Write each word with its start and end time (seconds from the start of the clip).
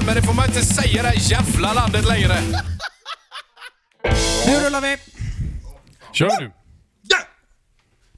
podden, 0.00 0.06
men 0.06 0.14
det 0.14 0.22
får 0.22 0.34
man 0.34 0.46
inte 0.46 0.64
säga 0.64 1.00
i 1.00 1.02
det 1.02 1.08
här 1.08 1.30
jävla 1.30 1.72
landet 1.72 2.04
längre. 2.08 2.34
Nu 4.46 4.66
rullar 4.66 4.80
vi! 4.80 4.96
Kör 6.12 6.40
nu. 6.40 6.50
Ja! 7.02 7.16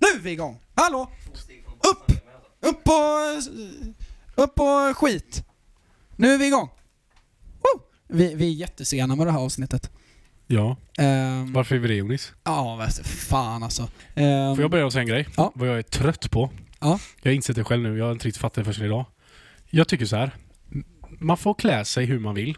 Nu 0.00 0.06
är 0.18 0.22
vi 0.22 0.30
igång! 0.30 0.60
Hallå! 0.74 1.10
Upp! 1.90 2.12
Upp 2.66 2.88
och... 2.88 4.44
Upp 4.44 4.60
och 4.60 4.96
skit! 4.96 5.44
Nu 6.16 6.34
är 6.34 6.38
vi 6.38 6.46
igång! 6.46 6.68
Vi, 8.08 8.34
vi 8.34 8.46
är 8.48 8.52
jättesena 8.54 9.16
med 9.16 9.26
det 9.26 9.30
här 9.32 9.38
avsnittet. 9.38 9.90
Ja, 10.46 10.76
Ehm, 10.98 11.52
varför 11.52 11.74
är 11.74 11.78
vi 11.78 11.88
det 11.88 11.94
Jonis? 11.94 12.32
Ja, 12.44 12.76
du, 12.76 13.04
fan 13.04 13.62
alltså. 13.62 13.82
Ehm, 14.14 14.56
Får 14.56 14.62
jag 14.64 14.70
börja 14.70 14.82
med 14.82 14.86
att 14.86 14.92
säga 14.92 15.00
en 15.02 15.08
grej? 15.08 15.28
Ja. 15.36 15.52
Vad 15.54 15.68
jag 15.68 15.78
är 15.78 15.82
trött 15.82 16.30
på. 16.30 16.50
Ja. 16.80 16.98
Jag 17.22 17.30
har 17.30 17.34
insett 17.34 17.56
det 17.56 17.64
själv 17.64 17.82
nu, 17.82 17.98
jag 17.98 18.04
har 18.04 18.12
inte 18.12 18.26
riktigt 18.28 18.40
fattat 18.40 18.64
det 18.64 18.72
förrän 18.72 18.86
idag. 18.86 19.06
Jag 19.70 19.88
tycker 19.88 20.06
så 20.06 20.16
här. 20.16 20.36
Man 21.22 21.36
får 21.36 21.54
klä 21.54 21.84
sig 21.84 22.04
hur 22.04 22.18
man 22.18 22.34
vill. 22.34 22.56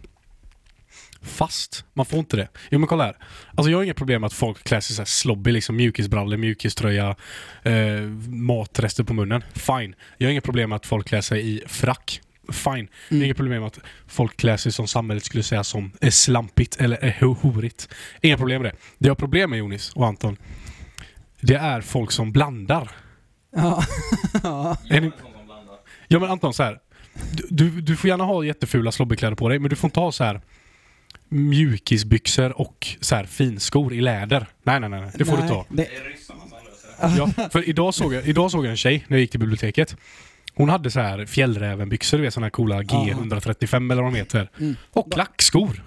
Fast 1.23 1.85
man 1.93 2.07
får 2.07 2.19
inte 2.19 2.37
det. 2.37 2.49
Jo 2.71 2.79
men 2.79 2.89
kolla 2.89 3.05
här. 3.05 3.17
Alltså 3.55 3.71
jag 3.71 3.79
har 3.79 3.85
inga 3.85 3.95
problem 3.95 4.21
med 4.21 4.27
att 4.27 4.33
folk 4.33 4.65
klär 4.65 4.81
sig 4.81 4.97
så 4.97 5.01
här 5.03 5.07
slobby, 5.07 5.53
liksom 5.53 5.77
mjukisbrallor, 5.77 6.37
mjukiströja, 6.37 7.17
eh, 7.63 8.01
matrester 8.29 9.05
på 9.05 9.15
munnen. 9.15 9.45
Fine. 9.55 9.95
Jag 10.19 10.27
har 10.27 10.33
inga 10.33 10.41
problem 10.41 10.69
med 10.71 10.77
att 10.77 10.87
folk 10.87 11.09
klär 11.09 11.21
sig 11.21 11.49
i 11.57 11.63
frack. 11.67 12.21
Fine. 12.53 12.73
Jag 12.75 12.77
har 12.77 13.17
Mm. 13.17 13.25
inga 13.25 13.35
problem 13.35 13.61
med 13.61 13.67
att 13.67 13.79
folk 14.07 14.37
klär 14.37 14.57
sig 14.57 14.73
som 14.73 14.87
samhället 14.89 15.25
skulle 15.25 15.43
säga 15.43 15.65
som 15.65 15.93
är 16.01 16.11
slampigt 16.11 16.77
eller 16.81 16.97
är 17.05 17.13
ho- 17.13 17.37
horigt. 17.41 17.89
Inga 18.21 18.37
problem 18.37 18.63
med 18.63 18.71
det. 18.73 18.77
Det 18.99 19.07
jag 19.07 19.11
har 19.11 19.17
problem 19.17 19.51
med 19.51 19.59
Jonis 19.59 19.93
och 19.93 20.07
Anton, 20.07 20.37
det 21.41 21.55
är 21.55 21.81
folk 21.81 22.11
som 22.13 22.33
blandar. 22.33 22.91
Ja. 23.57 23.85
ja. 24.43 24.77
Är 24.91 25.01
ni... 25.01 25.11
Ja 26.09 26.19
men 26.19 26.31
Anton, 26.31 26.55
så 26.55 26.63
här. 26.63 26.79
Du, 27.33 27.47
du, 27.51 27.81
du 27.81 27.97
får 27.97 28.09
gärna 28.09 28.25
ha 28.25 28.45
jättefula 28.45 28.93
slobbykläder 28.93 29.37
på 29.37 29.49
dig, 29.49 29.59
men 29.59 29.71
du 29.71 29.77
får 29.77 29.89
inte 29.89 30.01
ha 30.01 30.13
så 30.13 30.25
här 30.25 30.41
mjukisbyxor 31.29 32.61
och 32.61 32.87
så 33.01 33.15
här 33.15 33.25
finskor 33.25 33.93
i 33.95 34.01
läder. 34.01 34.47
Nej, 34.63 34.81
nej, 34.81 34.91
nej. 34.91 35.01
nej. 35.01 35.11
Det 35.15 35.25
får 35.25 35.33
du 35.33 35.43
Nej, 35.43 35.43
inte 35.43 35.55
ha. 35.55 35.67
Det, 35.69 35.89
Ja, 37.01 37.49
för 37.51 37.69
idag 37.69 37.95
såg, 37.95 38.15
jag, 38.15 38.29
idag 38.29 38.51
såg 38.51 38.65
jag 38.65 38.71
en 38.71 38.77
tjej 38.77 39.05
när 39.09 39.17
jag 39.17 39.21
gick 39.21 39.31
till 39.31 39.41
biblioteket. 39.41 39.97
Hon 40.55 40.69
hade 40.69 40.91
så 40.91 41.01
här 41.01 41.27
fjällrävenbyxor, 41.27 42.19
du 42.19 42.25
vet 42.25 42.35
såna 42.35 42.47
här 42.47 42.51
coola 42.51 42.83
G135 42.83 43.93
eller 43.93 44.03
vad 44.03 44.13
de 44.13 44.19
heter. 44.19 44.51
Mm. 44.61 44.77
Och 44.93 45.13
klackskor. 45.13 45.83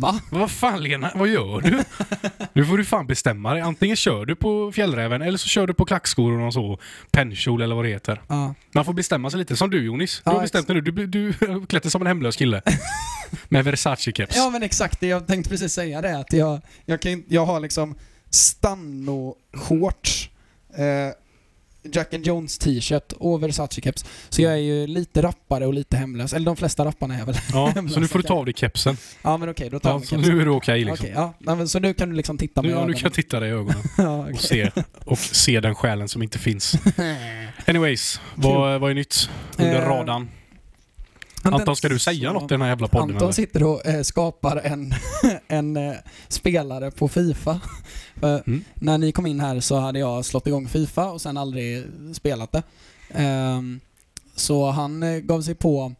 Va? 0.00 0.20
Vad 0.30 0.50
fan 0.50 0.82
Lena, 0.82 1.10
vad 1.14 1.28
gör 1.28 1.60
du? 1.60 1.82
Nu 2.52 2.64
får 2.64 2.78
du 2.78 2.84
fan 2.84 3.06
bestämma 3.06 3.52
dig. 3.52 3.62
Antingen 3.62 3.96
kör 3.96 4.26
du 4.26 4.36
på 4.36 4.72
fjällräven 4.72 5.22
eller 5.22 5.38
så 5.38 5.48
kör 5.48 5.66
du 5.66 5.74
på 5.74 5.84
klackskor 5.84 6.32
och 6.32 6.38
någon 6.38 6.52
så 6.52 6.78
pennkjol 7.10 7.62
eller 7.62 7.74
vad 7.74 7.84
det 7.84 7.88
heter. 7.88 8.22
Ja. 8.28 8.54
Man 8.72 8.84
får 8.84 8.92
bestämma 8.92 9.30
sig 9.30 9.38
lite. 9.38 9.56
Som 9.56 9.70
du 9.70 9.84
Jonis. 9.84 10.16
Du 10.24 10.30
Ja, 10.30 10.34
har 10.36 10.42
bestämt 10.42 10.66
dig 10.66 10.74
nu. 10.74 10.80
Du, 10.80 11.06
du 11.06 11.32
klätt 11.68 11.82
dig 11.82 11.92
som 11.92 12.00
en 12.02 12.06
hemlös 12.06 12.36
kille. 12.36 12.62
Med 13.48 13.64
Versace-keps. 13.64 14.32
ja 14.36 14.50
men 14.50 14.62
exakt, 14.62 15.00
det 15.00 15.06
jag 15.06 15.26
tänkte 15.26 15.50
precis 15.50 15.72
säga 15.72 16.00
det 16.02 16.18
att 16.18 16.32
jag, 16.32 16.60
jag, 16.84 17.00
kan, 17.00 17.24
jag 17.28 17.46
har 17.46 17.60
liksom 17.60 17.94
Stanno-shorts, 18.30 20.28
eh, 20.76 21.12
Jack 21.92 22.14
and 22.14 22.26
Jones 22.26 22.58
t-shirt 22.58 23.12
och 23.12 23.42
Versace-keps. 23.42 24.04
Så 24.28 24.42
jag 24.42 24.52
är 24.52 24.56
ju 24.56 24.86
lite 24.86 25.22
rappare 25.22 25.66
och 25.66 25.74
lite 25.74 25.96
hemlös. 25.96 26.32
Eller 26.32 26.46
de 26.46 26.56
flesta 26.56 26.84
rapparna 26.84 27.18
är 27.18 27.24
väl 27.26 27.34
Ja, 27.52 27.72
så 27.90 28.00
nu 28.00 28.08
får 28.08 28.18
du 28.18 28.22
ta 28.22 28.34
av 28.34 28.44
dig 28.44 28.54
kepsen. 28.56 28.96
Ja 29.22 29.36
men 29.36 29.48
okej, 29.48 29.70
då 29.70 29.78
tar 29.80 29.90
Ja, 29.90 29.94
jag 29.94 30.02
så 30.02 30.16
kepsen. 30.16 30.34
nu 30.34 30.40
är 30.40 30.44
du 30.44 30.50
okej 30.50 30.84
liksom. 30.84 30.94
Okej, 31.04 31.12
ja. 31.16 31.34
Men, 31.54 31.68
så 31.68 31.78
nu 31.78 31.94
kan 31.94 32.08
du 32.10 32.14
liksom 32.16 32.38
titta 32.38 32.62
Nu, 32.62 32.68
med 32.68 32.72
ja, 32.74 32.76
nu 32.78 32.82
ögonen. 32.82 32.96
kan 32.98 33.02
jag 33.06 33.12
titta 33.14 33.40
dig 33.40 33.48
i 33.48 33.52
ögonen 33.52 33.82
ja, 33.98 34.20
okej. 34.20 34.32
och 34.34 34.40
se, 34.40 34.70
och 35.04 35.18
se 35.18 35.60
den 35.60 35.74
själen 35.74 36.08
som 36.08 36.22
inte 36.22 36.38
finns. 36.38 36.74
Anyways, 37.66 38.20
vad, 38.34 38.80
vad 38.80 38.90
är 38.90 38.94
nytt 38.94 39.30
under 39.58 39.82
Eh, 39.82 39.88
radarn? 39.88 40.28
Anton, 41.42 41.76
ska 41.76 41.88
du 41.88 41.98
säga 41.98 42.32
något 42.32 42.42
i 42.42 42.54
den 42.54 42.60
här 42.62 42.68
jävla 42.68 42.88
podden 42.88 43.10
Anton 43.10 43.22
eller? 43.22 43.32
sitter 43.32 43.62
och 43.62 43.86
eh, 43.86 44.02
skapar 44.02 44.56
en, 44.64 44.94
en 45.48 45.76
eh, 45.76 45.94
spelare 46.28 46.90
på 46.90 47.08
Fifa. 47.08 47.60
För 48.20 48.42
Mm. 48.46 48.64
När 48.74 48.98
ni 48.98 49.12
kom 49.12 49.26
in 49.26 49.40
här 49.40 49.60
så 49.60 49.76
hade 49.76 49.98
jag 49.98 50.24
slått 50.24 50.46
igång 50.46 50.68
Fifa 50.68 51.10
och 51.10 51.20
sen 51.20 51.36
aldrig 51.36 51.84
spelat 52.12 52.52
det. 52.52 52.62
Ehm, 53.10 53.80
så 54.34 54.70
han 54.70 55.02
eh, 55.02 55.18
gav 55.18 55.42
sig 55.42 55.54
på 55.54 55.92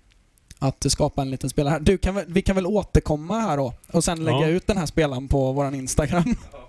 att 0.59 0.87
skapa 0.93 1.23
en 1.23 1.31
liten 1.31 1.51
spelare 1.51 1.73
här. 1.73 1.81
Du, 1.81 1.99
kan 1.99 2.23
vi 2.27 2.43
kan 2.43 2.57
väl 2.57 2.67
återkomma 2.67 3.41
här 3.41 3.57
då 3.57 3.73
och 3.93 4.05
sen 4.05 4.25
lägga 4.25 4.41
Ja. 4.41 4.47
ut 4.49 4.67
den 4.67 4.77
här 4.77 4.87
spelaren 4.87 5.29
på 5.29 5.53
våran 5.53 5.75
Instagram. 5.75 6.35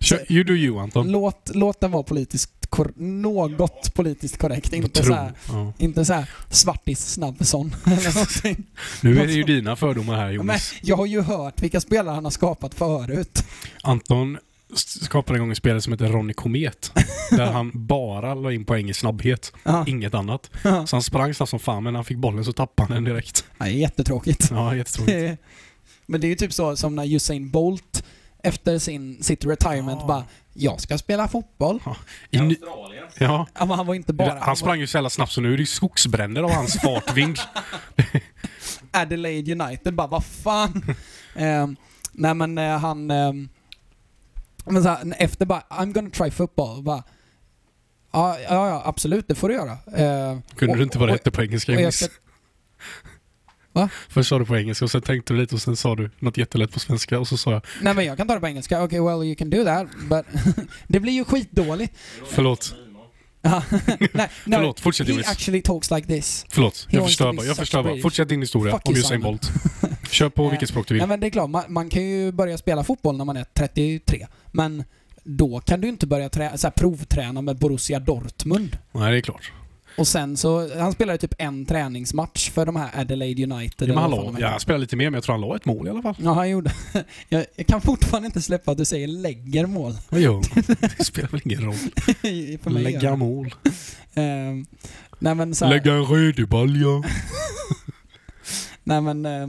Kör, 0.00 0.32
you 0.32 0.44
do 0.44 0.52
you 0.52 0.78
Anton. 0.78 1.08
Låt, 1.10 1.50
låt 1.54 1.80
den 1.80 1.90
vara 1.90 2.02
politiskt 2.02 2.66
kor- 2.70 2.92
något 2.96 3.94
politiskt 3.94 4.38
korrekt. 4.38 4.72
Inte 4.72 5.02
så 5.04 5.12
här, 5.14 5.32
Ja. 5.48 5.72
inte 5.78 6.04
så 6.04 6.12
här 6.12 6.30
svartis 6.50 7.12
snabbson 7.12 7.74
eller 7.86 8.14
någonting. 8.14 8.66
Nu 9.02 9.20
är 9.20 9.26
det 9.26 9.32
ju 9.32 9.42
dina 9.42 9.76
fördomar 9.76 10.16
här 10.16 10.26
Men 10.26 10.34
Jonas. 10.34 10.72
jag 10.82 10.96
har 10.96 11.06
ju 11.06 11.20
hört 11.20 11.62
vilka 11.62 11.80
spelare 11.80 12.14
han 12.14 12.24
har 12.24 12.30
skapat 12.30 12.74
förut. 12.74 13.44
Anton 13.82 14.38
skapade 14.74 15.36
en 15.36 15.40
gång 15.40 15.50
en 15.50 15.56
spelare 15.56 15.80
som 15.80 15.92
heter 15.92 16.08
Ronny 16.08 16.32
Komet. 16.32 16.92
där 17.30 17.46
han 17.52 17.70
bara 17.74 18.34
la 18.34 18.52
in 18.52 18.64
poäng 18.64 18.90
i 18.90 18.94
snabbhet. 18.94 19.52
Ja. 19.64 19.84
Inget 19.86 20.14
annat. 20.14 20.50
Ja. 20.64 20.86
Så 20.86 20.96
han 20.96 21.02
sprang 21.02 21.34
snabbt 21.34 21.50
som 21.50 21.58
fan 21.58 21.82
men 21.84 21.92
när 21.92 21.98
han 21.98 22.04
fick 22.04 22.16
bollen 22.18 22.44
så 22.44 22.52
tappade 22.52 22.86
han 22.94 23.04
den 23.04 23.14
direkt. 23.14 23.44
Är 23.58 23.66
jättetråkigt. 23.66 24.48
Ja, 24.50 24.76
jättetråkigt. 24.76 25.40
Men 26.10 26.20
det 26.20 26.26
är 26.26 26.28
ju 26.28 26.34
typ 26.34 26.52
så 26.52 26.76
som 26.76 26.94
när 26.96 27.14
Usain 27.14 27.50
Bolt 27.50 28.04
efter 28.42 28.78
sin, 28.78 29.22
sitt 29.22 29.44
retirement 29.44 30.00
Ja. 30.00 30.06
bara 30.06 30.24
Jag 30.52 30.80
ska 30.80 30.98
spela 30.98 31.28
fotboll. 31.28 31.80
I 32.30 32.40
ny- 32.40 32.56
ja. 33.18 33.46
Ja, 33.58 33.74
han 33.74 33.86
var 33.86 33.94
inte 33.94 34.12
bara... 34.12 34.38
Han 34.40 34.56
sprang 34.56 34.80
ju 34.80 34.86
så 34.86 34.96
jävla 34.96 35.10
snabbt 35.10 35.32
så 35.32 35.40
nu 35.40 35.48
är 35.52 35.56
det 35.56 35.60
ju 35.62 35.66
skogsbränder 35.66 36.42
av 36.42 36.50
hans 36.50 36.80
fartvind. 36.80 37.38
Adelaide 38.92 39.48
United 39.62 39.94
bara 39.94 40.06
vad 40.06 40.24
fan. 40.24 40.82
Ehm, 41.36 41.76
nej 42.12 42.34
men 42.34 42.58
eh, 42.58 42.78
han... 42.78 43.10
ehm, 43.10 43.48
men 44.64 44.82
så 44.82 44.88
här, 44.88 45.14
efter 45.18 45.46
bara 45.46 45.60
I'm 45.70 45.92
gonna 45.92 46.10
try 46.10 46.30
football. 46.30 46.82
Bara, 46.82 47.02
ja, 48.12 48.38
ja, 48.40 48.68
ja, 48.68 48.82
absolut 48.84 49.28
det 49.28 49.34
får 49.34 49.48
du 49.48 49.54
göra. 49.54 49.72
Eh, 49.72 50.38
Kunde 50.56 50.72
och- 50.72 50.76
du 50.78 50.82
inte 50.82 50.98
vad 50.98 51.08
det 51.08 51.12
hette 51.12 51.30
på 51.30 51.42
engelska 51.42 51.72
jag 51.72 51.94
ska, 51.94 52.06
Va? 53.78 53.88
Först 54.08 54.28
sa 54.28 54.38
du 54.38 54.44
på 54.44 54.56
engelska 54.56 54.84
och 54.84 54.90
sen 54.90 55.02
tänkte 55.02 55.32
du 55.32 55.40
lite 55.40 55.54
och 55.54 55.62
sen 55.62 55.76
sa 55.76 55.94
du 55.96 56.10
något 56.18 56.36
jättelätt 56.36 56.72
på 56.72 56.80
svenska 56.80 57.18
och 57.18 57.28
så 57.28 57.36
sa 57.36 57.52
jag 57.52 57.62
Nej 57.80 57.94
men 57.94 58.04
jag 58.04 58.16
kan 58.16 58.28
ta 58.28 58.34
det 58.34 58.40
på 58.40 58.46
engelska. 58.46 58.82
Okej, 58.82 59.00
well 59.00 59.22
you 59.22 59.34
can 59.34 59.50
do 59.50 59.64
that. 59.64 59.86
But 60.08 60.26
det 60.88 61.00
blir 61.00 61.12
ju 61.12 61.24
skitdåligt. 61.24 61.94
förlåt, 62.30 62.74
nej, 63.42 64.28
no, 64.44 64.56
Förlåt, 64.56 64.80
fortsätt, 64.80 65.08
He 65.08 65.20
actually 65.26 65.62
talks 65.62 65.90
like 65.90 66.06
this. 66.06 66.46
förlåt. 66.48 66.86
He 66.90 66.96
Jag 66.96 67.06
förstör 67.06 67.32
bara. 67.32 67.46
Jag 67.46 67.56
förstör 67.56 67.82
bara. 67.82 68.00
Fortsätt 68.00 68.28
din 68.28 68.40
historia 68.40 68.72
Fuck 68.72 68.88
om 68.88 68.94
Usain. 68.94 69.20
Bolt. 69.20 69.50
Kör 70.10 70.28
på 70.28 70.48
vilket 70.48 70.68
språk 70.68 70.88
du 70.88 70.94
vill. 70.94 71.00
Nej 71.00 71.08
men 71.08 71.20
det 71.20 71.26
är 71.26 71.30
klart, 71.30 71.50
man, 71.50 71.64
man 71.68 71.88
kan 71.88 72.02
ju 72.02 72.32
börja 72.32 72.58
spela 72.58 72.84
fotboll 72.84 73.16
när 73.16 73.24
man 73.24 73.36
är 73.36 73.44
33. 73.54 74.26
Men 74.52 74.84
då 75.24 75.60
kan 75.60 75.80
du 75.80 75.88
inte 75.88 76.06
börja 76.06 76.28
trä, 76.28 76.58
så 76.58 76.66
här, 76.66 76.72
provträna 76.72 77.42
med 77.42 77.58
Borussia 77.58 78.00
Dortmund. 78.00 78.78
Nej, 78.92 79.12
det 79.12 79.18
är 79.18 79.20
klart. 79.20 79.52
Och 79.98 80.08
sen 80.08 80.36
så, 80.36 80.78
han 80.78 80.92
spelade 80.92 81.18
typ 81.18 81.34
en 81.38 81.66
träningsmatch 81.66 82.50
för 82.50 82.66
de 82.66 82.76
här 82.76 83.00
Adelaide 83.00 83.52
United. 83.52 83.88
Ja, 83.88 84.08
men 84.08 84.10
de 84.10 84.36
ja, 84.40 84.48
han 84.48 84.60
spelade 84.60 84.80
lite 84.80 84.96
mer 84.96 85.10
men 85.10 85.14
jag 85.14 85.24
tror 85.24 85.32
han 85.32 85.40
la 85.40 85.56
ett 85.56 85.64
mål 85.64 85.86
i 85.86 85.90
alla 85.90 86.02
fall. 86.02 86.14
Ja, 86.18 86.32
han 86.32 86.50
gjorde. 86.50 86.72
Jag, 87.28 87.46
jag 87.56 87.66
kan 87.66 87.80
fortfarande 87.80 88.26
inte 88.26 88.42
släppa 88.42 88.70
att 88.70 88.78
du 88.78 88.84
säger 88.84 89.08
lägger 89.08 89.66
mål. 89.66 89.92
Man? 90.08 90.20
Det 90.98 91.04
spelar 91.04 91.28
väl 91.28 91.40
ingen 91.44 91.64
roll. 91.64 91.76
Lägga 92.82 93.16
mål. 93.16 93.54
Ehm, 94.14 94.66
nej 95.18 95.34
men 95.34 95.54
så 95.54 95.64
här, 95.64 95.72
Lägga 95.72 95.92
en 95.92 96.06
redig 96.06 96.48
balja. 96.48 97.02
Nej 98.84 99.00
men... 99.00 99.26
Eh, 99.26 99.48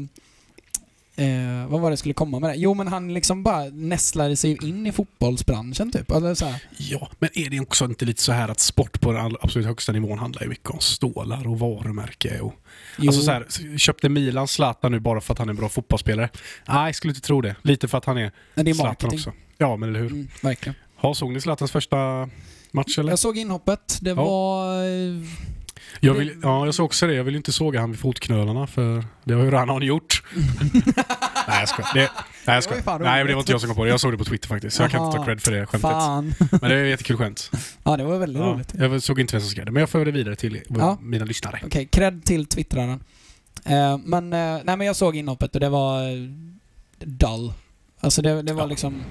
eh, 1.20 1.68
vad 1.68 1.82
var 1.82 1.90
det 1.90 1.92
jag 1.92 2.00
skulle 2.00 2.14
komma 2.14 2.40
med 2.40 2.50
det? 2.50 2.56
Jo 2.56 2.74
men 2.74 2.88
han 2.88 3.14
liksom 3.14 3.44
bara 3.44 3.64
nästlade 3.66 4.36
sig 4.36 4.58
in 4.68 4.88
i 4.88 4.92
fotbollsbranschen 4.92 5.92
typ. 5.92 6.12
Eller 6.12 6.36
så 6.36 6.46
här. 6.46 6.64
Ja, 6.78 7.10
men 7.20 7.30
är 7.34 7.50
det 7.50 7.60
också 7.60 7.86
inte 7.86 8.06
lite 8.06 8.22
så 8.22 8.32
här 8.32 8.50
att 8.50 8.60
sport 8.60 9.02
på 9.02 9.12
den 9.12 9.36
absolut 9.42 9.68
högsta 9.68 9.92
nivån 9.92 10.20
handlar 10.20 10.42
ju 10.44 10.50
mycket 10.50 10.70
om 10.70 10.80
stålar 10.80 11.48
och 11.48 11.60
varumärke 11.60 12.40
och... 12.40 12.54
Jo, 12.98 13.08
Alltså 13.10 13.22
så 13.22 13.32
här, 13.32 13.78
köpte 13.78 14.10
Milan 14.10 14.48
Zlatan 14.48 14.92
nu 14.92 15.00
bara 15.00 15.22
för 15.22 15.34
att 15.34 15.40
han 15.40 15.48
är 15.50 15.54
en 15.54 15.58
bra 15.58 15.70
fotbollsspelare? 15.70 16.30
Nej, 16.68 16.86
jag 16.86 16.96
skulle 16.96 17.12
inte 17.12 17.22
tro 17.22 17.42
det. 17.42 17.56
Lite 17.62 17.88
för 17.88 17.98
att 17.98 18.06
han 18.06 18.18
är 18.18 18.32
men 18.56 18.66
det 18.66 18.72
är 18.72 18.76
Zlatan 18.76 18.90
marketing. 18.90 19.20
också. 19.20 19.32
Ja, 19.58 19.76
men 19.78 19.90
eller 19.90 20.00
hur? 20.00 20.12
Mm, 20.12 20.28
verkligen. 20.42 20.76
Ha, 20.96 21.14
såg 21.14 21.32
ni 21.34 21.42
Zlatans 21.42 21.72
första 21.72 22.30
match 22.72 22.98
eller? 23.00 23.10
Jag 23.12 23.20
såg 23.20 23.38
inhoppet. 23.38 23.98
Det 24.02 24.10
Ja. 24.10 24.16
var... 24.16 24.76
Jag 26.00 26.14
vill, 26.14 26.36
ja, 26.44 26.66
jag 26.66 26.76
såg 26.76 26.86
också 26.86 27.08
det. 27.08 27.14
Jag 27.14 27.24
vill 27.24 27.36
inte 27.36 27.52
såga 27.52 27.80
han 27.80 27.92
vid 27.92 28.00
fotknölarna 28.00 28.68
för 28.68 29.06
det 29.24 29.34
har 29.34 29.44
ju 29.44 29.52
redan 29.52 29.70
han 29.70 29.82
gjort. 29.82 30.24
nej, 31.48 31.60
jag 31.60 31.70
skojar. 31.70 31.90
Det, 31.94 32.00
nej, 32.00 32.10
jag 32.46 32.54
var 32.54 32.62
skojar. 32.62 32.82
fan 32.82 33.02
Nej, 33.02 33.18
men 33.20 33.28
det 33.28 33.34
var 33.34 33.40
inte 33.42 33.52
jag 33.52 33.62
som 33.62 33.68
kom 33.70 33.76
på 33.76 33.84
det. 33.84 33.90
Jag 33.90 34.00
såg 34.00 34.14
det 34.14 34.18
på 34.18 34.26
Twitter 34.26 34.48
faktiskt. 34.48 34.76
Så 34.78 34.84
jag 34.84 34.92
kan 34.92 35.06
inte 35.06 35.18
ta 35.18 35.26
cred 35.26 35.42
för 35.42 35.52
det 35.52 35.66
skämtet. 35.66 35.82
Fan. 35.92 36.34
Men 36.52 36.60
det 36.70 36.76
är 36.76 36.84
ett 36.84 36.90
jättekul 36.90 37.18
skämt. 37.18 37.52
Ja, 37.84 37.98
det 37.98 38.04
var 38.04 38.18
väldigt 38.20 38.42
Ja, 38.44 38.48
roligt. 38.48 38.74
jag 38.78 39.04
såg 39.04 39.20
inte 39.20 39.34
vem 39.36 39.42
som 39.42 39.50
skrev 39.50 39.66
det, 39.66 39.72
men 39.72 39.80
jag 39.80 39.90
för 39.90 40.06
det 40.06 40.12
vidare 40.12 40.36
till 40.36 40.62
Ja. 40.70 40.98
mina 41.02 41.26
lyssnare. 41.26 41.60
Okej, 41.66 41.86
cred 41.92 42.26
till 42.26 42.46
twittraren. 42.46 43.04
Eh, 43.66 43.98
men, 43.98 44.34
eh, 44.34 44.60
nej 44.64 44.78
men 44.78 44.82
jag 44.82 44.96
såg 44.96 45.16
inhoppet 45.16 45.54
och 45.54 45.60
det 45.60 45.70
var 45.70 46.02
eh, 46.04 46.18
dull. 46.98 47.54
Alltså 48.00 48.22
det, 48.22 48.42
det 48.42 48.54
var 48.54 48.62
Ja. 48.62 48.68
liksom 48.68 49.02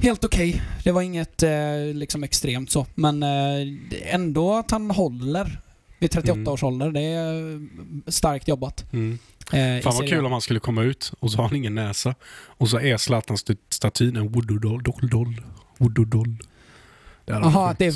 helt 0.00 0.24
okej. 0.24 0.62
Det 0.84 0.92
var 0.92 1.02
inget 1.02 1.42
eh, 1.42 1.50
liksom 1.94 2.24
extremt 2.24 2.70
så. 2.70 2.86
Men 2.94 3.22
eh, 3.22 4.14
ändå 4.14 4.54
att 4.54 4.70
han 4.70 4.90
håller 4.90 5.60
vid 5.98 6.10
38 6.10 6.32
Mm. 6.38 6.48
års 6.52 6.62
ålder. 6.62 6.90
Det 6.90 7.00
är 7.00 7.54
eh, 7.54 7.60
starkt 8.06 8.48
jobbat. 8.48 8.84
Mm. 8.92 9.18
Eh, 9.52 9.82
Fan 9.82 9.94
vad 9.96 10.08
kul 10.08 10.26
om 10.26 10.32
han 10.32 10.40
skulle 10.40 10.60
komma 10.60 10.82
ut 10.82 11.12
och 11.20 11.30
så 11.32 11.38
har 11.38 11.44
han 11.48 11.56
ingen 11.56 11.74
näsa. 11.74 12.14
Och 12.46 12.70
så 12.70 12.78
är 12.80 12.96
Zlatan-statyn 12.96 14.16
en 14.16 14.28
voodoo-doll. 14.28 16.42
Jaha, 17.26 17.70
att 17.70 17.78
det 17.78 17.86
är 17.86 17.90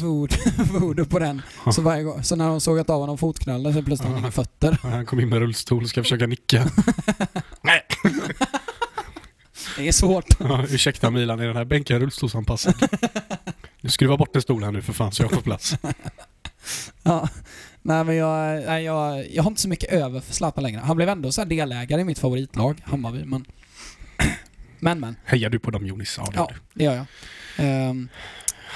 voodoo, 0.79 1.05
på 1.05 1.19
den. 1.19 1.43
Så, 1.73 1.83
varje 1.83 2.03
gång, 2.03 2.23
så 2.25 2.37
när 2.37 2.49
de 2.49 2.61
sågat 2.61 2.91
av 2.91 3.01
honom 3.01 3.19
fotknölen 3.19 3.75
så 3.75 3.83
plötsligt 3.83 4.01
har 4.09 4.15
han 4.15 4.19
inga 4.19 4.31
fötter. 4.31 4.79
Han 4.83 5.07
kom 5.07 5.21
in 5.21 5.29
med 5.29 5.39
rullstol 5.39 5.83
och 5.83 5.89
ska 5.89 6.03
försöka 6.03 6.27
nicka. 6.27 6.71
Nej! 7.63 7.83
Det 9.77 9.89
är 9.89 9.93
svårt. 9.93 10.27
Ja, 10.41 10.65
ursäkta 10.71 11.11
Milan, 11.11 11.41
är 11.41 11.47
den 11.47 11.57
här 11.57 11.65
bänken 11.65 12.01
rullstolsanpassad? 12.01 12.75
Du 13.81 13.91
skruvar 13.91 14.17
bort 14.17 14.37
en 14.37 14.43
stol 14.43 14.65
här 14.65 14.71
nu 14.73 14.83
för 14.83 14.93
fan 14.93 15.13
så 15.13 15.23
jag 15.23 15.31
får 15.33 15.41
plats. 15.43 15.77
Ja. 17.03 17.29
Nej 17.83 18.05
men 18.05 18.17
jag, 18.17 18.63
nej, 18.67 18.85
jag, 18.85 19.31
jag 19.31 19.43
har 19.43 19.51
inte 19.51 19.63
så 19.63 19.69
mycket 19.69 19.93
över 19.93 20.21
för 20.21 20.33
Zlatan 20.33 20.63
längre. 20.65 20.81
Han 20.81 20.97
blev 20.97 21.09
ändå 21.09 21.33
så 21.33 21.45
delägare 21.45 22.01
i 22.01 22.05
mitt 22.05 22.19
favoritlag, 22.19 22.81
Hammarby. 22.85 23.25
Men, 23.25 23.45
men, 24.79 25.01
men. 25.01 25.17
Hejar 25.25 25.51
du 25.51 25.59
på 25.59 25.71
dem 25.71 25.87
Jonis? 25.87 26.15
Ja, 26.19 26.25
det 26.31 26.37
Ja, 26.37 26.41
gör 26.51 26.55
du. 26.55 26.61
det 26.75 26.85
gör 26.85 26.95
jag. 26.95 27.07
Ehm, 27.67 28.09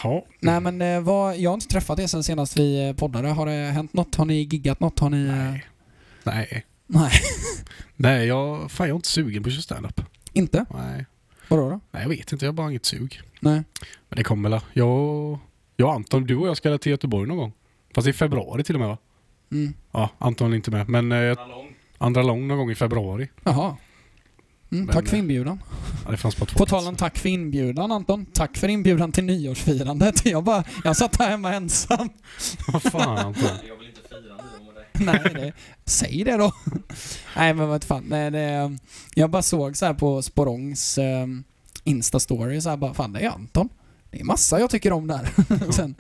Ja. 0.03 0.25
nej 0.41 0.61
men 0.61 0.83
eh, 0.83 1.01
vad, 1.01 1.37
jag 1.39 1.51
har 1.51 1.55
inte 1.55 1.67
träffat 1.69 1.99
er 1.99 2.07
sen 2.07 2.25
senast 2.25 2.59
vi 2.59 2.89
eh, 2.89 2.93
poddade. 2.95 3.29
Har 3.29 3.47
det 3.47 3.53
hänt 3.73 3.93
något? 3.93 4.15
Har 4.15 4.25
ni 4.25 4.35
giggat 4.35 4.81
något? 4.81 4.99
Har 4.99 5.11
ni... 5.11 5.27
eh, 5.27 5.35
Nej. 5.35 5.65
Nej. 6.23 6.65
nej. 6.87 7.13
Nej, 7.97 8.27
jag, 8.27 8.71
fan 8.71 8.87
jag 8.89 8.95
är 8.95 8.97
inte 8.97 9.09
sugen 9.09 9.43
på 9.43 9.49
att 9.49 9.53
köra 9.55 9.63
standup. 9.63 10.01
Inte? 10.37 10.67
Nej. 10.75 11.07
Vadå 11.49 11.71
då? 11.71 11.81
Nej, 11.91 12.03
jag 12.03 12.09
vet 12.09 12.33
inte. 12.33 12.45
Jag 12.45 12.53
har 12.53 12.57
bara 12.57 12.71
inget 12.71 12.85
sug. 12.87 13.21
Nej. 13.41 13.63
Men 14.09 14.17
det 14.17 14.25
kommer 14.25 14.51
väl. 14.51 14.61
Jag, 14.73 15.39
jag 15.77 15.89
och 15.89 15.95
Anton, 15.95 16.25
du 16.25 16.37
och 16.37 16.49
jag 16.49 16.57
ska 16.57 16.79
till 16.79 16.91
Göteborg 16.91 17.29
någon 17.29 17.37
gång. 17.37 17.53
Fast 17.95 18.09
i 18.09 18.13
februari 18.13 18.65
till 18.65 18.75
och 18.75 18.81
med 18.81 18.89
va? 18.89 18.99
Mm. 19.53 19.75
Ja, 19.93 20.11
Anton 20.19 20.53
är 20.53 20.57
inte 20.57 20.71
med. 20.71 20.89
Men 20.89 21.13
eh, 21.13 21.39
andra 21.99 22.23
lång 22.23 22.49
någon 22.49 22.59
gång 22.59 22.71
i 22.71 22.75
februari. 22.75 23.29
Jaha. 23.45 23.77
Mm, 24.73 24.85
Men, 24.85 24.95
tack 24.95 25.09
för 25.09 25.17
eh, 25.17 25.21
inbjudan. 25.21 25.63
Ja, 26.05 26.11
det 26.11 26.17
fanns 26.17 26.37
bara 26.37 26.47
två 26.47 26.59
På 26.59 26.67
tal 26.67 26.87
om 26.87 26.97
tack 26.97 27.19
för 27.19 27.29
inbjudan 27.29 27.93
Anton. 27.93 28.27
Tack 28.27 28.57
för 28.57 28.69
inbjudan 28.69 29.13
till 29.13 29.25
nyårsfirandet. 29.25 30.25
Jag 30.27 30.45
bara, 30.45 30.65
jag 30.85 30.97
satt 30.97 31.17
här 31.17 31.31
hemma 31.31 31.55
ensam. 31.55 32.09
Vad 32.73 32.83
fan 32.83 33.19
Anton? 33.19 33.43
Jag 33.69 33.77
vill 33.77 33.89
inte 33.89 34.01
fira. 34.09 34.35
Nej, 35.05 35.21
det, 35.35 35.53
säg 35.85 36.25
det 36.25 36.37
då. 36.37 36.53
Nej 37.37 37.55
men 37.55 37.69
vad 37.69 37.85
fan. 37.85 38.05
Nej, 38.09 38.31
det, 38.31 38.79
jag 39.15 39.31
bara 39.31 39.43
såg 39.43 39.77
så 39.77 39.87
här 39.87 39.95
på 39.95 40.23
Sporongs 40.23 40.99
eh, 40.99 41.27
Insta-story 41.85 42.61
så 42.61 42.71
här 42.71 42.77
bara, 42.77 42.95
fan 42.95 43.13
det 43.13 43.21
är 43.21 43.31
Anton. 43.31 43.69
Det 44.11 44.21
är 44.21 44.25
massa 44.25 44.61
jag 44.61 44.71
tycker 44.71 44.93
om 44.93 45.07
där. 45.07 45.29
Sen, 45.73 45.95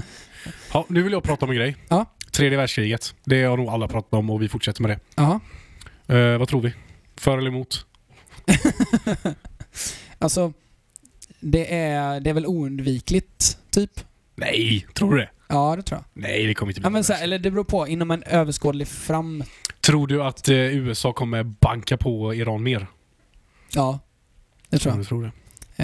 Ja, 0.72 0.84
nu 0.88 1.02
vill 1.02 1.12
jag 1.12 1.22
prata 1.22 1.44
om 1.44 1.50
en 1.50 1.56
grej. 1.56 1.76
Ja. 1.88 2.04
Tredje 2.32 2.58
världskriget. 2.58 3.14
Det 3.24 3.42
har 3.42 3.56
nog 3.56 3.68
alla 3.68 3.88
pratat 3.88 4.12
om 4.14 4.30
och 4.30 4.42
vi 4.42 4.48
fortsätter 4.48 4.82
med 4.82 4.90
det. 4.90 4.98
jaha. 5.16 5.40
Eh, 6.06 6.38
vad 6.38 6.48
tror 6.48 6.60
vi? 6.60 6.74
För 7.16 7.38
eller 7.38 7.48
emot? 7.50 7.86
Alltså, 10.18 10.52
det 11.40 11.74
är, 11.74 12.20
det 12.20 12.30
är 12.30 12.34
väl 12.34 12.46
oundvikligt, 12.46 13.58
typ? 13.70 14.00
Nej, 14.34 14.86
tror 14.94 15.14
du 15.14 15.18
det? 15.20 15.30
Ja, 15.48 15.76
det 15.76 15.82
tror 15.82 16.00
jag. 16.00 16.22
Nej, 16.22 16.46
det 16.46 16.54
kommer 16.54 16.70
inte 16.72 16.80
bli 16.80 16.86
Ja, 16.86 16.90
men 16.90 17.04
så 17.04 17.12
här, 17.12 17.22
eller 17.24 17.38
det 17.38 17.50
beror 17.50 17.64
på, 17.64 17.88
inom 17.88 18.10
en 18.10 18.22
överskådlig 18.22 18.88
fram... 18.88 19.44
Tror 19.80 20.06
du 20.06 20.22
att 20.22 20.48
eh, 20.48 20.54
USA 20.56 21.12
kommer 21.12 21.42
banka 21.42 21.96
på 21.96 22.34
Iran 22.34 22.62
mer? 22.62 22.86
Ja, 23.72 23.98
det 24.70 24.78
tror 24.78 24.90
Ja, 24.92 24.96
jag. 24.96 25.04
du 25.04 25.08
tror 25.08 25.22
det. 25.22 25.32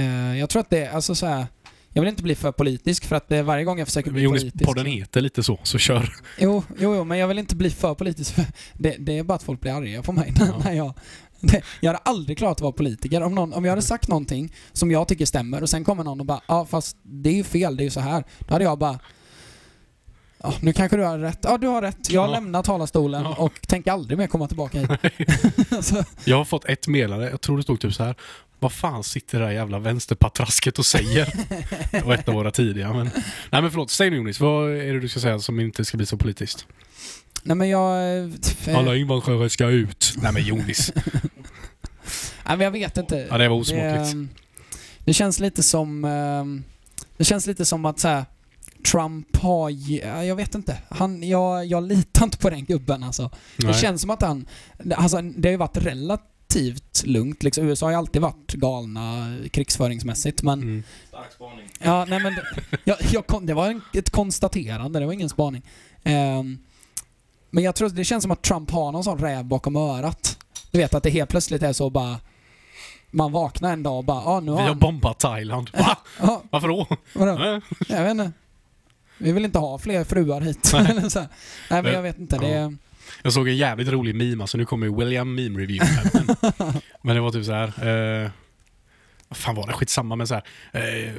Eh, 0.00 0.38
jag 0.38 0.50
tror 0.50 0.60
att 0.60 0.70
det, 0.70 0.86
alltså 0.88 1.14
så 1.14 1.26
här. 1.26 1.46
Jag 1.94 2.02
vill 2.02 2.08
inte 2.08 2.22
bli 2.22 2.34
för 2.34 2.52
politisk 2.52 3.04
för 3.04 3.16
att 3.16 3.28
det, 3.28 3.42
varje 3.42 3.64
gång 3.64 3.78
jag 3.78 3.88
försöker 3.88 4.10
bli 4.10 4.22
Jonas, 4.22 4.40
politisk... 4.42 4.64
podden 4.64 4.86
heter 4.86 5.20
lite 5.20 5.42
så, 5.42 5.58
så 5.62 5.78
kör. 5.78 6.12
Jo, 6.38 6.62
jo, 6.78 6.94
jo, 6.94 7.04
men 7.04 7.18
jag 7.18 7.28
vill 7.28 7.38
inte 7.38 7.56
bli 7.56 7.70
för 7.70 7.94
politisk 7.94 8.34
för 8.34 8.44
det, 8.78 8.96
det 8.98 9.18
är 9.18 9.22
bara 9.22 9.34
att 9.34 9.42
folk 9.42 9.60
blir 9.60 9.72
arga 9.72 10.02
på 10.02 10.12
mig 10.12 10.34
Ja. 10.38 10.60
när 10.64 10.72
jag... 10.72 10.94
Det, 11.40 11.62
jag 11.80 11.88
hade 11.88 11.98
aldrig 11.98 12.38
klarat 12.38 12.56
att 12.56 12.60
vara 12.60 12.72
politiker. 12.72 13.22
Om, 13.22 13.34
någon, 13.34 13.52
om 13.52 13.64
jag 13.64 13.72
hade 13.72 13.82
sagt 13.82 14.08
någonting 14.08 14.54
som 14.72 14.90
jag 14.90 15.08
tycker 15.08 15.26
stämmer 15.26 15.62
och 15.62 15.70
sen 15.70 15.84
kommer 15.84 16.04
någon 16.04 16.20
och 16.20 16.26
bara 16.26 16.40
ja 16.48 16.66
fast 16.66 16.96
det 17.02 17.30
är 17.30 17.34
ju 17.34 17.44
fel, 17.44 17.76
det 17.76 17.82
är 17.82 17.84
ju 17.84 17.90
så 17.90 18.00
här. 18.00 18.24
Då 18.38 18.54
hade 18.54 18.64
jag 18.64 18.78
bara 18.78 18.98
Ja, 20.42 20.54
nu 20.60 20.72
kanske 20.72 20.96
du 20.96 21.02
har 21.02 21.18
rätt. 21.18 21.38
Ja, 21.42 21.58
du 21.58 21.66
har 21.66 21.82
rätt. 21.82 22.10
Jag 22.10 22.28
Ja. 22.28 22.32
lämnar 22.32 22.62
talarstolen 22.62 23.22
Ja. 23.22 23.34
och 23.34 23.52
tänker 23.68 23.92
aldrig 23.92 24.18
mer 24.18 24.26
komma 24.26 24.48
tillbaka 24.48 24.78
hit. 24.78 24.90
Jag 26.24 26.36
har 26.36 26.44
fått 26.44 26.64
ett 26.64 26.88
meddelande, 26.88 27.30
jag 27.30 27.40
tror 27.40 27.56
det 27.56 27.62
stod 27.62 27.80
typ 27.80 27.94
så 27.94 28.04
här. 28.04 28.14
Vad 28.58 28.72
fan 28.72 29.04
sitter 29.04 29.38
det 29.40 29.44
där 29.44 29.52
jävla 29.52 29.78
vänsterpatrasket 29.78 30.78
och 30.78 30.86
säger? 30.86 31.32
Det 31.90 32.04
var 32.04 32.14
ett 32.14 32.28
av 32.28 32.34
våra 32.34 32.50
tidiga. 32.50 32.92
Men... 32.92 33.10
Nej 33.50 33.62
men 33.62 33.70
förlåt, 33.70 33.90
säg 33.90 34.10
nu 34.10 34.16
Jonis, 34.16 34.40
vad 34.40 34.70
är 34.70 34.92
det 34.92 35.00
du 35.00 35.08
ska 35.08 35.20
säga 35.20 35.38
som 35.38 35.60
inte 35.60 35.84
ska 35.84 35.96
bli 35.96 36.06
så 36.06 36.16
politiskt? 36.16 36.66
nej 37.44 37.56
men 37.56 37.68
jag... 37.68 38.18
eh, 38.66 38.78
Alla 38.78 38.96
invandrare 38.96 39.50
ska 39.50 39.66
ut. 39.66 40.12
Nej 40.22 40.32
men 40.32 40.42
Jonis. 40.44 40.92
Nej 42.46 42.56
men 42.56 42.60
jag 42.60 42.70
vet 42.70 42.96
inte. 42.96 43.26
Ja 43.30 43.38
det 43.38 43.48
var 43.48 43.56
osmakligt. 43.56 44.12
Det, 44.12 44.26
det 45.04 45.12
känns 45.12 45.40
lite 45.40 45.62
som... 45.62 46.04
ehm, 46.04 46.64
Det 47.16 47.24
känns 47.24 47.46
lite 47.46 47.64
som 47.64 47.84
att 47.84 47.98
så 48.00 48.08
här, 48.08 48.24
Trump 48.84 49.36
har... 49.36 49.70
Jag 50.24 50.36
vet 50.36 50.54
inte. 50.54 50.78
Han, 50.88 51.28
jag, 51.28 51.66
jag 51.66 51.82
litar 51.82 52.24
inte 52.24 52.38
på 52.38 52.50
den 52.50 52.64
gubben 52.64 53.02
alltså. 53.02 53.30
Det 53.56 53.66
Nej. 53.66 53.74
känns 53.74 54.00
som 54.00 54.10
att 54.10 54.22
han... 54.22 54.46
Alltså, 54.96 55.22
det 55.22 55.48
har 55.48 55.52
ju 55.52 55.56
varit 55.56 55.76
relativt 55.76 57.02
lugnt. 57.04 57.42
Liksom, 57.42 57.64
USA 57.64 57.86
har 57.86 57.90
ju 57.90 57.98
alltid 57.98 58.22
varit 58.22 58.52
galna 58.52 59.36
krigsföringsmässigt 59.50 60.42
men... 60.42 60.62
Mm. 60.62 60.82
Stark 61.08 61.32
spaning. 61.32 61.68
Ja, 61.80 62.04
nej 62.04 62.20
men... 62.20 62.36
Jag, 62.84 62.96
jag, 63.12 63.46
det 63.46 63.54
var 63.54 63.68
en, 63.68 63.80
ett 63.92 64.10
konstaterande, 64.10 65.00
det 65.00 65.06
var 65.06 65.12
ingen 65.12 65.28
spaning. 65.28 65.62
Ehm, 66.02 66.58
men 67.50 67.64
jag 67.64 67.74
tror 67.74 67.88
det 67.88 68.04
känns 68.04 68.22
som 68.22 68.30
att 68.30 68.42
Trump 68.42 68.70
har 68.70 68.92
någon 68.92 69.04
sån 69.04 69.18
räv 69.18 69.44
bakom 69.44 69.76
örat. 69.76 70.38
Du 70.70 70.78
vet 70.78 70.94
att 70.94 71.02
det 71.02 71.10
helt 71.10 71.30
plötsligt 71.30 71.62
är 71.62 71.72
så 71.72 71.90
bara... 71.90 72.16
Man 73.14 73.32
vaknar 73.32 73.72
en 73.72 73.82
dag 73.82 73.98
och 73.98 74.04
bara, 74.04 74.20
ah, 74.20 74.40
nu 74.40 74.50
har 74.50 74.58
Vi 74.58 74.62
har 74.62 74.68
han... 74.68 74.78
bombat 74.78 75.18
Thailand. 75.18 75.70
Va? 75.72 75.96
Varför 76.50 76.68
då? 76.68 76.86
vadå? 77.14 77.60
Jag 77.88 78.02
vet 78.02 78.10
inte. 78.10 78.32
Vi 79.18 79.32
vill 79.32 79.44
inte 79.44 79.58
ha 79.58 79.78
fler 79.78 80.04
fruar 80.04 80.40
hit. 80.40 80.70
Nej. 80.74 80.94
Nej 81.70 81.82
men 81.82 81.92
jag 81.92 82.02
vet 82.02 82.18
inte. 82.18 82.38
Det 82.38 82.52
är... 82.52 82.76
Jag 83.22 83.32
såg 83.32 83.48
en 83.48 83.56
jävligt 83.56 83.88
rolig 83.88 84.14
meme, 84.14 84.42
alltså 84.42 84.58
nu 84.58 84.64
kommer 84.64 84.88
William 84.98 85.34
Meme 85.34 85.58
Review 85.58 85.86
här, 85.86 86.10
men, 86.14 86.36
men 87.02 87.16
det 87.16 87.22
var 87.22 87.30
typ 87.30 87.44
så 87.44 87.52
här. 87.52 88.22
Eh, 88.24 88.30
vad 89.28 89.36
fan 89.36 89.54
var 89.54 89.66
det? 89.66 89.72
Skitsamma 89.72 90.16
men 90.16 90.26
så 90.26 90.34
här. 90.34 90.44
Eh, 90.72 91.12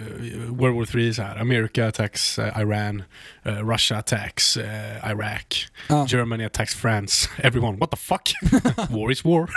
World 0.48 0.76
War 0.76 0.86
3 0.86 1.14
så 1.14 1.22
här. 1.22 1.38
America 1.38 1.88
attacks 1.88 2.40
eh, 2.40 2.62
Iran. 2.62 3.04
Eh, 3.44 3.70
Russia 3.70 3.98
attacks 3.98 4.58
Iraq. 4.58 5.68
Ja. 5.90 6.06
Germany 6.10 6.46
attacks 6.46 6.76
France. 6.76 7.30
Everyone, 7.38 7.78
what 7.78 7.92
the 7.92 7.98
fuck? 7.98 8.34
war 8.90 9.12
is 9.12 9.26
war. 9.26 9.50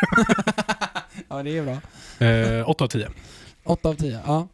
ja, 1.28 1.42
det 1.42 1.58
är 1.58 1.62
bra. 1.62 1.80
Eh, 2.26 2.70
8 2.70 2.84
av 2.84 2.88
10. 2.88 3.08
8 3.64 3.88
av 3.88 3.94
10, 3.94 4.20
ja. 4.26 4.48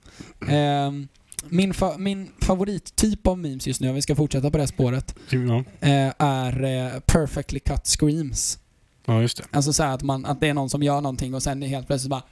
Ehm, 0.48 1.08
min, 1.48 1.74
fa 1.74 1.98
min 1.98 2.30
favorittyp 2.40 3.26
av 3.26 3.38
memes 3.38 3.66
just 3.66 3.80
nu, 3.80 3.88
om 3.88 3.94
vi 3.94 4.02
ska 4.02 4.14
fortsätta 4.16 4.50
på 4.50 4.58
det 4.58 4.66
spåret, 4.66 5.14
Ja, 5.30 5.64
eh, 5.80 6.12
är 6.18 6.64
eh, 6.64 7.00
perfectly 7.00 7.60
cut 7.60 7.86
screams. 7.86 8.58
ja 9.06 9.20
just 9.22 9.36
det. 9.36 9.44
Alltså 9.50 9.72
så 9.72 9.82
att, 9.82 10.02
man, 10.02 10.26
att 10.26 10.40
det 10.40 10.48
är 10.48 10.54
någon 10.54 10.70
som 10.70 10.82
gör 10.82 11.00
någonting 11.00 11.34
och 11.34 11.42
sen 11.42 11.62
helt 11.62 11.86
plötsligt 11.86 12.10
bara... 12.10 12.22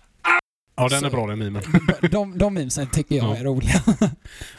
Ja 0.77 0.89
den 0.89 1.05
är 1.05 1.11
Så- 1.11 1.17
bra 1.17 1.27
den 1.27 1.39
memen. 1.39 1.63
De, 2.11 2.39
de 2.39 2.55
memesen 2.55 2.87
tycker 2.93 3.15
jag 3.17 3.25
Ja. 3.25 3.37
är 3.37 3.45
roliga. 3.45 3.83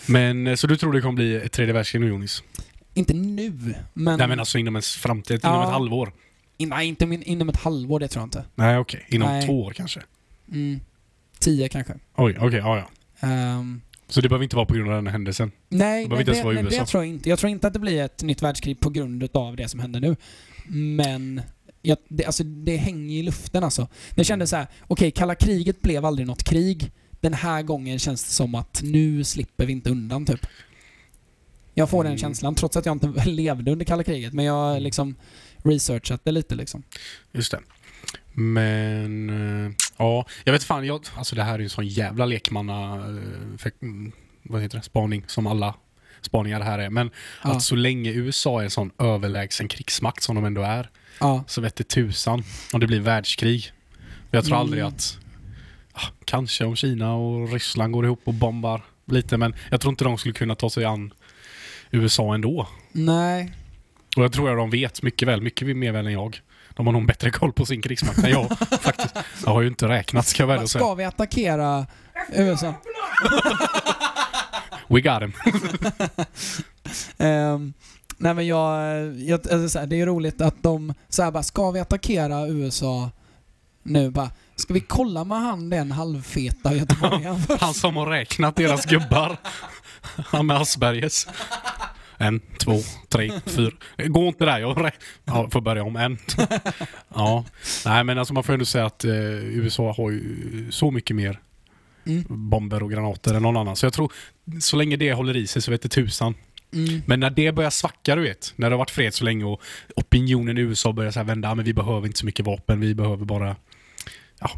Men 0.08 0.48
eh, 0.48 0.56
så 0.56 0.68
du 0.68 0.78
tror 0.78 0.94
det 0.94 1.02
kommer 1.02 1.16
bli 1.16 1.36
ett 1.36 1.52
tredje 1.52 1.74
världskrig 1.74 2.02
nu 2.02 2.08
Jonis? 2.08 2.44
inte 2.94 3.14
nu, 3.14 3.76
men... 3.94 4.18
Nej 4.20 4.28
men 4.28 4.40
alltså 4.40 4.58
inom 4.58 4.76
en 4.76 4.82
framtid, 4.82 5.40
inom 5.44 5.56
Ja. 5.56 5.64
ett 5.64 5.70
halvår? 5.70 6.14
in, 6.58 6.70
nej, 6.70 6.88
inte 6.88 7.06
min, 7.06 7.24
inom 7.24 7.50
ett 7.50 7.58
halvår, 7.58 8.00
det 8.00 8.08
tror 8.08 8.22
jag 8.22 8.26
inte. 8.28 8.44
Nej 8.56 8.78
okej, 8.78 9.06
inom 9.10 9.30
Nej. 9.30 9.46
två 9.46 9.62
år 9.64 9.72
kanske? 9.74 10.02
Mm, 10.52 10.80
tio 11.40 11.70
kanske. 11.70 11.94
Oj, 12.16 12.38
okej, 12.40 12.60
ja 12.60 12.78
ja. 12.78 13.28
Ehm, 13.28 13.82
Så 14.12 14.22
det 14.22 14.30
behöver 14.30 14.44
inte 14.44 14.56
vara 14.56 14.66
på 14.66 14.74
grund 14.74 14.90
av 14.90 14.96
den 14.96 15.08
här 15.08 15.12
händelsen? 15.12 15.52
Nej, 15.70 16.08
behöver 16.08 16.32
nej 16.34 16.44
det, 16.56 16.62
nej, 16.62 16.80
det 16.80 16.86
tror 16.86 17.04
jag 17.04 17.10
inte. 17.14 17.30
Jag 17.30 17.40
tror 17.40 17.50
inte 17.50 17.68
att 17.68 17.74
det 17.74 17.80
blir 17.80 18.02
ett 18.02 18.24
nytt 18.24 18.42
världskrig 18.42 18.80
på 18.80 18.90
grund 18.90 19.30
av 19.34 19.56
det 19.56 19.68
som 19.68 19.80
händer 19.80 20.00
nu. 20.00 20.16
Men 20.98 21.42
jag, 21.82 21.98
det, 22.08 22.26
alltså, 22.26 22.44
det 22.44 22.78
hänger 22.78 23.16
i 23.18 23.24
luften 23.24 23.64
alltså. 23.64 23.88
Det 24.16 24.24
kändes 24.24 24.50
så 24.50 24.56
här: 24.56 24.68
okej, 24.88 25.12
kalla 25.12 25.36
kriget 25.36 25.82
blev 25.82 26.06
aldrig 26.06 26.28
något 26.28 26.44
krig. 26.44 26.92
Den 27.20 27.34
här 27.34 27.62
gången 27.62 28.00
känns 28.00 28.24
det 28.24 28.32
som 28.32 28.56
att 28.56 28.82
nu 28.84 29.24
slipper 29.24 29.66
vi 29.66 29.72
inte 29.72 29.90
undan 29.90 30.26
typ. 30.26 30.48
Jag 31.74 31.90
får 31.90 32.04
den 32.04 32.12
Mm. 32.12 32.20
känslan, 32.20 32.56
trots 32.56 32.78
att 32.78 32.86
jag 32.86 32.96
inte 32.96 33.08
levde 33.26 33.72
under 33.72 33.86
kalla 33.86 34.04
kriget. 34.04 34.34
Men 34.34 34.46
jag 34.46 34.54
har 34.54 34.80
liksom 34.80 35.16
researchat 35.64 36.22
det 36.26 36.32
lite 36.32 36.56
liksom. 36.56 36.84
Just 37.32 37.52
det. 37.52 37.60
Men, 38.34 39.30
eh, 39.66 39.72
ja, 39.98 40.26
jag 40.44 40.54
vet 40.54 40.64
fan, 40.64 40.86
jag, 40.86 41.02
alltså 41.16 41.36
det 41.36 41.44
här 41.44 41.54
är 41.54 41.58
ju 41.60 41.64
en 41.64 41.70
sån 41.70 41.88
jävla 41.88 42.26
lekmanna, 42.26 42.94
eh, 42.96 43.58
för, 43.58 43.72
mm, 43.82 44.12
vad 44.44 44.62
heter 44.62 44.78
det, 44.78 44.84
spaning 44.84 45.24
som 45.28 45.48
alla 45.48 45.76
spaningar 46.22 46.62
här 46.62 46.80
är. 46.80 46.90
Men 46.90 47.12
Ja, 47.44 47.52
att 47.52 47.64
så 47.64 47.76
länge 47.76 48.12
USA 48.12 48.60
är 48.60 48.64
en 48.64 48.70
sån 48.72 48.92
överlägsen 49.00 49.68
krigsmakt 49.68 50.24
som 50.24 50.36
de 50.36 50.46
ändå 50.46 50.62
är, 50.62 50.90
ja, 51.20 51.44
så 51.48 51.62
vette 51.62 51.84
tusan 51.84 52.44
om 52.74 52.80
det 52.80 52.88
blir 52.88 53.00
världskrig. 53.00 53.72
Jag 54.32 54.46
tror 54.46 54.56
Mm. 54.56 54.62
aldrig 54.62 54.84
att, 54.84 55.18
ah, 55.94 56.08
kanske 56.26 56.66
om 56.66 56.76
Kina 56.76 57.14
och 57.16 57.54
Ryssland 57.54 57.94
går 57.94 58.06
ihop 58.06 58.22
och 58.24 58.34
bombar 58.34 58.82
lite, 59.06 59.38
men 59.38 59.56
jag 59.70 59.82
tror 59.82 59.92
inte 59.92 60.04
de 60.04 60.18
skulle 60.18 60.34
kunna 60.34 60.56
ta 60.56 60.70
sig 60.70 60.86
an 60.86 61.14
USA 61.92 62.34
ändå. 62.36 62.68
nej. 62.92 63.54
Och 64.18 64.24
jag 64.24 64.32
tror 64.34 64.50
att 64.52 64.58
de 64.58 64.70
vet 64.70 65.04
mycket 65.04 65.28
väl, 65.28 65.42
mycket 65.42 65.78
mer 65.78 65.92
väl 65.92 66.06
än 66.08 66.14
jag, 66.14 66.40
De 66.76 66.86
har 66.86 66.94
nog 66.94 67.08
bättre 67.08 67.32
koll 67.32 67.54
på 67.54 67.66
sin 67.66 67.82
krigsmakt 67.82 68.24
än 68.24 68.30
jag 68.30 68.58
faktiskt. 68.82 69.16
Jag 69.46 69.52
har 69.52 69.62
ju 69.62 69.68
inte 69.68 69.88
räknat 69.88 70.28
ska 70.28 70.44
jag 70.44 70.48
väl 70.48 70.68
säga. 70.68 70.84
Ska 70.84 70.94
vi 70.94 71.04
attackera 71.04 71.86
USA? 72.34 72.74
We 74.88 75.02
got 75.02 75.22
him. 75.22 75.34
Ehm, 77.18 77.74
nej 78.18 78.34
men 78.34 78.48
jag, 78.48 78.78
jag 79.20 79.40
alltså, 79.52 79.70
så 79.70 79.80
här, 79.80 79.86
det 79.86 80.02
är 80.02 80.06
roligt 80.06 80.42
att 80.42 80.64
de 80.64 80.94
så 81.10 81.24
här 81.24 81.32
bara, 81.32 81.44
ska 81.44 81.72
vi 81.72 81.80
attackera 81.80 82.48
USA 82.48 83.12
nu? 83.84 84.10
Bara, 84.10 84.32
ska 84.56 84.74
vi 84.74 84.80
kolla 84.80 85.24
med 85.24 85.42
han 85.42 85.70
den 85.70 85.92
halvfeta 85.92 86.76
göteborgaren 86.76 87.42
först? 87.48 87.62
Han 87.62 87.74
som 87.74 87.96
har 87.96 88.06
räknat 88.06 88.56
deras 88.56 88.86
gubbar. 88.86 89.38
Han 90.26 90.46
med 90.46 90.58
Aspergers. 90.58 91.28
En, 92.22 92.42
två, 92.58 92.80
tre, 93.10 93.32
fyra. 93.46 93.72
Gå 94.08 94.28
inte 94.28 94.46
där, 94.46 94.60
jag 94.60 94.92
ja, 95.26 95.50
får 95.52 95.62
börja 95.62 95.84
om. 95.84 95.96
En. 95.96 96.18
Ja. 97.16 97.46
Nej 97.86 98.04
men 98.04 98.18
alltså 98.18 98.34
man 98.34 98.44
får 98.44 98.54
ändå 98.54 98.66
säga 98.66 98.86
att 98.86 99.04
eh, 99.06 99.12
USA 99.36 99.94
har 99.98 100.12
ju 100.12 100.68
så 100.72 100.92
mycket 100.92 101.16
mer 101.16 101.40
Mm. 102.06 102.24
bomber 102.30 102.84
och 102.84 102.92
granater 102.92 103.34
än 103.34 103.42
någon 103.42 103.58
annan. 103.58 103.76
Så 103.76 103.86
jag 103.86 103.94
tror, 103.94 104.14
så 104.62 104.78
länge 104.78 104.96
det 104.98 105.14
håller 105.14 105.38
i 105.38 105.48
sig 105.48 105.62
så 105.62 105.72
vet 105.72 105.82
det 105.82 105.90
tusan. 105.90 106.36
Mm. 106.74 107.02
Men 107.06 107.20
när 107.20 107.30
det 107.30 107.52
börjar 107.52 107.70
svacka, 107.70 108.16
du 108.16 108.22
vet. 108.22 108.54
När 108.56 108.70
det 108.70 108.74
har 108.74 108.78
varit 108.80 108.92
fred 108.92 109.14
så 109.14 109.24
länge 109.26 109.44
och 109.46 109.62
opinionen 109.96 110.58
i 110.58 110.62
USA 110.62 110.94
börjar 110.94 111.12
så 111.12 111.24
vända. 111.24 111.50
"Ah, 111.50 111.56
Men 111.56 111.66
vi 111.66 111.74
behöver 111.74 112.08
inte 112.08 112.20
så 112.20 112.26
mycket 112.26 112.46
vapen, 112.46 112.80
vi 112.80 112.96
behöver 112.96 113.26
bara 113.26 113.56
ja, 114.40 114.50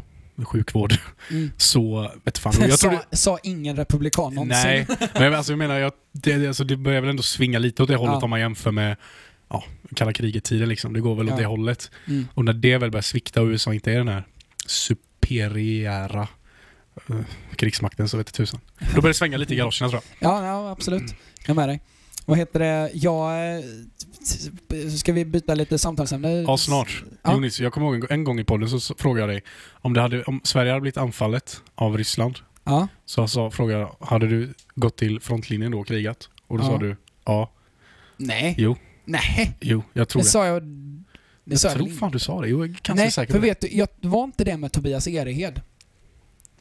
sjukvård. 0.42 0.94
Mm. 1.30 1.50
Så, 1.56 2.12
vet 2.24 2.38
fan. 2.38 2.54
Jag 2.60 2.78
sa, 2.78 2.90
det, 3.10 3.16
sa 3.16 3.38
ingen 3.42 3.76
republikan 3.76 4.34
någonsin. 4.34 4.60
nej, 4.64 4.86
men 5.14 5.34
alltså, 5.34 5.52
jag 5.52 5.58
menar, 5.58 5.78
jag, 5.78 5.92
det, 6.12 6.46
alltså, 6.46 6.64
det 6.64 6.76
börjar 6.76 7.00
väl 7.00 7.10
ändå 7.10 7.22
svinga 7.22 7.58
lite 7.58 7.82
åt 7.82 7.88
det 7.88 7.96
hållet 7.96 8.14
Ja. 8.14 8.24
om 8.24 8.30
man 8.30 8.40
jämför 8.40 8.70
med 8.70 8.96
ja, 9.48 9.64
kalla 9.94 10.12
kriget-tiden. 10.12 10.68
Liksom. 10.68 10.92
Det 10.92 11.00
går 11.00 11.14
väl 11.14 11.26
åt 11.26 11.30
Ja. 11.30 11.36
det 11.36 11.46
hållet. 11.46 11.90
Mm. 12.08 12.28
Och 12.34 12.44
när 12.44 12.52
det 12.52 12.78
väl 12.78 12.90
börjar 12.90 13.02
svikta 13.02 13.42
och 13.42 13.46
USA 13.46 13.74
inte 13.74 13.92
är 13.92 13.96
den 13.98 14.08
här 14.08 14.24
superiära 14.66 16.28
uh, 17.10 17.20
krigsmakten 17.56 18.08
så 18.08 18.16
vet 18.16 18.26
det 18.26 18.32
tusan. 18.32 18.60
Då 18.94 19.00
börjar 19.00 19.12
det 19.12 19.14
svänga 19.14 19.36
lite 19.36 19.54
i 19.54 19.56
galoscherna 19.56 19.88
tror 19.90 20.02
jag. 20.18 20.30
Ja, 20.30 20.46
ja, 20.46 20.70
absolut. 20.70 21.14
Jag 21.40 21.50
är 21.50 21.54
med 21.54 21.68
dig. 21.68 21.80
Vad 22.26 22.38
heter 22.38 22.58
det? 22.58 22.90
Jag... 22.94 23.62
eh, 24.72 24.88
Ska 24.90 25.12
vi 25.12 25.24
byta 25.24 25.54
lite 25.54 25.78
samtalsämne? 25.78 26.30
Ja, 26.32 26.56
snart. 26.56 27.04
Ja. 27.22 27.32
Jonis, 27.32 27.60
jag 27.60 27.72
kommer 27.72 27.86
ihåg 27.94 28.06
en, 28.10 28.24
gång 28.24 28.40
i 28.40 28.44
podden 28.44 28.80
så, 28.80 28.94
frågade 28.94 29.20
jag 29.20 29.28
dig 29.28 29.42
om, 29.72 29.92
det 29.94 30.00
hade, 30.00 30.22
om 30.22 30.40
Sverige 30.44 30.70
hade 30.70 30.80
blivit 30.80 30.96
anfallet 30.96 31.60
av 31.74 31.96
Ryssland. 31.98 32.38
Ja. 32.64 32.88
Så 33.04 33.28
så 33.28 33.50
frågade 33.50 33.80
jag, 33.80 33.96
hade 34.06 34.28
du 34.28 34.54
gått 34.74 34.96
till 34.96 35.20
frontlinjen 35.20 35.72
då 35.72 35.80
och 35.80 35.86
krigat? 35.86 36.28
Och 36.46 36.58
då 36.58 36.64
Ja. 36.64 36.68
sa 36.68 36.78
du, 36.78 36.96
ja, 37.24 37.50
Nej. 38.16 38.54
jo, 38.58 38.76
Nej. 39.04 39.56
jo, 39.60 39.82
jag 39.92 40.08
tror 40.08 40.22
Det 40.22 40.26
det. 40.26 40.30
sa 40.30 40.46
jag... 40.46 40.62
Det 41.46 41.58
sa 41.58 41.68
jag 41.68 41.72
jag 41.72 41.78
tror 41.78 41.88
väl 41.88 41.98
fan 41.98 42.10
du 42.12 42.18
sa 42.18 42.40
det. 42.40 42.48
Jo, 42.48 42.66
jag 42.66 42.90
är 42.90 42.94
Nej, 42.94 43.10
säker 43.10 43.32
för 43.32 43.40
vet 43.40 43.60
du, 43.60 43.68
jag, 43.68 43.88
var 44.00 44.24
inte 44.24 44.44
det 44.44 44.56
med 44.56 44.72
Tobias 44.72 45.08
Erehed? 45.08 45.60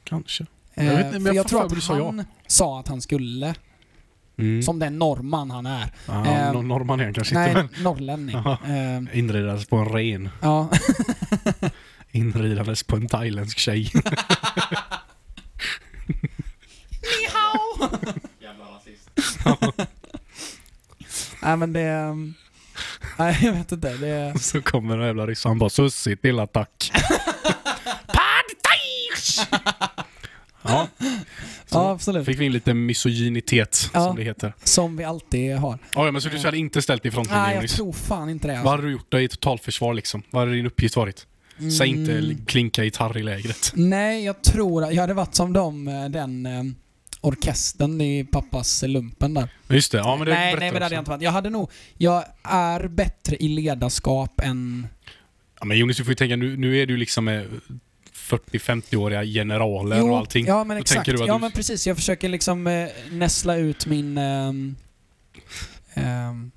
Kanske. 0.04 0.46
Eh, 0.74 0.86
Jag 0.86 0.98
vet 0.98 1.06
inte, 1.06 1.20
men 1.20 1.26
jag 1.26 1.36
jag 1.36 1.48
tror 1.48 1.64
att 1.66 1.70
du 1.76 1.82
sa 1.82 1.98
ja. 1.98 2.06
han 2.06 2.26
sa 2.48 2.80
att 2.80 2.88
han 2.88 3.02
skulle, 3.02 3.56
Mm. 4.38 4.62
som 4.64 4.80
den 4.80 5.00
norrman 5.00 5.52
han 5.52 5.66
är. 5.66 5.92
ja, 6.08 6.26
eh, 6.26 6.62
norrman 6.62 7.00
är 7.00 7.04
han 7.04 7.14
kanske 7.14 7.36
inte, 7.36 7.54
Nej, 7.54 7.70
men 7.76 7.84
norrlänning. 7.84 8.36
Jaha. 8.36 8.58
Eh, 8.68 9.18
inridades 9.20 9.66
på 9.66 9.78
en 9.78 9.90
ren. 9.90 10.30
ja. 10.42 10.70
Inridades 12.12 12.84
på 12.84 12.96
en 12.96 13.08
thailändsk 13.08 13.58
tjej. 13.58 13.92
Jävla 18.42 18.66
rasist. 18.76 19.10
Nej 21.42 21.58
men 21.58 21.74
det... 21.74 21.94
um, 21.96 22.34
Nej 23.20 23.38
jag 23.42 23.54
vet 23.54 23.72
inte. 23.72 23.98
Det, 23.98 24.40
så 24.40 24.62
kommer 24.62 24.98
den 24.98 25.08
jävla 25.08 25.28
ryssen. 25.28 25.50
Han 25.50 25.60
bara 25.60 25.70
sussi 25.70 26.18
till 26.18 26.40
attack. 26.40 26.92
ja, 30.62 30.88
Så 30.98 31.08
ja 31.74 31.92
absolut. 31.92 32.26
fick 32.26 32.40
vi 32.40 32.46
in 32.46 32.52
lite 32.52 32.74
misogynitet 32.74 33.90
Ja. 33.94 34.04
som 34.06 34.16
det 34.16 34.24
heter. 34.24 34.54
Som 34.64 34.98
vi 34.98 35.04
alltid 35.04 35.56
har. 35.56 35.80
Ja, 35.96 36.12
men 36.12 36.22
så 36.22 36.30
du 36.30 36.38
hade 36.38 36.58
inte 36.58 36.82
ställt 36.82 37.04
dig 37.04 37.10
i 37.10 37.12
frontlinjen 37.12 37.44
Nej 37.44 37.52
jag 37.54 37.62
Jonis? 37.62 37.74
tror 37.76 37.94
fan 37.94 38.30
inte 38.30 38.48
det. 38.48 38.52
Vad 38.54 38.60
Alltså. 38.60 38.70
hade 38.72 38.84
du 38.84 38.92
gjort 38.92 39.06
då 39.10 39.20
i 39.20 39.28
totalförsvar 39.28 39.94
liksom? 39.94 40.24
Vad 40.30 40.42
hade 40.42 40.56
din 40.56 40.66
uppgift 40.66 40.96
varit? 40.96 41.28
Säg 41.78 41.88
inte 41.88 42.12
Mm. 42.18 42.46
klinka 42.46 42.84
gitarr 42.84 43.18
i 43.18 43.24
lägret. 43.24 43.72
Nej 43.76 44.26
jag 44.26 44.42
tror 44.42 44.84
att 44.84 44.94
jag 44.94 45.02
hade 45.02 45.14
varit 45.14 45.36
som 45.36 45.54
de, 45.54 45.88
eh, 45.88 46.06
den 46.10 46.46
eh, 46.46 46.64
orkestern 47.22 48.02
i 48.02 48.24
pappas 48.32 48.84
lumpen 48.88 49.34
där. 49.34 49.48
Just 49.70 49.92
det, 49.92 49.98
ja 49.98 50.16
men 50.18 50.26
det 50.28 50.34
nej, 50.34 50.56
nej 50.60 50.72
men 50.72 50.80
det 50.80 50.86
hade 50.86 50.96
jag 50.96 51.02
inte 51.02 51.12
varit. 51.12 51.22
Jag 51.22 51.32
hade 51.32 51.50
nog, 51.50 51.72
jag 51.98 52.24
är 52.44 52.88
bättre 52.88 53.36
i 53.36 53.48
ledarskap 53.48 54.42
än... 54.44 54.88
Ja, 55.60 55.66
men 55.66 55.78
Jonas, 55.78 55.98
du 55.98 56.04
får 56.04 56.12
ju 56.12 56.16
tänka, 56.16 56.36
nu, 56.36 56.58
nu 56.58 56.78
är 56.82 56.86
du 56.86 56.98
liksom 56.98 57.28
eh, 57.28 57.42
40-50-åriga 58.30 59.24
generaler 59.26 60.10
och 60.12 60.18
allting. 60.18 60.46
ja 60.46 60.64
men 60.64 60.78
Då 60.78 60.82
exakt. 60.82 61.06
du 61.06 61.12
Ja 61.26 61.34
du- 61.34 61.40
men 61.40 61.52
precis, 61.52 61.88
jag 61.88 61.96
försöker 61.98 62.30
liksom 62.30 62.68
eh, 62.68 62.88
näsla 63.12 63.56
ut 63.56 63.86
min... 63.86 64.18
ehm, 64.18 64.76
ehm, 65.94 66.52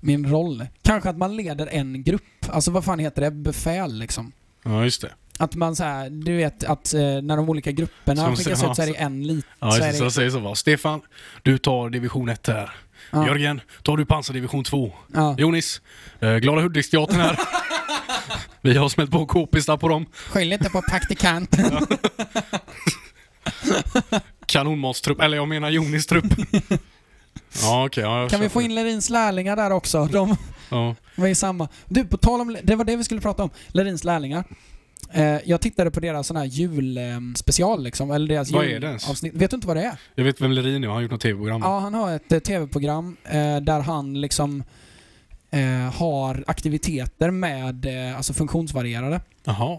min 0.00 0.30
roll. 0.30 0.66
Kanske 0.82 1.10
att 1.10 1.16
man 1.18 1.36
leder 1.36 1.66
en 1.66 2.02
grupp. 2.02 2.22
Alltså 2.48 2.70
vad 2.70 2.84
fan 2.84 2.98
heter 2.98 3.22
det? 3.22 3.30
Befäl 3.30 3.98
liksom. 3.98 4.32
Ja, 4.64 4.84
just 4.84 5.00
det. 5.02 5.12
Att 5.38 5.54
man 5.54 5.76
så 5.76 5.84
här, 5.84 6.10
du 6.10 6.36
vet 6.36 6.64
att 6.64 6.94
eh, 6.94 7.00
när 7.00 7.36
de 7.36 7.48
olika 7.50 7.72
grupperna 7.72 8.24
Som- 8.24 8.36
skickas 8.36 8.62
ja, 8.62 8.70
ut 8.70 8.76
så 8.76 8.82
är 8.82 8.86
det 8.86 8.92
så- 8.92 8.98
en 8.98 9.26
lit. 9.26 9.46
Ja, 9.60 9.70
så 9.70 9.78
det. 9.78 9.86
det- 9.86 9.92
Så 9.92 10.10
säger 10.10 10.30
så 10.30 10.40
bara. 10.40 10.54
Stefan, 10.54 11.00
du 11.42 11.58
tar 11.58 11.90
division 11.90 12.28
1 12.28 12.46
här. 12.46 12.70
Ja, 13.12 13.26
Jörgen, 13.26 13.60
tar 13.82 13.96
du 13.96 14.06
pansardivision 14.06 14.64
2. 14.64 14.92
ja. 15.14 15.34
Jonis, 15.38 15.80
eh, 16.20 16.36
Glada 16.36 16.60
Hudik-teatern 16.60 17.20
här. 17.20 17.38
Vi 18.62 18.76
har 18.76 18.88
smält 18.88 19.10
på 19.10 19.26
k-pistar 19.26 19.76
på 19.76 19.88
dem. 19.88 20.06
Skyll 20.28 20.52
inte 20.52 20.70
på 20.70 20.82
praktikant. 20.82 21.56
Kanonmatstrupp, 24.46 25.20
eller 25.20 25.36
jag 25.36 25.48
menar 25.48 25.70
Jonis 25.70 26.06
trupp. 26.06 26.24
Ja, 27.62 27.86
okej. 27.86 28.02
ja, 28.04 28.28
kan 28.28 28.40
vi 28.40 28.48
få 28.48 28.62
in 28.62 28.74
Lerins 28.74 29.10
lärlingar 29.10 29.56
där 29.56 29.70
också? 29.70 30.04
De 30.06 30.36
Ja. 30.70 30.94
var 31.16 31.26
ju 31.26 31.34
samma. 31.34 31.68
Du, 31.86 32.04
på 32.04 32.16
tal 32.16 32.40
om... 32.40 32.56
Det 32.62 32.74
var 32.76 32.84
det 32.84 32.96
vi 32.96 33.04
skulle 33.04 33.20
prata 33.20 33.42
om. 33.42 33.50
Lerins 33.68 34.04
lärlingar. 34.04 34.44
Eh, 35.12 35.36
jag 35.44 35.60
tittade 35.60 35.90
på 35.90 36.00
deras 36.00 36.26
sån 36.26 36.36
här 36.36 36.44
julspecial 36.44 37.82
liksom, 37.82 38.10
eller 38.10 38.28
deras 38.28 38.50
Vad 38.50 38.64
är 38.64 38.68
det 38.68 38.72
julavsnitt. 38.74 39.34
Vet 39.34 39.50
du 39.50 39.54
inte 39.54 39.66
vad 39.66 39.76
det 39.76 39.82
är? 39.82 39.96
Jag 40.14 40.24
vet 40.24 40.40
vem 40.40 40.52
Lerin 40.52 40.84
är, 40.84 40.88
han 40.88 40.94
har 40.96 41.02
gjort 41.02 41.10
något 41.10 41.20
tv-program. 41.20 41.60
Ja, 41.64 41.78
han 41.78 41.94
har 41.94 42.12
ett 42.12 42.32
eh, 42.32 42.38
tv-program 42.38 43.16
eh, 43.24 43.56
där 43.56 43.80
han 43.80 44.20
liksom 44.20 44.60
eh, 44.60 44.66
har 45.92 46.44
aktiviteter 46.46 47.30
med 47.30 47.86
eh, 47.86 48.16
alltså 48.16 48.32
funktionsvarierade. 48.32 49.20
Jaha. 49.44 49.78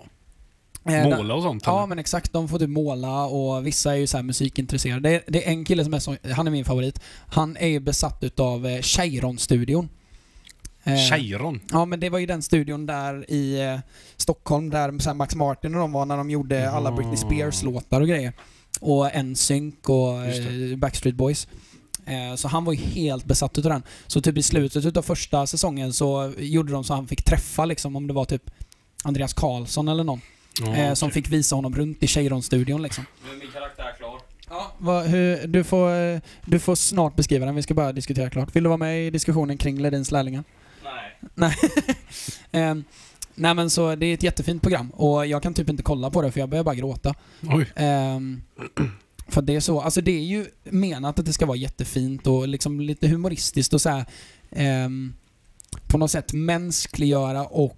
Eh, 0.86 1.04
Måla 1.04 1.34
och 1.34 1.44
sånt? 1.44 1.64
Ja 1.66 1.78
eller? 1.78 1.88
men 1.88 2.00
exakt, 2.00 2.34
de 2.34 2.50
får 2.50 2.60
typ 2.60 2.70
måla 2.70 3.26
och 3.26 3.68
vissa 3.68 3.92
är 3.94 3.98
ju 3.98 4.08
så 4.08 4.24
musikintresserade. 4.24 5.10
Det 5.10 5.16
är, 5.16 5.24
det 5.28 5.48
är 5.48 5.52
en 5.52 5.66
kille 5.66 5.84
som 5.84 5.94
är 5.94 6.00
så, 6.00 6.16
han 6.36 6.48
är 6.48 6.52
min 6.52 6.66
favorit. 6.66 7.02
Han 7.28 7.58
är 7.58 7.68
ju 7.68 7.80
besatt 7.80 8.24
utav 8.24 8.66
eh, 8.66 8.82
Cheiron-studion. 8.82 9.90
Eh, 10.84 10.96
Cheiron? 10.96 11.60
Ja 11.72 11.86
men 11.86 12.00
det 12.00 12.10
var 12.10 12.20
ju 12.20 12.26
den 12.26 12.42
studion 12.42 12.86
där 12.86 13.32
i 13.32 13.62
eh, 13.62 13.80
Stockholm 14.18 14.70
där 14.70 15.00
så 15.00 15.14
Max 15.14 15.36
Martin 15.36 15.76
och 15.76 15.82
de 15.82 15.92
var 15.92 16.06
när 16.06 16.18
de 16.18 16.30
gjorde 16.30 16.72
alla 16.72 16.92
Britney 16.92 17.18
Spears-låtar 17.18 18.02
och 18.02 18.08
grejer. 18.08 18.34
Och 18.82 19.10
NSYNC 19.26 19.76
och 19.88 20.26
eh, 20.26 20.78
Backstreet 20.78 21.16
Boys. 21.16 21.48
Eh, 22.10 22.36
så 22.36 22.48
han 22.48 22.66
var 22.66 22.74
ju 22.74 22.80
helt 22.80 23.26
besatt 23.26 23.58
utav 23.58 23.72
den. 23.72 23.84
Så 24.08 24.22
typ 24.22 24.38
i 24.38 24.44
slutet 24.44 24.86
utav 24.86 25.02
första 25.02 25.48
säsongen 25.48 25.94
så 25.94 26.34
gjorde 26.38 26.72
de 26.72 26.84
så 26.84 26.94
han 26.94 27.08
fick 27.08 27.24
träffa 27.24 27.66
liksom 27.66 27.96
om 27.96 28.08
det 28.08 28.14
var 28.14 28.26
typ 28.26 28.52
Andreas 29.04 29.34
Karlsson 29.34 29.88
eller 29.88 30.04
någon. 30.04 30.22
Ja, 30.62 30.76
eh, 30.76 30.94
som 30.94 31.08
okej. 31.08 31.24
fick 31.24 31.32
visa 31.34 31.56
honom 31.56 31.76
runt 31.76 32.04
i 32.04 32.08
Cheiron-studion 32.08 32.82
liksom. 32.82 33.06
Nu 33.26 33.36
är 33.36 33.40
min 33.40 33.52
karaktär 33.52 33.94
klar. 33.98 34.20
Ja, 34.50 34.72
vad, 34.78 35.06
hur, 35.06 35.48
du, 35.48 35.64
får, 35.64 36.22
du 36.50 36.60
får 36.60 36.76
snart 36.76 37.16
beskriva 37.16 37.46
den, 37.46 37.56
vi 37.56 37.62
ska 37.62 37.74
bara 37.74 37.92
diskutera 37.92 38.30
klart. 38.30 38.56
Vill 38.56 38.64
du 38.64 38.70
vara 38.70 38.78
med 38.78 39.08
i 39.08 39.10
diskussionen 39.10 39.58
kring 39.58 39.82
Ledins 39.82 40.12
lärlingar? 40.12 40.44
Nej. 41.36 41.56
Ehm, 42.52 42.84
nej 43.36 43.54
men 43.54 43.70
så 43.70 43.96
det 43.96 44.06
är 44.06 44.14
ett 44.14 44.24
jättefint 44.24 44.62
program 44.62 44.90
och 44.90 45.26
jag 45.26 45.44
kan 45.44 45.54
typ 45.54 45.70
inte 45.70 45.84
kolla 45.84 46.10
på 46.10 46.22
det 46.22 46.32
för 46.32 46.40
jag 46.40 46.50
börjar 46.50 46.64
bara 46.64 46.76
gråta. 46.76 47.16
Oj. 47.42 47.72
Ehm, 47.76 48.42
för 49.30 49.42
det 49.42 49.56
är 49.56 49.60
så, 49.60 49.82
alltså 49.82 50.02
det 50.02 50.12
är 50.12 50.24
ju 50.24 50.46
menat 50.64 51.20
att 51.20 51.26
det 51.26 51.34
ska 51.34 51.46
vara 51.46 51.58
jättefint 51.58 52.28
och 52.28 52.48
liksom 52.48 52.80
lite 52.82 53.08
humoristiskt 53.08 53.74
och 53.74 53.82
så 53.82 53.90
här, 53.90 54.06
ehm, 54.52 55.14
på 55.88 55.98
något 55.98 56.12
sätt 56.12 56.34
mänskliggöra 56.34 57.46
och 57.46 57.78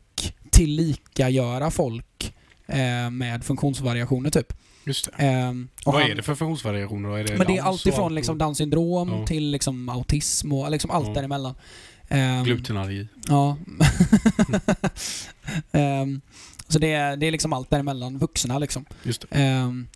tillikagöra 0.50 1.72
folk 1.72 2.34
eh, 2.68 3.10
med 3.10 3.44
funktionsvariationer 3.44 4.30
typ. 4.30 4.54
Just 4.86 5.06
det. 5.18 5.66
Och 5.86 5.94
Vad 5.94 6.02
han- 6.02 6.12
är 6.12 6.16
det 6.16 6.24
för 6.24 6.36
funktionsvariationer 6.36 7.10
då? 7.10 7.16
Är 7.16 7.24
det 7.24 7.38
men 7.38 7.48
det 7.48 7.54
är 7.54 7.58
Downs 7.58 7.68
allt 7.68 7.82
och 7.82 7.88
ifrån 7.88 8.06
allt? 8.06 8.14
liksom 8.16 8.38
Downs 8.38 8.58
syndrom 8.58 9.10
Ja. 9.10 9.28
till 9.28 9.52
liksom 9.52 9.90
autism 9.90 10.54
och 10.54 10.72
liksom 10.72 10.92
allt 10.92 11.08
Ja. 11.08 11.14
däremellan. 11.14 11.56
Ehm, 12.10 12.44
Glutenallergi. 12.44 13.08
Ja. 13.28 13.58
Ehm, 15.72 16.22
så 16.68 16.80
det 16.80 16.94
är, 16.94 17.18
det 17.18 17.26
är 17.28 17.32
liksom 17.32 17.54
allt 17.54 17.70
däremellan, 17.70 18.18
vuxna 18.18 18.60
liksom. 18.60 18.86
Just 19.04 19.22
det. 19.22 19.28
Ehm, 19.40 19.88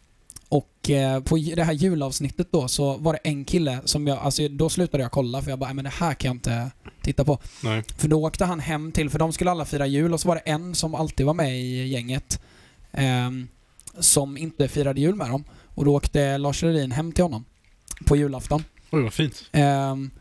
och 0.49 0.89
eh, 0.89 1.19
på 1.23 1.35
det 1.55 1.63
här 1.63 1.73
julavsnittet 1.73 2.47
då 2.51 2.67
så 2.67 2.97
var 2.97 3.13
det 3.13 3.19
en 3.23 3.45
kille 3.45 3.79
som 3.85 4.07
jag, 4.07 4.17
alltså 4.17 4.47
då 4.47 4.69
slutade 4.69 5.03
jag 5.03 5.11
kolla 5.11 5.41
för 5.41 5.49
jag 5.49 5.59
bara, 5.59 5.65
"Nej, 5.65 5.75
men 5.75 5.83
det 5.83 5.89
här 5.91 6.13
kan 6.13 6.29
jag 6.29 6.35
inte 6.35 6.71
titta 7.01 7.25
på. 7.25 7.39
Nej. 7.63 7.83
För 7.97 8.07
då 8.07 8.25
åkte 8.25 8.45
han 8.45 8.59
hem 8.59 8.91
till, 8.91 9.09
för 9.09 9.19
de 9.19 9.33
skulle 9.33 9.51
alla 9.51 9.65
fira 9.65 9.87
jul 9.87 10.13
och 10.13 10.19
så 10.19 10.27
var 10.27 10.35
det 10.35 10.41
en 10.41 10.75
som 10.75 10.95
alltid 10.95 11.25
var 11.25 11.33
med 11.33 11.57
i 11.61 11.87
gänget 11.87 12.41
ehm, 12.91 13.47
som 13.99 14.37
inte 14.37 14.67
firade 14.67 15.01
jul 15.01 15.15
med 15.15 15.29
dem. 15.29 15.43
Och 15.75 15.85
då 15.85 15.95
åkte 15.95 16.37
Lars 16.37 16.61
Lerin 16.61 16.91
hem 16.91 17.11
till 17.11 17.23
honom 17.23 17.45
på 18.05 18.15
julafton. 18.15 18.63
Oj, 18.91 19.01
vad 19.01 19.13
fint. 19.13 19.43
Ehm, 19.51 20.11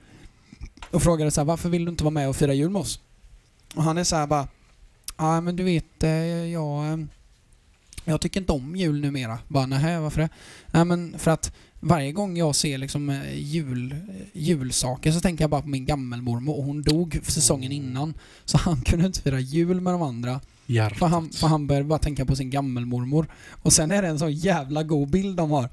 och 0.91 1.03
frågade 1.03 1.31
så 1.31 1.41
här, 1.41 1.47
varför 1.47 1.69
vill 1.69 1.85
du 1.85 1.91
inte 1.91 2.05
vara 2.05 2.13
med 2.13 2.29
och 2.29 2.37
fira 2.37 2.55
jul 2.55 2.71
med 2.71 2.81
oss? 2.81 3.01
Och 3.75 3.83
han 3.83 3.99
är 3.99 4.05
så 4.05 4.17
här 4.17 4.27
bara, 4.27 4.49
ja 5.17 5.41
men 5.41 5.57
du 5.57 5.63
vet, 5.65 6.03
eh, 6.03 6.11
jag, 6.53 6.93
eh, 6.93 6.99
jag 8.05 8.21
tycker 8.21 8.41
inte 8.41 8.53
om 8.53 8.77
jul 8.77 9.01
numera. 9.01 9.39
Bara, 9.49 9.67
nej 9.67 10.01
varför 10.01 10.21
det? 10.21 10.29
Nej 10.71 10.85
men 10.85 11.19
för 11.19 11.31
att 11.31 11.53
varje 11.81 12.13
gång 12.13 12.37
jag 12.37 12.55
ser 12.55 12.79
liksom 12.79 13.11
eh, 13.11 13.35
jul, 13.39 13.93
eh, 13.93 13.99
julsaker 14.33 15.13
så 15.13 15.21
tänker 15.21 15.45
jag 15.45 15.51
bara 15.51 15.63
på 15.63 15.69
min 15.69 15.87
gammelmormor 15.87 16.59
och 16.59 16.65
hon 16.65 16.83
dog 16.83 17.21
säsongen 17.23 17.73
innan. 17.73 18.15
Så 18.45 18.59
han 18.59 18.81
kunde 18.85 19.07
inte 19.07 19.21
fira 19.23 19.41
jul 19.41 19.81
med 19.81 19.93
de 19.95 20.03
andra. 20.03 20.41
Hjärtat. 20.67 20.99
För 20.99 21.07
han, 21.07 21.31
för 21.31 21.47
han 21.47 21.67
började 21.67 21.87
bara 21.89 21.99
tänka 21.99 22.25
på 22.25 22.37
sin 22.37 22.51
gammelmormor. 22.51 23.27
Och 23.51 23.73
sen 23.73 23.91
är 23.91 24.03
det 24.03 24.09
en 24.09 24.19
så 24.19 24.29
jävla 24.29 24.83
god 24.83 25.09
bild 25.09 25.37
de 25.37 25.51
har. 25.51 25.69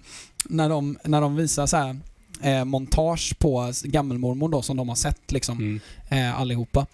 När 0.46 0.70
de, 0.70 0.98
när 1.06 1.22
de 1.22 1.36
visar 1.36 1.66
så 1.68 1.78
här 1.78 2.00
eh, 2.42 2.66
montage 2.66 3.36
på 3.40 3.72
gammelmormor 3.84 4.50
då 4.50 4.62
som 4.62 4.78
de 4.78 4.90
har 4.90 4.96
sett 4.96 5.32
liksom 5.32 5.58
Mm. 5.60 5.80
eh, 6.10 6.40
allihopa. 6.40 6.86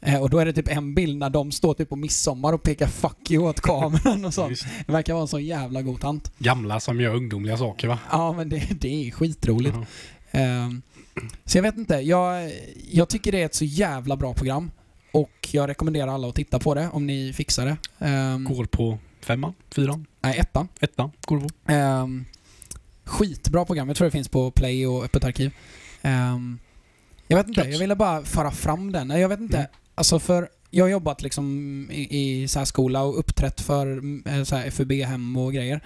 Eh, 0.00 0.22
och 0.22 0.30
då 0.30 0.38
är 0.38 0.44
det 0.46 0.52
typ 0.52 0.68
en 0.68 0.94
bild 0.94 1.18
när 1.18 1.30
de 1.30 1.52
står 1.52 1.74
typ 1.74 1.88
på 1.88 1.96
midsommar 1.96 2.52
och 2.52 2.62
pekar 2.62 2.86
'fuck 2.86 3.30
you' 3.30 3.38
åt 3.48 3.60
kameran 3.60 4.24
och 4.24 4.34
så. 4.34 4.48
Just. 4.50 4.66
Det 4.86 4.92
verkar 4.92 5.12
vara 5.14 5.22
en 5.22 5.28
så 5.28 5.38
jävla 5.40 5.82
god 5.82 6.00
tant. 6.00 6.32
Gamla 6.38 6.80
som 6.80 7.00
gör 7.00 7.14
ungdomliga 7.14 7.56
saker 7.56 7.88
va? 7.88 7.98
Ja 8.10 8.32
men 8.32 8.48
det, 8.48 8.68
det 8.80 9.06
är 9.06 9.10
skitroligt. 9.10 9.76
Ja. 10.30 10.38
Ehm, 10.40 10.82
så 11.44 11.58
jag 11.58 11.62
vet 11.62 11.76
inte, 11.76 11.94
jag, 11.94 12.52
jag 12.90 13.08
tycker 13.08 13.32
det 13.32 13.42
är 13.42 13.46
ett 13.46 13.54
så 13.54 13.64
jävla 13.64 14.16
bra 14.16 14.34
program. 14.34 14.70
Och 15.12 15.48
jag 15.52 15.68
rekommenderar 15.68 16.08
alla 16.08 16.28
att 16.28 16.34
titta 16.34 16.58
på 16.58 16.74
det 16.74 16.88
om 16.92 17.06
ni 17.06 17.32
fixar 17.32 17.66
det. 17.66 17.76
Ehm, 18.06 18.44
Går 18.44 18.64
på 18.64 18.98
femman, 19.20 19.54
fyran, 19.74 20.06
nej, 20.20 20.38
ettan. 20.38 20.68
ettan. 20.80 21.10
Går 21.26 21.36
det 21.38 21.48
på. 21.66 21.72
Um, 21.72 22.24
skitbra 23.04 23.64
program. 23.64 23.88
Jag 23.88 23.96
tror 23.96 24.04
det 24.04 24.10
finns 24.10 24.28
på 24.28 24.50
Play 24.50 24.86
och 24.86 25.04
Öppet 25.04 25.24
arkiv. 25.24 25.50
Ehm, 26.02 26.58
jag 27.28 27.36
vet 27.36 27.48
inte, 27.48 27.60
jag 27.60 27.78
ville 27.78 27.96
bara 27.96 28.22
föra 28.24 28.50
fram 28.50 28.92
den. 28.92 29.10
Jag 29.10 29.28
vet 29.28 29.40
inte, 29.40 29.56
Mm. 29.56 29.70
Alltså 29.98 30.18
för 30.18 30.48
jag 30.70 30.84
har 30.84 30.90
jobbat 30.90 31.22
liksom 31.22 31.46
i, 31.90 32.42
i 32.42 32.48
särskola 32.48 33.02
och 33.02 33.18
uppträtt 33.18 33.60
för 33.60 34.02
eh, 34.28 34.44
så 34.44 34.56
här 34.56 34.70
FUB-hem 34.70 35.36
och 35.36 35.52
grejer. 35.52 35.80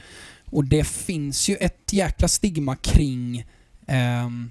Och 0.44 0.64
det 0.64 0.84
finns 0.84 1.48
ju 1.48 1.56
ett 1.56 1.92
jäkla 1.92 2.28
stigma 2.28 2.76
kring 2.76 3.44
ehm, 3.86 4.50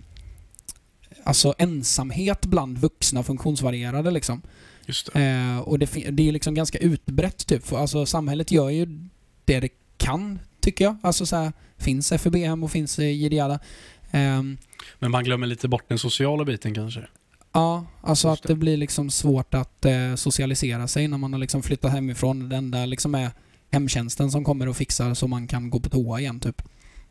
alltså 1.24 1.54
ensamhet 1.58 2.46
bland 2.46 2.78
vuxna 2.78 3.24
funktionsvarierade 3.24 4.12
liksom. 4.12 4.42
Just 4.86 5.14
det. 5.14 5.22
Eh, 5.22 5.60
och 5.60 5.80
det, 5.80 5.86
det 6.12 6.28
är 6.28 6.32
liksom 6.32 6.54
ganska 6.54 6.78
utbrett 6.78 7.48
typ. 7.48 7.66
För, 7.66 7.78
alltså 7.78 8.06
samhället 8.06 8.52
gör 8.52 8.70
ju 8.70 8.86
det 9.46 9.60
det 9.60 9.70
kan, 9.98 10.40
tycker 10.60 10.86
jag. 10.86 10.98
Alltså 11.04 11.26
så 11.26 11.36
här, 11.36 11.54
finns 11.78 12.14
FUB-hem 12.14 12.64
och 12.64 12.72
finns 12.72 13.00
eh, 13.00 13.16
Jediala. 13.18 13.60
Ehm, 14.12 14.58
Men 15.00 15.12
man 15.12 15.24
glömmer 15.24 15.48
lite 15.48 15.68
bort 15.68 15.86
den 15.88 16.00
sociala 16.00 16.46
biten 16.46 16.74
kanske. 16.74 17.08
Ja, 17.52 17.86
alltså 18.02 18.30
Just 18.30 18.42
att 18.42 18.48
det 18.48 18.56
blir 18.56 18.78
liksom 18.78 19.10
svårt 19.10 19.54
att 19.54 19.86
eh, 19.86 20.16
socialisera 20.16 20.88
sig 20.88 21.08
när 21.08 21.18
man 21.18 21.34
har 21.34 21.40
liksom 21.40 21.64
flyttat 21.64 21.92
hemifrån. 21.92 22.50
Det 22.50 22.56
enda 22.56 22.86
liksom 22.86 23.16
är 23.16 23.32
hemtjänsten 23.72 24.32
som 24.32 24.44
kommer 24.44 24.68
och 24.68 24.78
fixar 24.78 25.14
så 25.14 25.28
man 25.28 25.48
kan 25.48 25.70
gå 25.70 25.80
på 25.80 25.90
toa 25.90 26.20
igen 26.20 26.40
typ. 26.40 26.62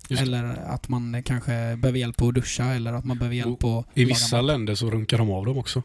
Just. 0.09 0.22
Eller 0.22 0.44
att 0.44 0.88
man 0.88 1.22
kanske 1.22 1.76
behöver 1.76 1.98
hjälp 1.98 2.22
att 2.22 2.35
duscha 2.35 2.64
eller 2.64 2.92
att 2.92 3.05
man 3.05 3.18
behöver 3.18 3.37
hjälp 3.37 3.64
att 3.64 3.87
I 3.94 4.05
vissa 4.05 4.37
mat. 4.37 4.44
länder 4.44 4.74
så 4.74 4.90
runkar 4.90 5.18
de 5.18 5.31
av 5.31 5.46
dem 5.46 5.59
också. 5.59 5.83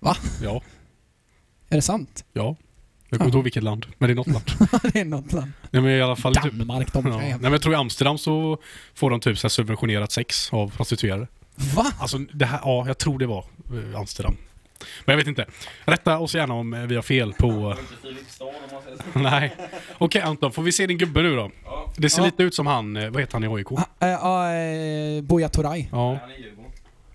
Va? 0.00 0.16
Ja. 0.42 0.62
Är 1.68 1.76
det 1.76 1.82
sant? 1.82 2.24
Ja. 2.32 2.56
Jag 3.08 3.18
kommer 3.18 3.28
inte 3.28 3.36
ihåg 3.36 3.44
vilket 3.44 3.62
land, 3.62 3.86
men 3.98 4.08
det 4.08 4.12
är 4.12 4.14
något 4.14 4.26
land. 4.26 4.44
det 4.92 5.00
är 5.00 5.04
något 5.04 5.32
land. 5.32 5.52
Nej, 5.70 5.82
men 5.82 5.92
i 5.92 6.02
alla 6.02 6.16
fall 6.16 6.34
typ, 6.34 6.52
Danmark, 6.52 6.92
de 6.92 7.06
ja. 7.06 7.18
Nej, 7.18 7.36
men 7.40 7.52
jag 7.52 7.62
tror 7.62 7.74
i 7.74 7.76
Amsterdam 7.76 8.18
så 8.18 8.58
får 8.94 9.10
de 9.10 9.20
typ 9.20 9.38
så 9.38 9.48
subventionerat 9.48 10.12
sex 10.12 10.52
av 10.52 10.70
prostituerade. 10.76 11.26
Va? 11.54 11.92
Alltså 11.98 12.18
det 12.18 12.44
här, 12.46 12.60
ja, 12.64 12.84
jag 12.86 12.98
tror 12.98 13.18
det 13.18 13.26
var 13.26 13.44
eh, 13.92 14.00
Amsterdam. 14.00 14.36
Men 15.04 15.12
jag 15.12 15.16
vet 15.16 15.26
inte. 15.26 15.46
Rätta 15.84 16.18
oss 16.18 16.34
gärna 16.34 16.54
om 16.54 16.74
eh, 16.74 16.80
vi 16.82 16.94
har 16.94 17.02
fel 17.02 17.32
på... 17.32 17.76
Nej. 19.12 19.56
Okej 19.98 20.22
Anton, 20.22 20.52
får 20.52 20.62
vi 20.62 20.72
se 20.72 20.86
din 20.86 20.98
gubbe 20.98 21.22
nu 21.22 21.36
då? 21.36 21.50
Ja, 21.64 21.92
Det 21.96 22.10
ser 22.10 22.20
Ja. 22.22 22.26
lite 22.26 22.42
ut 22.42 22.54
som 22.54 22.66
han, 22.66 22.96
eh, 22.96 23.10
vad 23.10 23.20
heter 23.22 23.32
han 23.32 23.44
i 23.44 23.46
AIK? 23.48 23.72
Ah, 23.72 23.84
eh, 24.00 24.08
Ja, 24.08 24.52
eh, 24.54 25.22
Buya 25.22 25.48
Turay. 25.48 25.86
Ja. 25.92 26.18
han 26.20 26.30
är 26.30 26.34
Djurgården. 26.36 26.70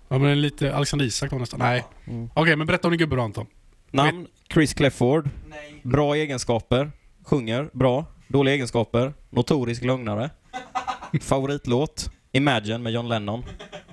ja, 0.08 0.18
men 0.18 0.40
lite 0.40 0.74
Alexander 0.76 1.06
Isak 1.06 1.30
då 1.30 1.36
nästan. 1.36 1.60
Nej. 1.60 1.84
Mm. 2.06 2.30
Okej, 2.34 2.56
men 2.56 2.66
berätta 2.66 2.88
om 2.88 2.92
din 2.92 2.98
gubbe 2.98 3.16
då 3.16 3.22
Anton. 3.22 3.46
Namn 3.90 4.26
Chris 4.52 4.74
Clefford. 4.74 5.30
Nej. 5.48 5.80
Bra 5.82 6.14
egenskaper. 6.16 6.92
Sjunger 7.24 7.70
bra. 7.72 8.04
Dåliga 8.28 8.54
egenskaper. 8.54 9.14
Notorisk 9.30 9.82
lögnare. 9.84 10.30
Favoritlåt 11.22 12.10
Imagine 12.32 12.78
med 12.82 12.92
John 12.92 13.08
Lennon. 13.08 13.44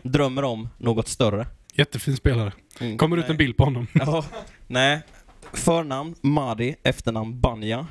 Drömmer 0.05 0.43
om 0.43 0.69
något 0.77 1.07
större. 1.07 1.47
Jättefin 1.73 2.17
spelare. 2.17 2.53
Mm. 2.79 2.97
Kommer 2.97 3.17
ut 3.17 3.29
en 3.29 3.37
bild 3.37 3.57
på 3.57 3.63
honom. 3.63 3.87
Ja. 3.93 4.25
Nej. 4.67 5.01
Förnamn 5.53 6.15
Madi, 6.21 6.75
efternamn 6.83 7.39
Banja. 7.39 7.87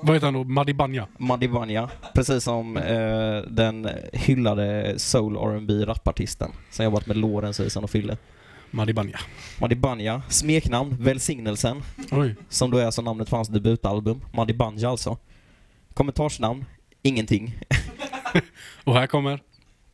Vad 0.00 0.16
heter 0.16 0.26
han 0.26 0.34
då? 0.34 0.44
Madi 0.44 0.74
Banja? 0.74 1.06
Madi 1.18 1.48
Banja. 1.48 1.90
Precis 2.14 2.44
som 2.44 2.76
eh, 2.76 3.36
den 3.50 3.88
hyllade 4.12 4.94
soul 4.98 5.36
rb 5.36 5.70
rapartisten 5.70 6.50
som 6.70 6.84
jobbat 6.84 7.06
med 7.06 7.16
Lorentz, 7.16 7.60
Ison 7.60 7.84
och 7.84 7.90
Fille. 7.90 8.16
Madi 8.70 8.92
Banja. 8.92 9.18
Madi 9.60 9.74
Banja. 9.74 10.22
Smeknamn 10.28 10.96
Välsignelsen. 11.00 11.82
Oj. 12.10 12.36
Som 12.48 12.70
då 12.70 12.78
är 12.78 12.84
alltså 12.86 13.02
namnet 13.02 13.30
på 13.30 13.36
hans 13.36 13.48
debutalbum. 13.48 14.20
Madi 14.32 14.54
Banja 14.54 14.90
alltså. 14.90 15.16
Kommentarsnamn 15.94 16.64
Ingenting. 17.02 17.58
Och 18.84 18.94
här 18.94 19.06
kommer... 19.06 19.40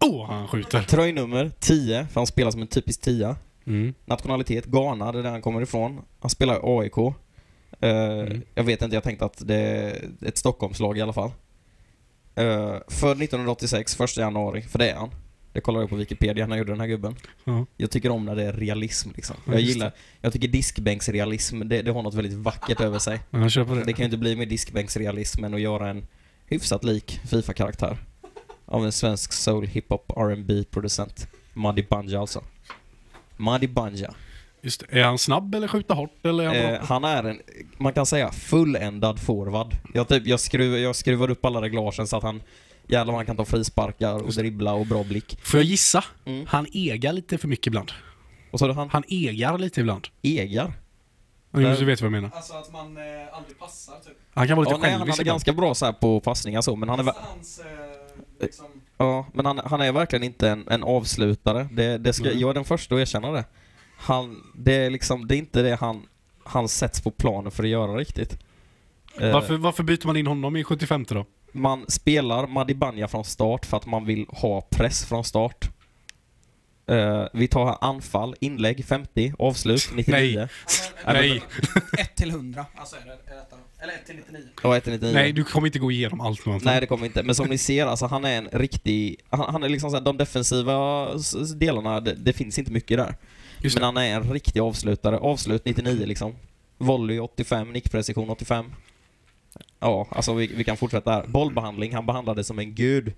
Åh, 0.05 0.27
han 0.27 0.49
skjuter. 0.49 0.83
Tröjnummer 0.83 1.51
10, 1.59 2.07
för 2.07 2.21
han 2.21 2.27
spelar 2.27 2.51
som 2.51 2.63
en 2.63 2.67
typisk 2.69 3.01
tia. 3.01 3.37
Mm. 3.67 3.95
Nationalitet 4.05 4.65
Ghana, 4.65 5.13
det 5.13 5.19
är 5.19 5.23
där 5.23 5.31
han 5.31 5.43
kommer 5.43 5.63
ifrån. 5.63 6.01
Han 6.21 6.31
spelar 6.31 6.81
AIK. 6.81 6.99
Eh, 6.99 7.15
Mm. 7.81 8.43
Jag 8.55 8.65
vet 8.65 8.83
inte, 8.83 8.97
jag 8.97 9.03
tänkte 9.03 9.25
att 9.25 9.47
det 9.47 9.55
är 9.55 10.05
ett 10.27 10.39
Stockholmslag 10.39 10.99
i 10.99 11.01
alla 11.01 11.13
fall. 11.13 11.31
Uh, 12.41 12.77
född 12.89 13.23
1986, 13.23 14.01
1 14.01 14.17
januari, 14.17 14.63
för 14.63 14.79
det 14.79 14.91
är 14.91 14.95
han. 14.97 15.11
Det 15.53 15.61
kollade 15.61 15.83
jag 15.83 15.91
på 15.91 15.97
Wikipedia 15.97 16.47
när 16.47 16.57
jag 16.57 16.59
gjorde 16.59 16.73
den 16.73 16.81
här 16.81 16.87
gubben. 16.87 17.17
Ja. 17.45 17.67
Jag 17.77 17.91
tycker 17.91 18.11
om 18.11 18.25
när 18.25 18.37
det 18.37 18.43
är 18.43 18.53
realism 18.53 19.11
liksom. 19.15 19.37
Ja, 19.47 19.53
Jag 19.53 19.61
gillar, 19.61 19.93
jag 20.21 20.33
tycker 20.33 20.49
diskbänksrealism, 20.49 21.69
det, 21.69 21.83
det 21.83 21.91
har 21.91 22.03
något 22.03 22.15
väldigt 22.15 22.33
vackert 22.33 22.81
över 22.81 22.99
sig. 22.99 23.21
På 23.65 23.75
det. 23.75 23.85
Det 23.85 23.93
kan 23.93 23.99
ju 23.99 24.05
inte 24.05 24.17
bli 24.17 24.37
mer 24.37 24.47
diskbänksrealism 24.47 25.45
än 25.45 25.55
att 25.55 25.61
göra 25.61 25.89
en 25.89 26.07
hyfsat 26.47 26.85
lik 26.85 27.21
Fifa-karaktär. 27.25 27.97
Av 28.67 28.85
en 28.85 28.93
svensk 28.93 29.33
soul, 29.33 29.67
hiphop, 29.67 30.13
R&B 30.17 30.65
producent 30.71 31.29
Muddy 31.53 31.83
Banja 31.91 32.21
alltså. 32.21 32.45
Muddy 33.37 33.67
Banja. 33.67 34.15
Just 34.63 34.81
det. 34.91 35.01
Är 35.01 35.05
han 35.05 35.19
snabb 35.19 35.55
eller 35.55 35.69
skjuter 35.69 35.95
hårt 35.95 36.27
eller 36.27 36.45
är 36.45 36.65
han? 36.65 36.75
Eh, 36.75 36.83
han 36.83 37.05
är 37.05 37.25
en, 37.25 37.41
man 37.79 37.93
kan 37.93 38.07
säga, 38.07 38.31
fulländad 38.33 39.21
forward. 39.21 39.75
Jag, 39.95 40.09
typ, 40.09 40.27
jag, 40.27 40.41
skruv, 40.41 40.79
jag 40.79 40.97
skruvar 40.97 41.31
upp 41.31 41.45
alla 41.45 41.63
reglagen 41.63 42.07
så 42.07 42.17
att 42.17 42.23
han, 42.23 42.43
jävlar 42.89 43.13
vad 43.13 43.19
han 43.19 43.27
kan 43.27 43.37
ta 43.37 43.45
frisparkar 43.45 44.15
och 44.23 44.33
dribbla 44.33 44.73
och 44.73 44.87
bra 44.87 45.05
blick. 45.05 45.39
Får 45.43 45.61
jag 45.61 45.65
gissa? 45.65 46.05
Mm. 46.25 46.47
Han 46.49 46.67
egar 46.73 47.13
lite 47.13 47.39
för 47.39 47.49
mycket 47.49 47.67
ibland. 47.67 47.93
Och 48.51 48.59
så 48.59 48.73
han 48.73 48.89
Han 48.91 49.05
egar 49.09 49.59
lite 49.59 49.81
ibland. 49.81 50.09
egar. 50.23 50.73
Du 51.51 51.85
vet 51.85 52.01
vad 52.01 52.07
jag 52.07 52.13
menar. 52.13 52.31
Alltså 52.35 52.55
att 52.55 52.73
man 52.73 52.97
eh, 52.97 53.03
aldrig 53.37 53.59
passar 53.59 53.95
typ. 54.05 54.13
Han 54.35 54.49
kan 54.49 54.57
vara 54.57 54.67
Ja, 54.69 54.77
lite 54.77 54.83
nej, 54.83 54.91
han 54.91 55.01
självisk 55.01 55.21
är 55.21 55.25
ganska 55.25 55.53
bra 55.53 55.75
så 55.75 55.85
här 55.85 55.93
på 55.93 56.21
passningar 56.21 56.61
så, 56.61 56.77
men 56.77 56.89
han 56.89 57.01
är, 57.01 57.13
Hans, 57.17 57.59
eh, 57.59 57.67
liksom, 58.45 58.67
ja, 58.99 59.27
men 59.33 59.47
han, 59.47 59.61
han 59.65 59.81
är 59.81 59.93
verkligen 59.93 60.23
inte 60.23 60.49
en, 60.49 60.69
en 60.69 60.83
avslutare. 60.83 61.69
Det, 61.73 61.99
det 61.99 62.13
ska, 62.13 62.25
Nej. 62.25 62.41
jag 62.41 62.51
är 62.51 62.55
den 62.55 62.65
första 62.65 62.95
att 62.95 63.01
erkänna 63.01 63.33
det. 63.33 63.45
Han, 63.97 64.43
det 64.55 64.75
är 64.75 64.91
liksom, 64.91 65.29
det 65.29 65.37
är 65.37 65.39
inte 65.39 65.63
det 65.63 65.75
han, 65.75 66.03
han 66.45 66.69
sätts 66.69 67.01
på 67.01 67.11
planen 67.11 67.51
för 67.51 67.63
att 67.63 67.69
göra 67.69 67.97
riktigt. 67.97 68.39
Eh, 69.21 69.33
Varför, 69.33 69.57
varför 69.57 69.83
byter 69.83 70.07
man 70.07 70.17
in 70.17 70.27
honom 70.27 70.57
i 70.57 70.65
75 70.65 71.05
då? 71.09 71.27
Man 71.53 71.85
spelar 71.89 72.47
Madi 72.47 72.75
Banja 72.75 73.09
från 73.09 73.25
start 73.25 73.67
för 73.67 73.77
att 73.77 73.87
man 73.87 74.05
vill 74.05 74.27
ha 74.29 74.61
press 74.61 75.05
från 75.05 75.25
start. 75.25 75.71
Eh, 76.87 77.25
vi 77.33 77.49
tar 77.49 77.79
anfall, 77.81 78.35
inlägg 78.41 78.85
50, 78.85 79.35
avslut 79.39 79.91
99. 79.95 80.37
Nej. 80.39 80.49
Nej, 81.07 81.43
1 81.99 82.15
till 82.17 82.31
100. 82.31 82.67
Alltså 82.75 82.97
är 82.97 83.01
det, 83.07 83.33
är 83.33 83.37
detta. 83.37 83.57
Eller 83.79 83.93
1 83.95 84.07
till 84.07 84.17
99. 84.17 84.41
Ja, 84.63 84.77
1 84.77 84.87
99. 84.87 85.13
nej, 85.15 85.33
du 85.33 85.45
kommer 85.45 85.67
inte 85.67 85.79
gå 85.79 85.91
igenom 85.91 86.21
allt 86.21 86.47
med. 86.47 86.61
Nej, 86.65 86.81
det 86.81 86.87
kommer 86.87 87.07
inte. 87.07 87.23
Men 87.23 87.35
som 87.35 87.47
ni 87.49 87.59
ser, 87.59 87.87
alltså 87.87 88.07
han 88.07 88.25
är 88.25 88.39
en 88.39 88.49
riktig... 88.53 89.17
Han, 89.31 89.53
han 89.53 89.63
är 89.63 89.69
liksom 89.69 89.91
så 89.91 89.97
här, 89.97 90.05
de 90.05 90.17
defensiva 90.17 91.09
delarna, 91.57 92.01
det, 92.01 92.15
det 92.15 92.33
finns 92.33 92.59
inte 92.59 92.73
mycket 92.73 92.99
där. 92.99 93.15
Just 93.61 93.77
Men 93.77 93.81
det. 93.81 93.87
han 93.87 93.97
är 93.97 94.17
en 94.17 94.33
riktig 94.33 94.61
avslutare. 94.61 95.19
Avslut 95.19 95.65
99 95.65 96.07
liksom. 96.07 96.35
Volley 96.79 97.19
85, 97.19 97.73
nickprecision 97.73 98.31
85. 98.31 98.73
Ja, 99.81 100.07
alltså 100.11 100.35
vi, 100.35 100.47
vi 100.47 100.65
kan 100.65 100.77
fortsätta 100.77 101.13
här. 101.13 101.27
Bollbehandling, 101.27 101.95
han 101.95 102.07
behandlade 102.07 102.45
som 102.45 102.59
en 102.59 102.75
gud. 102.75 103.13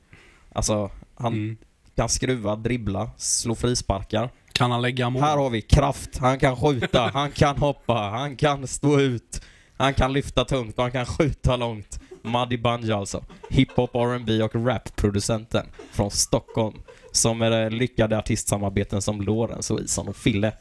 Alltså, 0.53 0.91
han 1.15 1.33
Mm. 1.35 1.57
kan 1.97 2.09
skruva, 2.09 2.57
dribbla, 2.57 3.11
slå 3.17 3.55
frisparkar. 3.55 4.31
Kan 4.57 4.71
han 4.71 4.83
lägga 4.83 5.11
mål? 5.11 5.23
Här 5.23 5.37
har 5.37 5.51
vi 5.51 5.63
kraft, 5.63 6.19
han 6.19 6.39
kan 6.39 6.57
skjuta, 6.57 7.11
han 7.15 7.31
kan 7.31 7.57
hoppa, 7.57 7.95
han 7.95 8.37
kan 8.37 8.67
stå 8.67 9.01
ut, 9.01 9.43
han 9.77 9.95
kan 9.95 10.13
lyfta 10.13 10.45
tungt 10.45 10.77
och 10.77 10.83
han 10.83 10.93
kan 10.93 11.07
skjuta 11.07 11.57
långt. 11.57 12.01
Muddy 12.23 12.57
Bungy 12.57 12.93
alltså. 12.93 13.25
Hiphop, 13.51 13.95
R&B 13.95 14.43
och 14.43 14.55
rap-producenten 14.55 15.67
från 15.93 16.11
Stockholm. 16.11 16.77
Som 17.13 17.43
är 17.43 17.51
det 17.51 17.71
lyckade 17.71 18.19
artistsamarbeten 18.19 19.03
som 19.03 19.21
Lorentz 19.21 19.71
och 19.71 19.81
Ison 19.81 20.09
och 20.09 20.17
Fille. 20.17 20.53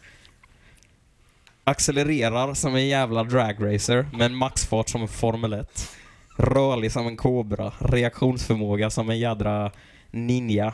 Accelererar 1.64 2.54
som 2.54 2.76
en 2.76 2.88
jävla 2.88 3.24
dragracer 3.24 4.08
med 4.14 4.26
en 4.26 4.36
maxfart 4.36 4.90
som 4.90 5.02
en 5.02 5.08
Formel 5.08 5.54
1. 5.54 5.90
Rörlig 6.38 6.92
som 6.92 7.08
en 7.08 7.18
kobra, 7.18 7.72
reaktionsförmåga 7.80 8.90
som 8.90 9.10
en 9.10 9.20
jädra 9.20 9.72
ninja. 10.12 10.74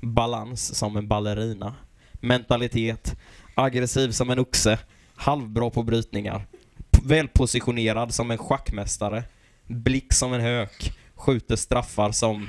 Balans 0.00 0.74
som 0.74 0.96
en 0.96 1.08
ballerina. 1.08 1.74
Mentalitet, 2.20 3.16
aggressiv 3.54 4.10
som 4.10 4.30
en 4.30 4.38
oxe, 4.38 4.78
halvbra 5.16 5.70
på 5.70 5.82
brytningar. 5.82 6.46
Välpositionerad 7.04 8.14
som 8.14 8.30
en 8.30 8.38
schackmästare. 8.38 9.22
Blick 9.66 10.12
som 10.12 10.32
en 10.32 10.40
hök. 10.40 10.92
Skjuter 11.14 11.56
straffar 11.56 12.12
som 12.12 12.48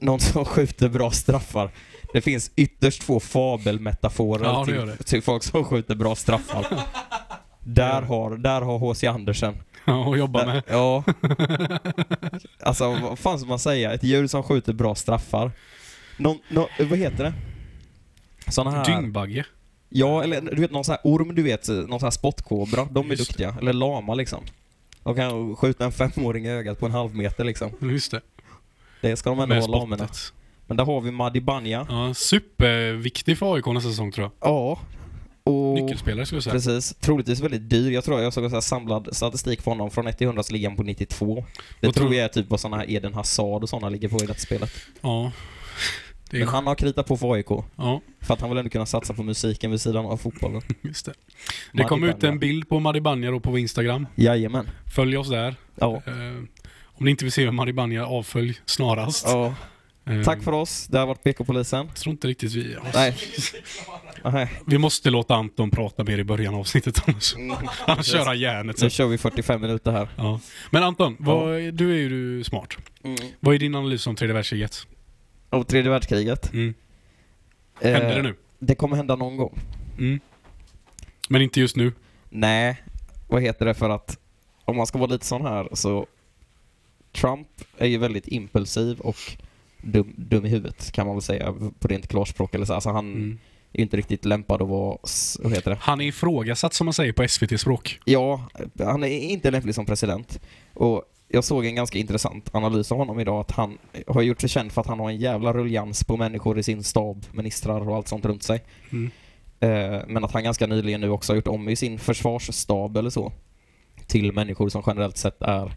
någon 0.00 0.20
som 0.20 0.44
skjuter 0.44 0.88
bra 0.88 1.10
straffar. 1.10 1.70
Det 2.12 2.20
finns 2.20 2.50
ytterst 2.56 3.02
få 3.02 3.20
fabelmetaforer 3.20 4.44
Ja, 4.44 4.64
till, 4.64 5.04
till 5.04 5.22
folk 5.22 5.42
som 5.42 5.64
skjuter 5.64 5.94
bra 5.94 6.14
straffar. 6.14 6.66
Där 7.64 8.02
har, 8.02 8.36
där 8.36 8.60
har 8.60 8.78
H.C. 8.78 9.06
Andersen. 9.06 9.56
Ja, 9.84 10.12
att 10.12 10.18
jobba 10.18 10.46
med. 10.46 10.62
Ja. 10.68 11.04
Alltså, 12.62 12.92
vad 12.94 13.18
fan 13.18 13.38
ska 13.38 13.48
man 13.48 13.58
säga? 13.58 13.92
Ett 13.92 14.02
djur 14.04 14.26
som 14.26 14.42
skjuter 14.42 14.72
bra 14.72 14.94
straffar. 14.94 15.50
Någon, 16.16 16.38
nå- 16.48 16.68
vad 16.90 16.98
heter 16.98 17.24
det? 17.24 17.32
Såna 18.50 18.70
här... 18.70 18.84
Dyngbagge. 18.84 19.44
Ja, 19.88 20.22
eller 20.22 20.40
du 20.40 20.60
vet 20.60 20.70
någon 20.70 20.84
sån 20.84 20.92
här 20.92 21.00
orm, 21.04 21.34
du 21.34 21.42
vet, 21.42 21.68
någon 21.68 22.00
sån 22.00 22.06
här 22.06 22.10
spottkobra. 22.10 22.88
De 22.90 23.06
är 23.06 23.14
Just 23.14 23.28
duktiga. 23.28 23.56
Eller 23.60 23.72
lama 23.72 24.14
liksom. 24.14 24.44
De 25.02 25.14
kan 25.14 25.56
skjuta 25.56 25.84
en 25.84 25.92
femåring 25.92 26.46
i 26.46 26.50
ögat 26.50 26.80
på 26.80 26.86
en 26.86 26.92
halv 26.92 27.16
meter 27.16 27.44
liksom. 27.44 27.70
Just 27.80 28.10
det. 28.10 28.20
Det 29.00 29.16
ska 29.16 29.30
de 29.30 29.40
ändå 29.40 29.54
vara 29.54 29.66
lamorna. 29.66 30.08
Men 30.66 30.76
där 30.76 30.84
har 30.84 31.00
vi 31.00 31.10
Madi 31.10 31.40
Banja. 31.40 31.86
Ja, 31.88 32.14
superviktig 32.14 33.38
för 33.38 33.54
AIK 33.54 33.66
nästa 33.66 33.90
säsong 33.90 34.12
tror 34.12 34.24
jag. 34.24 34.50
Ja. 34.50 34.78
Och... 35.44 35.74
Nyckelspelare 35.74 36.26
skulle 36.26 36.36
jag 36.36 36.44
säga. 36.44 36.52
Precis. 36.52 36.94
Troligtvis 37.00 37.40
väldigt 37.40 37.70
dyr. 37.70 37.90
Jag 37.90 38.04
tror 38.04 38.20
jag 38.20 38.32
såg 38.32 38.50
här 38.50 38.60
samlad 38.60 39.08
statistik 39.12 39.64
på 39.64 39.70
honom 39.70 39.90
från 39.90 40.06
1 40.06 40.18
till 40.18 40.26
100 40.26 40.42
så 40.42 40.52
ligger 40.52 40.68
han 40.68 40.76
på 40.76 40.82
92. 40.82 41.44
Det 41.80 41.86
Vad 41.86 41.94
tror 41.94 42.14
jag 42.14 42.24
är 42.24 42.28
typ 42.28 42.50
vad 42.50 42.60
såna 42.60 42.76
här 42.76 42.90
Eden 42.90 43.14
Hazard 43.14 43.62
och 43.62 43.68
såna 43.68 43.88
ligger 43.88 44.08
på 44.08 44.16
i 44.16 44.26
detta 44.26 44.40
spelet. 44.40 44.70
Ja. 45.00 45.32
Men 46.30 46.48
han 46.48 46.66
har 46.66 46.74
kritat 46.74 47.06
på 47.06 47.16
för 47.16 47.32
AIK. 47.32 47.46
ja, 47.76 48.00
För 48.20 48.34
att 48.34 48.40
han 48.40 48.50
vill 48.50 48.58
ändå 48.58 48.70
kunna 48.70 48.86
satsa 48.86 49.14
på 49.14 49.22
musiken 49.22 49.70
vid 49.70 49.80
sidan 49.80 50.06
av 50.06 50.16
fotbollen. 50.16 50.62
just 50.82 51.06
det. 51.06 51.12
Det 51.72 51.84
kom 51.84 52.04
ut 52.04 52.24
en 52.24 52.38
bild 52.38 52.68
på 52.68 52.80
Madi 52.80 53.00
Banja 53.00 53.30
då 53.30 53.40
på 53.40 53.58
Instagram. 53.58 54.06
Jajamän. 54.14 54.70
Följ 54.94 55.16
oss 55.16 55.28
där. 55.28 55.54
Ja. 55.74 56.02
Eh, 56.06 56.12
om 56.84 57.04
ni 57.04 57.10
inte 57.10 57.24
vill 57.24 57.32
se 57.32 57.50
Madi 57.50 57.72
Banja, 57.72 58.06
avfölj 58.06 58.60
snarast. 58.66 59.24
ja. 59.26 59.54
Eh, 60.06 60.22
Tack 60.22 60.42
för 60.42 60.52
oss. 60.52 60.86
Det 60.86 60.98
har 60.98 61.06
varit 61.06 61.22
PK-polisen. 61.22 61.86
Jag 61.86 61.96
tror 61.96 62.10
inte 62.12 62.28
riktigt 62.28 62.52
vi... 62.54 62.76
Nej. 62.94 63.16
Nej. 64.24 64.52
Vi 64.66 64.78
måste 64.78 65.10
låta 65.10 65.34
Anton 65.34 65.70
prata 65.70 66.04
mer 66.04 66.18
i 66.18 66.24
början 66.24 66.54
av 66.54 66.60
avsnittet 66.60 67.02
annars, 67.08 67.34
annars 67.86 68.06
kör 68.06 68.24
han 68.26 68.38
järnet 68.38 68.82
Nu 68.82 68.90
kör 68.90 69.06
vi 69.06 69.18
45 69.18 69.60
minuter 69.60 69.92
här. 69.92 70.08
Ja. 70.16 70.40
Men 70.70 70.82
Anton, 70.82 71.16
vad, 71.18 71.74
du 71.74 71.90
är 71.92 71.98
ju 71.98 72.44
smart. 72.44 72.76
Mm. 73.04 73.16
Vad 73.40 73.54
är 73.54 73.58
din 73.58 73.74
analys 73.74 74.06
om 74.06 74.16
tredje 74.16 74.34
världskriget? 74.34 74.86
Och 75.50 75.68
tredje 75.68 75.90
världskriget. 75.90 76.52
Mm. 76.52 76.74
Händer 77.82 78.10
Eh, 78.10 78.16
det 78.16 78.22
nu? 78.22 78.34
Det 78.58 78.74
kommer 78.74 78.96
hända 78.96 79.16
någon 79.16 79.36
gång. 79.36 79.58
Mm. 79.98 80.20
Men 81.28 81.42
inte 81.42 81.60
just 81.60 81.76
nu. 81.76 81.92
Nej, 82.28 82.82
vad 83.28 83.42
heter 83.42 83.66
det 83.66 83.74
för 83.74 83.90
att 83.90 84.18
om 84.64 84.76
man 84.76 84.86
ska 84.86 84.98
vara 84.98 85.10
lite 85.10 85.26
sån 85.26 85.42
här 85.46 85.68
så 85.72 86.06
Trump 87.12 87.48
är 87.78 87.86
ju 87.86 87.98
väldigt 87.98 88.28
impulsiv 88.28 89.00
och 89.00 89.16
dum, 89.82 90.14
dum 90.16 90.46
i 90.46 90.48
huvudet 90.48 90.92
kan 90.92 91.06
man 91.06 91.16
väl 91.16 91.22
säga 91.22 91.54
på 91.78 91.88
rent 91.88 92.08
klarspråk 92.08 92.54
eller 92.54 92.64
så. 92.66 92.74
Alltså 92.74 92.90
han 92.90 93.12
Mm. 93.12 93.38
är 93.72 93.78
ju 93.78 93.82
inte 93.82 93.96
riktigt 93.96 94.24
lämpad 94.24 94.62
att 94.62 94.68
vara, 94.68 94.98
vad 95.38 95.52
heter 95.54 95.70
det? 95.70 95.78
Han 95.80 96.00
är 96.00 96.04
ifrågasatt 96.04 96.74
som 96.74 96.84
man 96.84 96.94
säger 96.94 97.12
på 97.12 97.28
SVT-språk. 97.28 98.00
Ja, 98.04 98.48
han 98.78 99.04
är 99.04 99.08
inte 99.08 99.50
lämplig 99.50 99.74
som 99.74 99.86
president. 99.86 100.40
Och 100.74 101.04
jag 101.28 101.44
såg 101.44 101.66
en 101.66 101.74
ganska 101.74 101.98
intressant 101.98 102.54
analys 102.54 102.92
av 102.92 102.98
honom 102.98 103.20
idag 103.20 103.40
att 103.40 103.50
han 103.50 103.78
har 104.06 104.22
gjort 104.22 104.40
sig 104.40 104.50
känd 104.50 104.72
för 104.72 104.80
att 104.80 104.86
han 104.86 105.00
har 105.00 105.10
en 105.10 105.16
jävla 105.16 105.52
ruljans 105.52 106.04
på 106.04 106.16
människor 106.16 106.58
i 106.58 106.62
sin 106.62 106.84
stab, 106.84 107.26
ministrar 107.32 107.88
och 107.88 107.96
allt 107.96 108.08
sånt 108.08 108.26
runt 108.26 108.42
sig. 108.42 108.64
Mm. 108.90 109.10
Eh, 109.60 110.02
Men 110.08 110.24
att 110.24 110.32
han 110.32 110.44
ganska 110.44 110.66
nyligen 110.66 111.00
nu 111.00 111.10
också 111.10 111.32
har 111.32 111.36
gjort 111.36 111.48
om 111.48 111.68
i 111.68 111.76
sin 111.76 111.98
försvarsstab 111.98 112.96
eller 112.96 113.10
så 113.10 113.32
till 114.06 114.32
människor 114.32 114.68
som 114.68 114.82
generellt 114.86 115.16
sett 115.16 115.42
är 115.42 115.76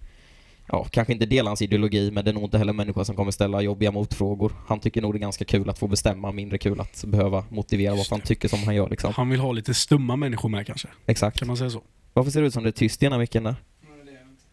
Ja, 0.71 0.87
kanske 0.91 1.13
inte 1.13 1.25
delar 1.25 1.49
hans 1.49 1.61
ideologi, 1.61 2.11
men 2.11 2.25
det 2.25 2.31
är 2.31 2.33
nog 2.33 2.43
inte 2.43 2.57
heller 2.57 2.73
människor 2.73 3.03
som 3.03 3.15
kommer 3.15 3.31
ställa 3.31 3.61
jobbiga 3.61 3.91
motfrågor. 3.91 4.51
Han 4.67 4.79
tycker 4.79 5.01
nog 5.01 5.13
det 5.13 5.17
är 5.17 5.19
ganska 5.19 5.45
kul 5.45 5.69
att 5.69 5.79
få 5.79 5.87
bestämma, 5.87 6.31
mindre 6.31 6.57
kul 6.57 6.81
att 6.81 7.03
behöva 7.07 7.45
motivera 7.49 7.95
vad 7.95 8.07
han 8.09 8.21
tycker 8.21 8.47
som 8.47 8.59
han 8.63 8.75
gör 8.75 8.89
liksom. 8.89 9.13
Han 9.15 9.29
vill 9.29 9.39
ha 9.39 9.51
lite 9.51 9.73
stumma 9.73 10.15
människor 10.15 10.49
med 10.49 10.67
kanske. 10.67 10.87
Exakt. 11.05 11.39
Kan 11.39 11.47
man 11.47 11.57
säga 11.57 11.69
så? 11.69 11.81
Varför 12.13 12.31
ser 12.31 12.41
det 12.41 12.47
ut 12.47 12.53
som 12.53 12.63
det 12.63 12.69
är 12.69 12.71
tyst 12.71 13.03
i 13.03 13.05
ena 13.05 13.17
micken 13.17 13.43
där? 13.43 13.55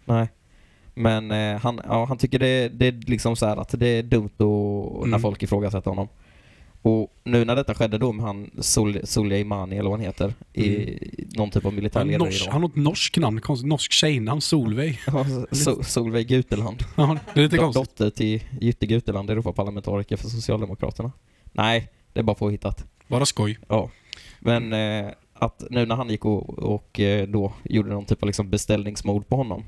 Nej. 0.04 0.28
Men 0.98 1.30
eh, 1.30 1.60
han, 1.60 1.80
ja, 1.84 2.04
han 2.04 2.18
tycker 2.18 2.38
det, 2.38 2.68
det 2.68 2.86
är 2.86 2.92
liksom 3.10 3.36
så 3.36 3.46
här 3.46 3.56
att 3.56 3.74
det 3.80 3.86
är 3.88 4.02
dumt 4.02 4.30
när 4.38 5.04
Mm. 5.06 5.20
folk 5.20 5.42
ifrågasätter 5.42 5.90
honom. 5.90 6.08
Och 6.82 7.12
nu 7.24 7.44
när 7.44 7.56
detta 7.56 7.74
skedde 7.74 7.98
då 7.98 8.12
med 8.12 8.26
han 8.26 8.50
Sol, 8.58 8.98
Soleimani 9.04 9.76
eller 9.78 9.90
vad 9.90 9.98
han 9.98 10.06
heter, 10.06 10.34
i 10.52 10.98
någon 11.36 11.50
typ 11.50 11.64
av 11.66 11.72
militär 11.74 12.04
ledare 12.04 12.24
norsk, 12.28 12.48
han 12.48 12.62
har 12.62 12.68
ett 12.68 12.76
norskt 12.76 13.16
namn, 13.16 13.40
konstigt. 13.40 13.68
Norsk 13.68 13.92
tjejnamn, 13.92 14.40
Solveig. 14.40 14.98
Ja, 15.06 15.24
so, 15.52 15.82
Solveig 15.82 16.28
Guteland. 16.28 16.82
Ja, 16.96 17.18
det 17.34 17.40
är 17.40 17.44
lite 17.44 17.56
Do- 17.56 17.60
konstigt. 17.60 17.84
Dotter 17.96 18.10
till 18.10 18.42
Jytte 18.60 18.86
Guteland, 18.86 19.30
Europaparlamentariker 19.30 20.16
för 20.16 20.28
Socialdemokraterna. 20.28 21.12
Nej, 21.52 21.88
det 22.12 22.20
är 22.20 22.24
bara 22.24 22.34
påhittat. 22.36 22.84
Bara 23.06 23.26
skoj. 23.26 23.58
Ja. 23.68 23.90
Men 24.40 24.72
eh, 24.72 25.10
att 25.34 25.62
nu 25.70 25.86
när 25.86 25.94
han 25.96 26.08
gick 26.10 26.24
och, 26.24 26.58
och 26.58 27.00
eh, 27.00 27.28
då 27.28 27.52
gjorde 27.64 27.88
någon 27.90 28.04
typ 28.04 28.22
av 28.22 28.26
liksom 28.26 28.50
beställningsmord 28.50 29.28
på 29.28 29.36
honom. 29.36 29.64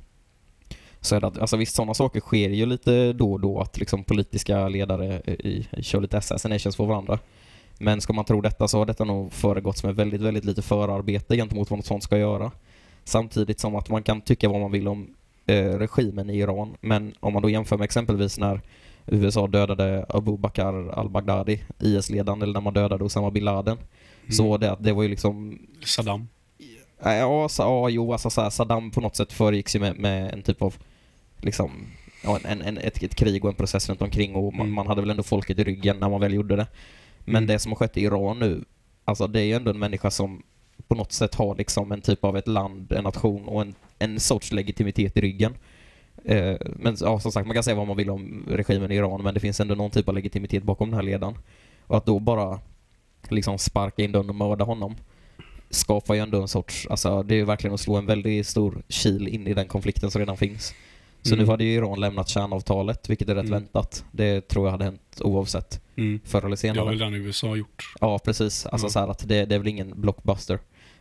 Så 1.00 1.16
är 1.16 1.20
det 1.20 1.26
att, 1.26 1.38
alltså 1.38 1.56
visst 1.56 1.74
sådana 1.76 1.94
saker 1.94 2.20
sker 2.20 2.48
ju 2.48 2.66
lite 2.66 3.12
då 3.12 3.32
och 3.32 3.40
då 3.40 3.60
att 3.60 3.78
liksom 3.78 4.04
politiska 4.04 4.68
ledare 4.68 5.22
eh, 5.24 5.34
i, 5.34 5.66
kör 5.82 6.00
lite 6.00 6.18
assassinations 6.18 6.76
på 6.76 6.84
varandra. 6.84 7.18
Men 7.78 8.00
ska 8.00 8.12
man 8.12 8.24
tro 8.24 8.40
detta 8.40 8.68
så 8.68 8.78
har 8.78 8.86
detta 8.86 9.04
nog 9.04 9.32
föregåtts 9.32 9.84
med 9.84 9.96
väldigt, 9.96 10.20
väldigt 10.20 10.44
lite 10.44 10.62
förarbete 10.62 11.36
gentemot 11.36 11.70
vad 11.70 11.78
något 11.78 11.86
sånt 11.86 12.02
ska 12.02 12.18
göra. 12.18 12.50
Samtidigt 13.04 13.60
som 13.60 13.76
att 13.76 13.88
man 13.88 14.02
kan 14.02 14.20
tycka 14.20 14.48
vad 14.48 14.60
man 14.60 14.72
vill 14.72 14.88
om 14.88 15.14
eh, 15.46 15.64
regimen 15.64 16.30
i 16.30 16.38
Iran. 16.38 16.76
Men 16.80 17.14
om 17.20 17.32
man 17.32 17.42
då 17.42 17.50
jämför 17.50 17.76
med 17.78 17.84
exempelvis 17.84 18.38
när 18.38 18.60
USA 19.06 19.46
dödade 19.46 20.06
Abu 20.08 20.36
Bakr 20.36 20.90
al-Baghdadi, 20.90 21.62
IS-ledaren, 21.78 22.42
eller 22.42 22.52
när 22.52 22.60
man 22.60 22.74
dödade 22.74 23.04
Osama 23.04 23.30
bin 23.30 23.44
Laden. 23.44 23.78
Så 24.30 24.42
Mm. 24.42 24.50
var 24.50 24.58
det 24.58 24.72
att 24.72 24.84
det 24.84 24.92
var 24.92 25.02
ju 25.02 25.08
liksom 25.08 25.58
Saddam. 25.84 26.28
Ja, 27.02 27.48
så, 27.48 27.62
ja 27.62 27.88
jo, 27.88 28.12
alltså 28.12 28.30
så 28.30 28.40
här, 28.40 28.50
Saddam 28.50 28.90
på 28.90 29.00
något 29.00 29.16
sätt 29.16 29.32
föregicks 29.32 29.76
ju 29.76 29.80
med, 29.80 29.98
med 29.98 30.34
en 30.34 30.42
typ 30.42 30.62
av 30.62 30.74
liksom, 31.40 31.86
ja, 32.24 32.38
en, 32.44 32.62
en, 32.62 32.78
ett, 32.78 33.02
ett 33.02 33.14
krig 33.14 33.44
och 33.44 33.50
en 33.50 33.56
process 33.56 33.88
runt 33.88 34.02
omkring 34.02 34.34
och 34.34 34.52
man, 34.54 34.60
Mm. 34.66 34.74
man 34.74 34.86
hade 34.86 35.00
väl 35.00 35.10
ändå 35.10 35.22
folket 35.22 35.58
i 35.58 35.64
ryggen 35.64 35.96
när 36.00 36.08
man 36.08 36.20
väl 36.20 36.34
gjorde 36.34 36.56
det. 36.56 36.66
Men 37.24 37.36
Mm. 37.36 37.46
det 37.46 37.58
som 37.58 37.72
har 37.72 37.76
skett 37.76 37.96
i 37.96 38.02
Iran 38.02 38.38
nu, 38.38 38.64
alltså 39.04 39.26
det 39.26 39.40
är 39.40 39.44
ju 39.44 39.52
ändå 39.54 39.70
en 39.70 39.78
människa 39.78 40.10
som 40.10 40.42
på 40.88 40.94
något 40.94 41.12
sätt 41.12 41.34
har 41.34 41.54
liksom 41.54 41.92
en 41.92 42.00
typ 42.00 42.24
av 42.24 42.36
ett 42.36 42.48
land, 42.48 42.92
en 42.92 43.04
nation 43.04 43.48
och 43.48 43.62
en, 43.62 43.74
en 43.98 44.20
sorts 44.20 44.52
legitimitet 44.52 45.16
i 45.16 45.20
ryggen. 45.20 45.54
Eh, 46.24 46.56
men 46.76 46.96
ja, 47.00 47.20
som 47.20 47.32
sagt, 47.32 47.46
man 47.46 47.54
kan 47.54 47.62
säga 47.62 47.76
vad 47.76 47.86
man 47.86 47.96
vill 47.96 48.10
om 48.10 48.44
regimen 48.48 48.92
i 48.92 48.94
Iran, 48.94 49.22
men 49.22 49.34
det 49.34 49.40
finns 49.40 49.60
ändå 49.60 49.74
någon 49.74 49.90
typ 49.90 50.08
av 50.08 50.14
legitimitet 50.14 50.62
bakom 50.62 50.88
den 50.90 50.96
här 50.96 51.02
ledaren. 51.02 51.34
Och 51.86 51.96
att 51.96 52.06
då 52.06 52.18
bara 52.18 52.60
liksom 53.28 53.58
sparka 53.58 54.02
in 54.02 54.12
dörren 54.12 54.28
och 54.28 54.34
mörda 54.34 54.64
honom 54.64 54.96
skapar 55.70 56.14
ju 56.14 56.20
ändå 56.20 56.42
en 56.42 56.48
sorts, 56.48 56.86
alltså 56.90 57.22
det 57.22 57.34
är 57.34 57.36
ju 57.36 57.44
verkligen 57.44 57.74
att 57.74 57.80
slå 57.80 57.96
en 57.96 58.06
väldigt 58.06 58.46
stor 58.46 58.82
kil 58.88 59.28
in 59.28 59.46
i 59.46 59.54
den 59.54 59.66
konflikten 59.68 60.10
som 60.10 60.18
redan 60.18 60.36
finns. 60.36 60.74
Så 61.22 61.34
Mm. 61.34 61.44
nu 61.44 61.50
hade 61.50 61.64
ju 61.64 61.72
Iran 61.74 62.00
lämnat 62.00 62.28
kärnavtalet, 62.28 63.10
vilket 63.10 63.28
är 63.28 63.34
rätt 63.34 63.44
Mm. 63.46 63.52
väntat. 63.52 64.04
Det 64.12 64.48
tror 64.48 64.66
jag 64.66 64.70
hade 64.72 64.84
hänt 64.84 65.20
oavsett, 65.20 65.80
Mm. 65.96 66.20
förr 66.24 66.38
eller 66.38 66.48
Det 66.48 66.50
har 66.50 66.56
senare. 66.56 66.88
väl 66.88 66.98
den 66.98 67.14
USA 67.14 67.56
gjort. 67.56 67.94
Ja, 68.00 68.18
precis. 68.18 68.66
Alltså 68.66 68.86
Ja. 68.86 68.90
så 68.90 68.98
här 68.98 69.08
att 69.08 69.28
det, 69.28 69.44
det 69.44 69.54
är 69.54 69.58
väl 69.58 69.68
ingen 69.68 70.00
blockbuster. 70.00 70.58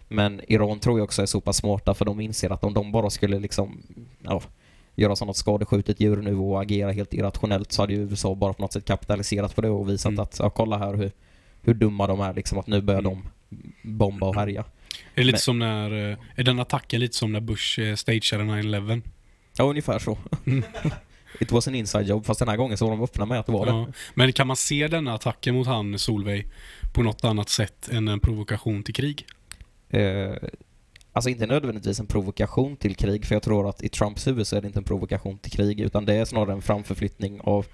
Men 0.08 0.42
Iran 0.48 0.80
tror 0.80 1.00
jag 1.00 1.04
också 1.04 1.22
är 1.22 1.26
så 1.26 1.42
pass 1.42 1.58
smarta 1.58 1.94
för 1.94 2.06
de 2.06 2.20
inser 2.20 2.50
att 2.50 2.64
om 2.64 2.74
de 2.74 2.92
bara 2.92 3.10
skulle 3.10 3.40
liksom, 3.40 3.82
ja, 4.22 4.42
göra 4.96 5.16
som 5.16 5.28
något 5.28 5.38
skadeskjutet 5.38 6.00
djur 6.00 6.18
nu 6.18 6.36
och 6.36 6.62
agera 6.62 6.92
helt 6.92 7.14
irrationellt 7.14 7.72
så 7.72 7.82
hade 7.82 7.94
ju 7.94 8.00
USA 8.00 8.36
bara 8.36 8.54
på 8.54 8.62
något 8.62 8.74
sätt 8.74 8.86
kapitaliserat 8.86 9.56
på 9.56 9.62
det 9.62 9.70
och 9.70 9.90
visat 9.90 10.10
Mm. 10.10 10.20
att, 10.24 10.40
ja 10.40 10.50
kolla 10.50 10.78
här 10.78 10.94
hur, 10.94 11.12
hur 11.62 11.74
dumma 11.74 12.08
de 12.08 12.22
är 12.22 12.34
liksom, 12.34 12.58
att 12.60 12.68
nu 12.68 12.82
börjar 12.82 13.00
Mm. 13.00 13.12
de 13.14 13.24
bomba 13.82 14.28
och 14.28 14.36
härja. 14.36 14.62
Är 14.62 14.66
det 15.16 15.24
lite 15.24 15.34
Men- 15.36 15.40
som 15.40 15.60
när... 15.60 16.12
eh, 16.12 16.18
Är 16.36 16.44
den 16.44 16.60
attacken 16.60 17.00
lite 17.00 17.16
som 17.18 17.32
när 17.32 17.40
Bush 17.40 17.80
eh, 17.80 17.96
stageade 17.96 18.44
9-11? 18.44 19.02
Ja, 19.58 19.64
ungefär 19.64 20.00
så. 20.00 20.18
Mm. 20.46 20.64
It 21.40 21.52
was 21.52 21.68
an 21.68 21.76
inside 21.76 22.08
job, 22.08 22.26
fast 22.26 22.40
den 22.40 22.50
här 22.50 22.58
gången 22.58 22.78
så 22.78 22.86
var 22.86 22.92
de 22.92 23.04
öppna 23.04 23.26
med 23.26 23.40
att 23.40 23.46
det 23.46 23.52
var 23.52 23.66
det. 23.66 23.72
Ja. 23.72 23.88
Men 24.14 24.34
kan 24.34 24.48
man 24.48 24.56
se 24.56 24.88
denna 24.88 25.14
attacken 25.14 25.56
mot 25.56 25.68
han 25.68 26.00
Solveig 26.00 26.48
på 26.94 27.04
något 27.04 27.24
annat 27.24 27.50
sätt 27.50 27.90
än 27.92 28.08
en 28.08 28.20
provokation 28.20 28.84
till 28.84 28.94
krig? 28.96 29.26
Eh, 29.90 30.32
alltså 31.14 31.30
inte 31.30 31.46
nödvändigtvis 31.46 32.00
en 32.00 32.06
provokation 32.06 32.76
till 32.78 32.96
krig, 32.96 33.26
för 33.26 33.36
jag 33.36 33.44
tror 33.44 33.70
att 33.70 33.84
i 33.84 33.90
Trumps 33.90 34.28
huvud 34.28 34.48
så 34.48 34.56
är 34.56 34.62
det 34.62 34.68
inte 34.68 34.80
en 34.80 34.84
provokation 34.84 35.38
till 35.38 35.52
krig, 35.52 35.80
utan 35.80 36.06
det 36.06 36.14
är 36.14 36.26
snarare 36.26 36.54
en 36.54 36.62
framförflyttning 36.62 37.42
av 37.42 37.66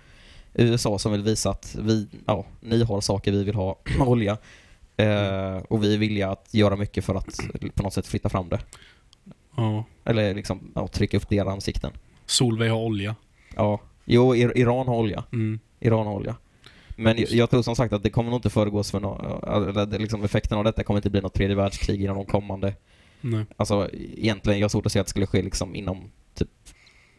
USA 0.54 1.00
som 1.00 1.12
vill 1.12 1.22
visa 1.24 1.50
att 1.50 1.76
vi, 1.82 2.08
ja, 2.26 2.46
ni 2.60 2.84
har 2.84 3.02
saker 3.02 3.32
vi 3.32 3.44
vill 3.44 3.56
ha, 3.56 3.80
olja, 4.00 4.38
eh, 4.98 5.58
och 5.58 5.84
vi 5.84 5.94
är 5.94 5.98
villiga 5.98 6.30
att 6.32 6.54
göra 6.54 6.76
mycket 6.76 7.06
för 7.06 7.16
att 7.16 7.40
på 7.76 7.84
något 7.84 7.94
sätt 7.94 8.08
flytta 8.08 8.30
fram 8.30 8.50
det. 8.50 8.60
Ja. 9.58 9.86
Eller 10.06 10.34
liksom 10.36 10.72
ja, 10.76 10.88
trycka 10.88 11.18
upp 11.18 11.30
deras 11.30 11.48
ansikten. 11.54 11.92
Solveig 12.26 12.70
har 12.70 12.78
olja. 12.80 13.16
Ja. 13.56 13.82
Jo, 14.06 14.36
Ir- 14.36 14.58
Iran 14.58 14.88
har 14.88 14.96
olja. 14.96 15.24
Mm. 15.34 15.60
Iran 15.80 16.08
har 16.08 16.14
olja. 16.14 16.36
Men 16.98 17.18
jag, 17.18 17.30
jag 17.32 17.50
tror 17.50 17.62
som 17.62 17.76
sagt 17.76 17.94
att 17.94 18.04
det 18.04 18.10
kommer 18.10 18.30
nog 18.30 18.38
inte 18.38 18.50
föregås 18.50 18.92
för 18.92 19.00
något, 19.00 20.00
liksom 20.02 20.24
effekten 20.24 20.58
av 20.58 20.64
detta 20.64 20.84
kommer 20.84 20.98
inte 20.98 21.10
bli 21.10 21.22
något 21.22 21.34
tredje 21.34 21.56
världskrig 21.56 22.02
inom 22.04 22.16
de 22.18 22.26
kommande 22.26 22.74
Nej. 23.22 23.46
Alltså 23.58 23.90
egentligen, 23.94 24.60
jag 24.60 24.64
har 24.64 24.70
svårt 24.70 24.86
att 24.86 24.92
se 24.92 25.00
att 25.00 25.06
det 25.06 25.10
skulle 25.10 25.28
ske 25.28 25.42
liksom 25.42 25.76
inom 25.76 26.12
typ 26.34 26.50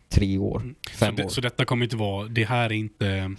tre 0.08 0.38
år, 0.38 0.60
Mm. 0.60 0.74
Så, 0.90 0.96
fem 0.96 1.16
det, 1.16 1.24
år. 1.24 1.28
så 1.28 1.40
detta 1.40 1.64
kommer 1.64 1.84
inte 1.84 1.96
vara... 1.96 2.28
Det 2.28 2.44
här 2.44 2.64
är 2.64 2.72
inte... 2.72 3.34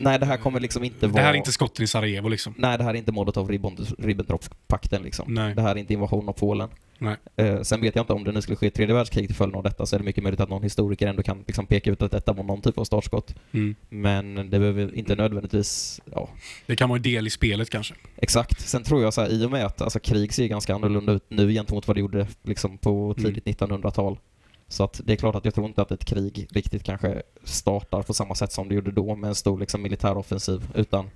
Nej, 0.00 0.18
det 0.18 0.26
här 0.26 0.36
kommer 0.36 0.60
liksom 0.60 0.84
inte 0.84 1.06
Det 1.06 1.12
vara... 1.12 1.22
här 1.22 1.30
är 1.30 1.34
inte 1.36 1.52
skotten 1.52 1.84
i 1.84 1.86
Sarajevo 1.86 2.28
liksom. 2.28 2.54
Nej, 2.56 2.78
det 2.78 2.84
här 2.84 2.90
är 2.94 2.98
inte 2.98 3.12
Molotov-Ribbentrop-pakten 3.12 5.02
liksom. 5.02 5.34
Nej. 5.34 5.54
Det 5.54 5.62
här 5.62 5.70
är 5.70 5.76
inte 5.78 5.92
invasion 5.92 6.28
av 6.28 6.32
Polen. 6.32 6.68
Nej. 6.98 7.16
Eh, 7.36 7.60
sen 7.62 7.80
vet 7.80 7.96
jag 7.96 8.02
inte 8.02 8.12
om 8.12 8.24
det 8.24 8.32
nu 8.32 8.42
skulle 8.42 8.56
ske 8.56 8.66
ett 8.66 8.74
tredje 8.74 8.94
världskrig 8.94 9.26
till 9.26 9.36
följd 9.36 9.54
av 9.56 9.62
detta 9.62 9.86
så 9.86 9.96
är 9.96 9.98
det 10.00 10.04
mycket 10.04 10.22
möjligt 10.22 10.40
att 10.40 10.48
någon 10.48 10.62
historiker 10.62 11.06
ändå 11.06 11.22
kan 11.22 11.44
liksom 11.46 11.66
peka 11.66 11.90
ut 11.90 12.02
att 12.02 12.10
detta 12.10 12.32
var 12.32 12.44
någon 12.44 12.60
typ 12.62 12.78
av 12.78 12.84
startskott. 12.84 13.34
Mm. 13.52 13.74
Men 13.88 14.34
det 14.34 14.58
behöver 14.58 14.94
inte 14.94 15.14
nödvändigtvis, 15.14 16.00
ja, 16.12 16.28
Det 16.66 16.76
kan 16.76 16.88
vara 16.88 16.96
en 16.96 17.02
del 17.02 17.26
i 17.26 17.30
spelet 17.30 17.70
kanske. 17.70 17.94
exakt. 18.16 18.60
Sen 18.60 18.82
tror 18.82 19.02
jag 19.02 19.14
så 19.14 19.20
här, 19.20 19.28
i 19.28 19.44
och 19.46 19.50
med 19.50 19.66
att 19.66 19.80
alltså, 19.82 20.00
krig 20.00 20.32
ser 20.34 20.46
ganska 20.46 20.74
annorlunda 20.74 21.12
ut 21.12 21.24
nu 21.28 21.52
gentemot 21.52 21.86
vad 21.88 21.96
det 21.96 22.00
gjorde 22.00 22.26
liksom 22.42 22.78
på 22.78 23.14
tidigt 23.18 23.44
1900-tal. 23.44 24.18
Så 24.72 24.84
att 24.84 25.00
det 25.04 25.12
är 25.12 25.16
klart 25.16 25.34
att 25.34 25.44
jag 25.44 25.54
tror 25.54 25.66
inte 25.66 25.82
att 25.82 25.90
ett 25.90 26.04
krig 26.04 26.46
riktigt 26.50 26.82
kanske 26.82 27.22
startar 27.44 28.02
på 28.02 28.14
samma 28.14 28.34
sätt 28.34 28.52
som 28.52 28.68
det 28.68 28.74
gjorde 28.74 28.90
då 28.90 29.14
med 29.16 29.28
en 29.28 29.34
stor 29.34 29.58
liksom, 29.58 29.82
militäroffensiv. 29.82 30.60
Utan 30.74 31.10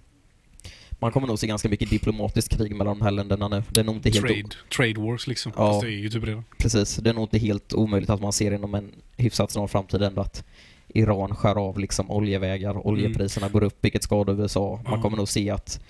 man 0.90 1.12
kommer 1.12 1.26
nog 1.26 1.38
se 1.38 1.46
ganska 1.46 1.68
mycket 1.68 1.90
diplomatiskt 1.90 2.56
krig 2.56 2.76
mellan 2.76 2.98
de 2.98 3.04
här 3.04 3.10
länderna 3.10 3.48
nu. 3.48 3.62
Det 3.70 3.80
är 3.80 3.84
nog 3.84 3.94
inte 3.94 4.10
helt, 4.10 4.26
Trade, 4.26 4.48
trade 4.76 5.00
wars 5.10 5.26
liksom. 5.26 5.52
Ja. 5.56 5.66
Fast 5.72 5.80
det 5.80 5.86
är 5.88 5.90
ju 5.90 6.08
typ 6.08 6.24
redan. 6.24 6.44
precis, 6.58 6.96
det 6.96 7.10
är 7.10 7.14
nog 7.14 7.24
inte 7.24 7.38
helt 7.38 7.72
omöjligt 7.74 8.10
att 8.10 8.20
man 8.20 8.32
ser 8.32 8.52
inom 8.54 8.74
en 8.74 8.92
hyfsat 9.16 9.50
snar 9.50 9.66
framtid 9.66 10.02
ändå 10.02 10.20
att 10.22 10.44
Iran 10.88 11.36
skär 11.36 11.54
av 11.68 11.78
liksom 11.78 12.10
oljevägar, 12.10 12.86
oljepriserna 12.86 13.48
går 13.48 13.62
upp 13.64 13.78
vilket 13.80 14.02
skadar 14.02 14.40
USA. 14.40 14.80
Man 14.84 14.92
Ja. 14.96 15.02
kommer 15.02 15.16
nog 15.16 15.28
se 15.28 15.50
att 15.50 15.80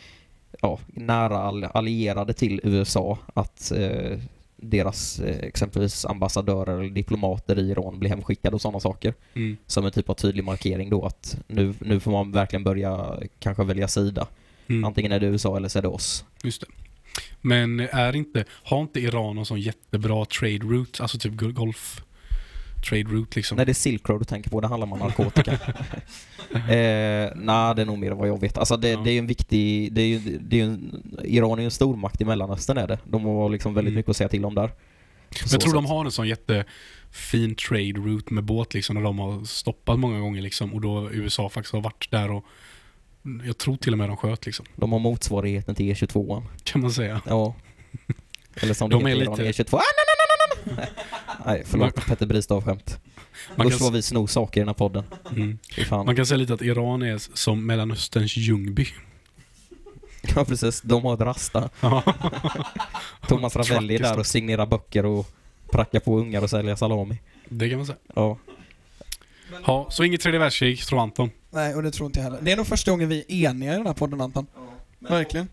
ja, 0.60 0.78
nära 0.86 1.38
all, 1.38 1.64
allierade 1.64 2.32
till 2.32 2.60
USA 2.62 3.18
att 3.34 3.72
eh, 3.72 4.18
deras 4.70 5.20
eh, 5.20 5.36
exempelvis 5.36 6.04
ambassadörer 6.04 6.78
eller 6.78 6.90
diplomater 6.90 7.58
i 7.58 7.70
Iran 7.70 7.98
blir 7.98 8.10
hemskickade 8.10 8.54
och 8.54 8.60
sådana 8.60 8.80
saker. 8.80 9.14
Mm. 9.34 9.56
Som 9.66 9.84
en 9.84 9.92
typ 9.92 10.10
av 10.10 10.14
tydlig 10.14 10.44
markering 10.44 10.90
då 10.90 11.06
att 11.06 11.38
nu, 11.46 11.74
nu 11.78 12.00
får 12.00 12.10
man 12.10 12.32
verkligen 12.32 12.64
börja 12.64 13.20
kanske 13.38 13.64
välja 13.64 13.88
sida. 13.88 14.26
Mm. 14.66 14.84
Antingen 14.84 15.12
är 15.12 15.20
det 15.20 15.26
USA 15.26 15.56
eller 15.56 15.68
så 15.68 15.78
är 15.78 15.82
det 15.82 15.88
oss. 15.88 16.24
Just 16.42 16.60
det. 16.60 16.66
Men 17.40 17.80
är 17.80 18.16
inte, 18.16 18.44
har 18.50 18.80
inte 18.80 19.00
Iran 19.00 19.36
någon 19.36 19.46
sån 19.46 19.60
jättebra 19.60 20.24
trade 20.24 20.58
route? 20.58 21.02
Alltså 21.02 21.18
typ 21.18 21.32
golf 21.34 22.02
trade 22.84 23.02
route 23.02 23.38
liksom? 23.38 23.56
Nej, 23.56 23.66
det 23.66 23.72
är 23.72 23.74
Silk 23.74 24.08
Road 24.08 24.20
du 24.20 24.24
tänker 24.24 24.50
på, 24.50 24.60
det 24.60 24.66
handlar 24.66 24.92
om 24.92 24.98
narkotika. 24.98 25.52
eh, 26.54 27.32
Nej, 27.36 27.74
det 27.74 27.82
är 27.82 27.84
nog 27.84 27.98
mer 27.98 28.10
vad 28.10 28.28
jag 28.28 28.40
vet. 28.40 28.58
Alltså 28.58 28.76
det, 28.76 28.88
Ja. 28.90 29.00
det 29.00 29.10
är 29.10 29.12
ju 29.12 29.18
en 29.18 29.26
viktig, 29.26 29.92
det 29.92 30.02
är 30.02 30.06
ju, 30.06 30.38
det 30.40 30.60
är 30.60 30.64
en, 30.64 31.02
Iran 31.24 31.52
är 31.58 31.62
ju 31.62 31.64
en 31.64 31.70
stormakt 31.70 32.20
i 32.20 32.24
Mellanöstern 32.24 32.78
är 32.78 32.86
det. 32.88 32.98
De 33.04 33.24
har 33.24 33.48
liksom 33.48 33.74
väldigt 33.74 33.90
Mm. 33.92 33.96
mycket 33.98 34.10
att 34.10 34.16
säga 34.16 34.28
till 34.28 34.44
om 34.44 34.54
där. 34.54 34.70
Jag 35.50 35.60
tror 35.60 35.72
de 35.74 35.82
sätt. 35.84 35.90
har 35.90 36.04
en 36.04 36.10
sån 36.10 36.28
jättefin 36.28 37.54
trade 37.68 37.92
route 37.92 38.34
med 38.34 38.44
båt 38.44 38.74
liksom, 38.74 38.94
när 38.96 39.02
de 39.02 39.18
har 39.18 39.44
stoppat 39.44 39.98
många 39.98 40.20
gånger 40.20 40.42
liksom, 40.42 40.74
och 40.74 40.80
då 40.80 41.10
USA 41.12 41.48
faktiskt 41.48 41.72
har 41.74 41.80
varit 41.80 42.10
där 42.10 42.30
och 42.30 42.44
jag 43.46 43.58
tror 43.58 43.76
till 43.76 43.92
och 43.92 43.98
med 43.98 44.08
de 44.08 44.16
sköt 44.16 44.46
liksom, 44.46 44.66
De 44.76 44.92
har 44.92 44.98
motsvarigheten 44.98 45.74
till 45.74 45.86
E22. 45.94 46.42
kan 46.64 46.80
man 46.80 46.90
säga. 46.90 47.20
Ja. 47.26 47.54
Eller 48.56 48.74
som 48.74 48.90
det 48.90 48.96
De 48.96 49.04
är 49.04 49.08
heter 49.08 49.22
Iran, 49.22 49.36
lite- 49.38 49.62
E22. 49.62 49.74
Ah, 49.76 49.78
nej, 49.78 50.04
nej, 50.06 50.16
nej, 50.18 50.23
nej, 51.46 51.62
förlåt. 51.66 52.06
Petter 52.06 52.26
Bristav-skämt. 52.26 52.98
Man 53.56 53.66
Usch 53.66 53.78
kan, 53.78 53.84
vad 53.84 53.92
vi 53.92 54.02
snor 54.02 54.26
saker 54.26 54.60
i 54.60 54.62
den 54.62 54.68
här 54.68 54.74
podden. 54.74 55.04
mm, 55.30 55.58
man 55.90 56.16
kan 56.16 56.26
säga 56.26 56.38
lite 56.38 56.54
att 56.54 56.62
Iran 56.62 57.02
är 57.02 57.18
som 57.36 57.66
Mellanösterns 57.66 58.36
Ljungby. 58.36 58.86
Ja, 60.36 60.44
precis. 60.44 60.80
De 60.80 61.02
har 61.04 61.14
ett 61.14 61.20
rasta. 61.20 61.68
Thomas 63.28 63.56
Ravelli 63.56 63.94
är 63.94 63.98
där 63.98 64.18
och 64.18 64.26
signerar 64.26 64.66
böcker 64.66 65.06
och 65.06 65.26
prackar 65.70 66.00
på 66.00 66.18
ungar 66.18 66.42
och 66.42 66.50
säljer 66.50 66.76
salami. 66.76 67.18
det 67.48 67.68
kan 67.68 67.78
man 67.78 67.86
säga. 67.86 67.98
Ja. 68.14 68.38
Ja, 69.66 69.86
så 69.90 70.04
inget 70.04 70.20
tredje 70.20 70.40
världskrig, 70.40 70.78
tror 70.82 71.02
Anton. 71.02 71.30
Nej, 71.50 71.74
och 71.74 71.82
det 71.82 71.90
tror 71.90 72.06
inte 72.06 72.18
jag 72.18 72.24
heller. 72.24 72.38
Det 72.42 72.52
är 72.52 72.56
nog 72.56 72.66
första 72.66 72.90
gången 72.90 73.08
vi 73.08 73.24
är 73.28 73.50
eniga 73.50 73.72
i 73.72 73.76
den 73.76 73.86
här 73.86 73.94
podden 73.94 74.20
Anton. 74.20 74.46
Verkligen. 74.98 75.48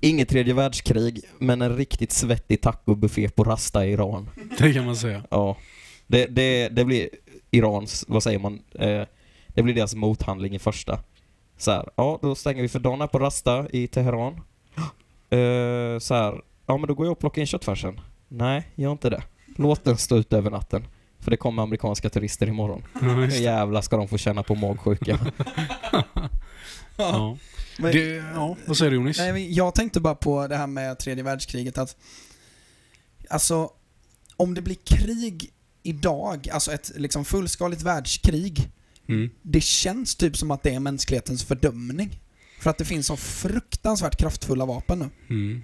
Inget 0.00 0.28
tredje 0.28 0.54
världskrig, 0.54 1.20
men 1.38 1.62
en 1.62 1.76
riktigt 1.76 2.12
svettig 2.12 2.60
tacobuffé 2.60 3.28
på 3.28 3.44
Rasta 3.44 3.86
i 3.86 3.92
Iran. 3.92 4.30
Det 4.58 4.72
kan 4.72 4.84
man 4.84 4.96
säga. 4.96 5.22
Ja. 5.30 5.56
Det, 6.06 6.26
det, 6.26 6.68
det 6.68 6.84
blir 6.84 7.08
Irans, 7.50 8.04
vad 8.08 8.22
säger 8.22 8.38
man, 8.38 8.62
eh, 8.74 9.02
det 9.48 9.62
blir 9.62 9.74
deras 9.74 9.94
mothandling 9.94 10.54
i 10.54 10.58
första. 10.58 10.98
Så 11.56 11.70
här, 11.70 11.88
ja 11.96 12.18
då 12.22 12.34
stänger 12.34 12.62
vi 12.62 12.68
för 12.68 12.78
dagen 12.78 13.08
på 13.08 13.18
Rasta 13.18 13.66
i 13.70 13.86
Teheran. 13.86 14.40
Eh, 15.30 15.98
så 15.98 16.14
här, 16.14 16.42
ja 16.66 16.76
men 16.76 16.86
då 16.86 16.94
går 16.94 17.06
jag 17.06 17.12
och 17.12 17.18
plockar 17.18 17.40
in 17.40 17.46
köttfärsen. 17.46 18.00
Nej, 18.28 18.62
gör 18.74 18.92
inte 18.92 19.10
det. 19.10 19.22
Låt 19.56 19.84
den 19.84 19.96
stå 19.96 20.16
ut 20.16 20.32
över 20.32 20.50
natten. 20.50 20.86
För 21.20 21.30
det 21.30 21.36
kommer 21.36 21.62
amerikanska 21.62 22.10
turister 22.10 22.46
imorgon. 22.46 22.82
Ja, 23.02 23.08
det. 23.08 23.38
jävlar 23.38 23.80
ska 23.80 23.96
de 23.96 24.08
få 24.08 24.18
känna 24.18 24.42
på 24.42 24.54
magsjuka. 24.54 25.18
Ja. 26.96 27.36
Men, 27.78 27.92
Det, 27.92 28.14
ja, 28.34 28.56
vad 28.66 28.76
säger 28.76 28.90
du 28.90 28.96
Jonis? 28.96 29.18
nej, 29.18 29.52
jag 29.54 29.74
tänkte 29.74 30.00
bara 30.00 30.14
på 30.14 30.46
det 30.48 30.56
här 30.56 30.66
med 30.66 30.98
tredje 30.98 31.24
världskriget 31.24 31.78
att 31.78 31.96
Alltså, 33.30 33.70
om 34.36 34.54
det 34.54 34.62
blir 34.62 34.76
krig 34.84 35.50
idag, 35.82 36.48
alltså 36.52 36.72
ett 36.72 36.92
liksom 36.96 37.24
fullskaligt 37.24 37.82
världskrig, 37.82 38.70
Mm. 39.08 39.30
det 39.42 39.60
känns 39.60 40.14
typ 40.16 40.36
som 40.36 40.50
att 40.50 40.62
det 40.62 40.74
är 40.74 40.80
mänsklighetens 40.80 41.44
fördömning. 41.44 42.20
För 42.60 42.70
att 42.70 42.78
det 42.78 42.84
finns 42.84 43.06
så 43.06 43.16
fruktansvärt 43.16 44.16
kraftfulla 44.20 44.64
vapen 44.66 44.98
nu. 44.98 45.08
Mm. 45.34 45.62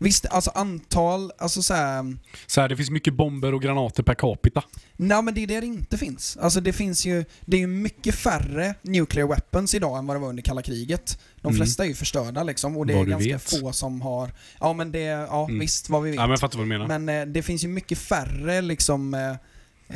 Visst, 0.00 0.26
alltså 0.26 0.50
antal, 0.54 1.32
alltså 1.38 1.62
så 1.62 1.74
här, 1.74 2.16
Så 2.46 2.60
här, 2.60 2.68
det 2.68 2.76
finns 2.76 2.90
mycket 2.90 3.14
bomber 3.14 3.54
och 3.54 3.62
granater 3.62 4.02
per 4.02 4.14
capita. 4.14 4.62
Nej 4.96 5.22
men 5.22 5.34
det 5.34 5.42
är 5.42 5.46
det 5.46 5.60
det 5.60 5.66
inte 5.66 5.98
finns. 5.98 6.36
Alltså 6.40 6.60
det 6.60 6.72
finns 6.72 7.06
ju, 7.06 7.24
det 7.44 7.56
är 7.56 7.60
ju 7.60 7.66
mycket 7.66 8.14
färre 8.14 8.74
nuclear 8.82 9.26
weapons 9.28 9.74
idag 9.74 9.98
än 9.98 10.06
vad 10.06 10.16
det 10.16 10.20
var 10.20 10.28
under 10.28 10.42
kalla 10.42 10.62
kriget. 10.62 11.18
De 11.42 11.48
Mm. 11.48 11.56
flesta 11.56 11.84
är 11.84 11.88
ju 11.88 11.94
förstörda 11.94 12.42
liksom 12.42 12.76
och 12.76 12.86
det 12.86 12.92
Vad 12.92 13.02
är 13.02 13.04
du 13.06 13.10
ganska 13.10 13.32
vet. 13.56 13.60
få 13.62 13.72
som 13.72 14.00
har, 14.00 14.30
ja 14.60 14.72
men 14.72 14.92
det, 14.92 15.00
ja 15.00 15.44
Mm. 15.44 15.58
visst 15.60 15.88
vad 15.90 16.02
vi 16.02 16.10
vet. 16.10 16.16
Ja, 16.16 16.22
men 16.22 16.30
jag 16.30 16.40
fattar 16.40 16.58
vad 16.58 16.66
du 16.66 16.68
menar. 16.68 16.98
Men 16.98 17.08
eh, 17.28 17.32
det 17.32 17.42
finns 17.42 17.64
ju 17.64 17.68
mycket 17.68 17.98
färre 17.98 18.60
liksom 18.60 19.14
eh, 19.14 19.30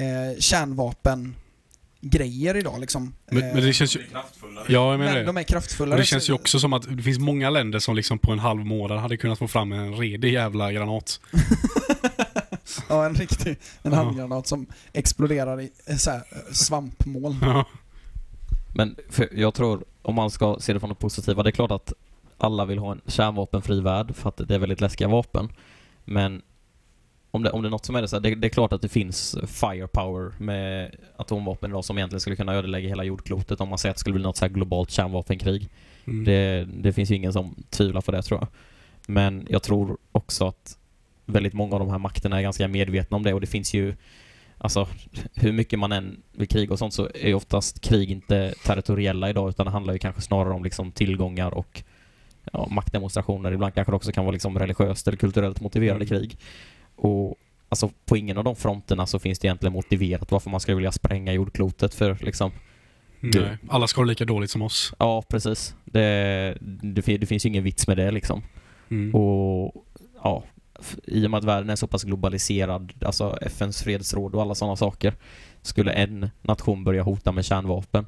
eh, 0.03 0.38
kärnvapen 0.38 1.35
grejer 2.05 2.57
idag 2.57 2.81
liksom. 2.81 3.15
Men, 3.31 3.43
Eh, 3.43 3.55
men 3.55 3.62
det 3.62 3.73
känns 3.73 3.97
ju... 3.97 4.03
kraftfullare. 4.03 4.65
Ja, 4.69 4.91
jag 4.91 4.99
menar 4.99 5.12
men 5.12 5.21
det. 5.21 5.27
de 5.27 5.37
är 5.37 5.43
kraftfullare. 5.43 5.95
Och 5.95 6.01
det 6.01 6.07
känns 6.07 6.25
ju 6.25 6.27
så- 6.27 6.35
också 6.35 6.59
som 6.61 6.73
att 6.73 6.97
det 6.97 7.03
finns 7.03 7.19
många 7.19 7.51
länder 7.51 7.79
som 7.79 7.97
liksom 7.97 8.19
på 8.19 8.33
en 8.33 8.38
halv 8.38 8.65
månad 8.67 8.99
hade 8.99 9.17
kunnat 9.17 9.38
få 9.38 9.49
fram 9.49 9.73
en 9.73 9.95
redig 9.97 10.33
jävla 10.33 10.73
granat. 10.73 11.21
ja, 12.88 13.07
en 13.07 13.15
riktig 13.15 13.57
en 13.83 13.93
Ja. 13.93 13.99
handgranat 13.99 14.47
som 14.47 14.67
exploderar 14.93 15.61
i 15.61 15.71
eh, 15.87 15.97
så 15.97 16.11
här, 16.11 16.17
eh, 16.19 16.53
svampmoln. 16.53 17.37
Ja. 17.43 17.65
Men 18.75 18.97
för 19.11 19.29
jag 19.33 19.55
tror, 19.55 19.85
om 20.03 20.15
man 20.15 20.31
ska 20.31 20.57
se 20.61 20.73
det 20.73 20.81
från 20.81 20.88
det 20.88 20.95
positiva, 20.95 21.43
det 21.43 21.49
är 21.51 21.53
klart 21.53 21.71
att 21.71 21.93
alla 22.38 22.65
vill 22.65 22.79
ha 22.79 22.93
en 22.93 23.01
kärnvapenfri 23.07 23.81
värld 23.81 24.15
för 24.17 24.29
att 24.29 24.37
det 24.49 24.55
är 24.55 24.59
väldigt 24.59 24.81
läskiga 24.81 25.09
vapen. 25.09 25.49
Men 26.05 26.43
om 27.35 27.42
det, 27.42 27.51
om 27.51 27.62
det 27.62 27.68
är 27.68 27.71
något 27.71 27.85
som 27.85 27.97
är 27.97 28.03
det 28.03 28.09
så 28.09 28.16
här, 28.16 28.21
det, 28.21 28.35
det 28.35 28.47
är 28.47 28.49
klart 28.49 28.73
att 28.73 28.83
det 28.83 28.88
finns 28.88 29.37
firepower 29.47 30.33
med 30.38 30.97
atomvapen 31.16 31.71
idag 31.71 31.85
som 31.85 31.99
egentligen 31.99 32.21
skulle 32.21 32.37
kunna 32.37 32.55
ödelägga 32.55 32.88
hela 32.88 33.05
jordklotet 33.05 33.61
om 33.61 33.68
man 33.68 33.79
säger 33.79 33.90
att 33.90 33.97
det 33.97 34.01
skulle 34.01 34.14
bli 34.14 34.23
något 34.23 34.37
så 34.37 34.45
här 34.45 34.53
globalt 34.53 34.90
kärnvapenkrig. 34.90 35.68
Mm. 36.07 36.25
Det, 36.25 36.68
det 36.83 36.92
finns 36.92 37.11
ju 37.11 37.14
ingen 37.14 37.33
som 37.33 37.55
tvivlar 37.71 38.01
på 38.01 38.12
det 38.12 38.23
tror 38.23 38.40
jag. 38.40 38.49
Men 39.07 39.47
jag 39.51 39.62
tror 39.62 39.97
också 40.12 40.47
att 40.47 40.79
väldigt 41.27 41.53
många 41.53 41.75
av 41.75 41.81
de 41.81 41.90
här 41.90 41.99
makterna 41.99 42.38
är 42.38 42.42
ganska 42.42 42.68
medvetna 42.68 43.16
om 43.16 43.23
det 43.23 43.35
och 43.35 43.40
det 43.40 43.47
finns 43.47 43.75
ju 43.75 43.95
Alltså 44.59 44.88
hur 45.35 45.53
mycket 45.53 45.79
man 45.79 45.92
än 45.92 46.23
vill 46.33 46.49
kriga 46.49 46.73
och 46.73 46.79
sånt 46.79 46.95
så 46.95 47.09
är 47.14 47.35
oftast 47.35 47.81
krig 47.81 48.11
inte 48.11 48.55
territoriella 48.64 49.31
idag 49.31 49.49
utan 49.49 49.66
det 49.66 49.73
handlar 49.73 49.92
ju 49.92 49.99
kanske 49.99 50.23
snarare 50.23 50.55
om 50.55 50.64
liksom 50.64 50.92
tillgångar 50.92 51.55
och 51.55 51.83
ja, 52.53 52.68
maktdemonstrationer. 52.71 53.53
Ibland 53.53 53.75
kanske 53.75 53.92
det 53.92 53.97
också 53.97 54.12
kan 54.12 54.25
vara 54.25 54.33
liksom 54.33 54.59
religiöst 54.59 55.09
eller 55.09 55.18
kulturellt 55.18 55.61
motiverade 55.61 56.05
Mm. 56.05 56.09
krig. 56.09 56.38
Och 57.03 57.37
alltså 57.69 57.91
på 58.05 58.17
ingen 58.17 58.38
av 58.38 58.45
de 58.45 58.57
fronterna 58.57 59.07
så 59.07 59.19
finns 59.19 59.38
det 59.38 59.47
egentligen 59.47 59.73
motiverat 59.73 60.31
varför 60.31 60.51
man 60.51 60.61
skulle 60.61 60.75
vilja 60.75 60.93
spränga 60.93 61.33
jordklotet 61.33 61.95
för 61.95 62.19
liksom, 62.21 62.53
Nej. 63.21 63.59
Alla 63.69 63.87
ska 63.87 64.01
ha 64.01 64.07
lika 64.07 64.25
dåligt 64.25 64.51
som 64.51 64.62
oss. 64.62 64.95
ja 64.99 65.23
precis. 65.29 65.75
Det, 65.85 66.57
det, 66.61 67.17
det 67.17 67.27
finns 67.27 67.47
ju 67.47 67.49
ingen 67.49 67.65
vits 67.65 67.87
med 67.87 67.97
det 67.97 68.11
liksom. 68.11 68.43
Mm. 68.91 69.15
Och 69.15 69.87
ja, 70.23 70.45
i 71.05 71.27
och 71.27 71.31
med 71.31 71.38
att 71.38 71.45
världen 71.45 71.71
är 71.71 71.77
så 71.77 71.87
pass 71.87 72.05
globaliserad, 72.05 72.93
alltså 73.05 73.38
FNs 73.43 73.83
fredsråd 73.83 74.35
och 74.35 74.43
alla 74.43 74.55
sådana 74.55 74.77
saker, 74.77 75.15
skulle 75.62 75.93
en 75.93 76.31
nation 76.41 76.85
börja 76.85 77.03
hota 77.03 77.33
med 77.33 77.45
kärnvapen 77.45 78.07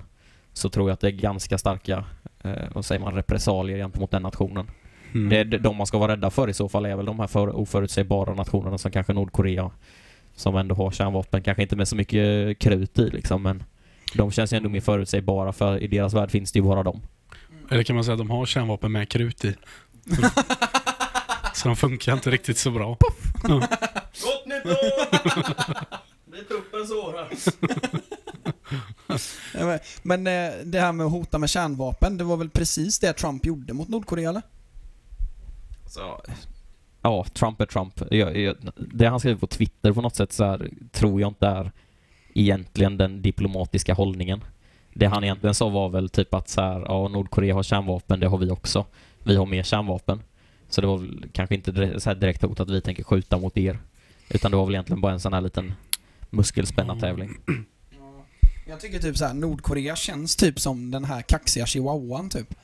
så 0.52 0.68
tror 0.68 0.88
jag 0.88 0.94
att 0.94 1.00
det 1.00 1.08
är 1.08 1.12
ganska 1.12 1.58
starka, 1.58 2.04
eh, 2.42 2.64
vad 2.74 2.84
säger 2.84 3.00
man, 3.00 3.14
repressalier 3.14 3.76
gentemot 3.76 4.10
den 4.10 4.22
nationen. 4.22 4.66
Mm. 5.14 5.50
Det, 5.50 5.58
de 5.58 5.76
man 5.76 5.86
ska 5.86 5.98
vara 5.98 6.12
rädda 6.12 6.30
för 6.30 6.50
i 6.50 6.54
så 6.54 6.68
fall 6.68 6.86
är 6.86 6.96
väl 6.96 7.06
de 7.06 7.20
här 7.20 7.26
för, 7.26 7.48
oförutsägbara 7.56 8.34
nationerna 8.34 8.78
som 8.78 8.90
kanske 8.90 9.12
Nordkorea, 9.12 9.70
som 10.34 10.56
ändå 10.56 10.74
har 10.74 10.90
kärnvapen, 10.90 11.42
kanske 11.42 11.62
inte 11.62 11.76
med 11.76 11.88
så 11.88 11.96
mycket 11.96 12.58
krut 12.58 12.98
i 12.98 13.10
liksom, 13.10 13.42
men 13.42 13.64
de 14.14 14.30
känns 14.30 14.52
ju 14.52 14.56
ändå 14.56 14.68
mer 14.68 14.80
förutsägbara 14.80 15.52
för 15.52 15.82
i 15.82 15.86
deras 15.86 16.14
värld 16.14 16.30
finns 16.30 16.52
det 16.52 16.58
ju 16.58 16.62
bara 16.64 16.82
dem. 16.82 17.02
Eller 17.70 17.82
kan 17.82 17.96
man 17.96 18.04
säga 18.04 18.12
att 18.12 18.18
de 18.18 18.30
har 18.30 18.46
kärnvapen 18.46 18.92
med 18.92 19.08
krut 19.08 19.44
i? 19.44 19.54
Så, 21.54 21.68
de 21.68 21.76
funkar 21.76 22.12
inte 22.12 22.30
riktigt 22.30 22.58
så 22.58 22.70
bra. 22.70 22.96
Gott 23.42 24.46
nytt 24.46 24.66
år! 24.66 25.14
Det 26.32 26.38
är 26.38 26.44
tuppen 26.44 26.86
så 26.86 27.12
här. 27.16 27.28
Ja, 29.58 29.66
men- 29.66 29.78
Men 30.02 30.26
eh, 30.26 30.52
det 30.64 30.80
här 30.80 30.92
med 30.92 31.06
att 31.06 31.12
hota 31.12 31.38
med 31.38 31.50
kärnvapen, 31.50 32.16
det 32.18 32.24
var 32.24 32.36
väl 32.36 32.50
precis 32.50 32.98
det 32.98 33.12
Trump 33.12 33.46
gjorde 33.46 33.72
mot 33.72 33.88
Nordkorea 33.88 34.28
eller? 34.30 34.42
Så, 35.94 36.20
ja, 37.02 37.24
Trump 37.34 37.60
är 37.60 37.66
Trump. 37.66 38.02
Jag, 38.10 38.36
jag, 38.36 38.56
det 38.76 39.06
han 39.06 39.20
skriver 39.20 39.38
på 39.38 39.46
Twitter 39.46 39.92
på 39.92 40.00
något 40.00 40.16
sätt 40.16 40.32
så 40.32 40.44
här, 40.44 40.70
tror 40.92 41.20
jag 41.20 41.30
inte 41.30 41.46
är 41.46 41.72
egentligen 42.34 42.96
den 42.96 43.22
diplomatiska 43.22 43.94
hållningen. 43.94 44.44
Det 44.94 45.06
han 45.06 45.24
egentligen 45.24 45.54
sa 45.54 45.68
var 45.68 45.88
väl 45.88 46.08
typ 46.08 46.34
att 46.34 46.48
så 46.48 46.60
här, 46.60 46.80
ja, 46.80 47.08
Nordkorea 47.08 47.54
har 47.54 47.62
kärnvapen, 47.62 48.20
det 48.20 48.26
har 48.26 48.38
vi 48.38 48.50
också. 48.50 48.86
Vi 49.24 49.36
har 49.36 49.46
mer 49.46 49.62
kärnvapen. 49.62 50.22
Så 50.68 50.80
det 50.80 50.86
var 50.86 50.98
väl 50.98 51.24
kanske 51.32 51.54
inte 51.54 51.72
direkt, 51.72 52.02
så 52.02 52.10
här 52.10 52.16
direkt 52.16 52.42
hot 52.42 52.60
att 52.60 52.70
vi 52.70 52.80
tänker 52.80 53.04
skjuta 53.04 53.38
mot 53.38 53.56
er. 53.56 53.78
Utan 54.28 54.50
det 54.50 54.56
var 54.56 54.64
väl 54.64 54.74
egentligen 54.74 55.00
bara 55.00 55.12
en 55.12 55.20
sån 55.20 55.32
här 55.32 55.40
liten 55.40 55.72
muskelspänna-tävling. 56.30 57.36
Jag 58.68 58.80
tycker 58.80 58.98
typ 58.98 59.16
så 59.16 59.24
här, 59.24 59.34
Nordkorea 59.34 59.96
känns 59.96 60.36
typ 60.36 60.60
som 60.60 60.90
den 60.90 61.04
här 61.04 61.22
kaxiga 61.22 61.66
chihuahuan 61.66 62.28
typ. 62.28 62.54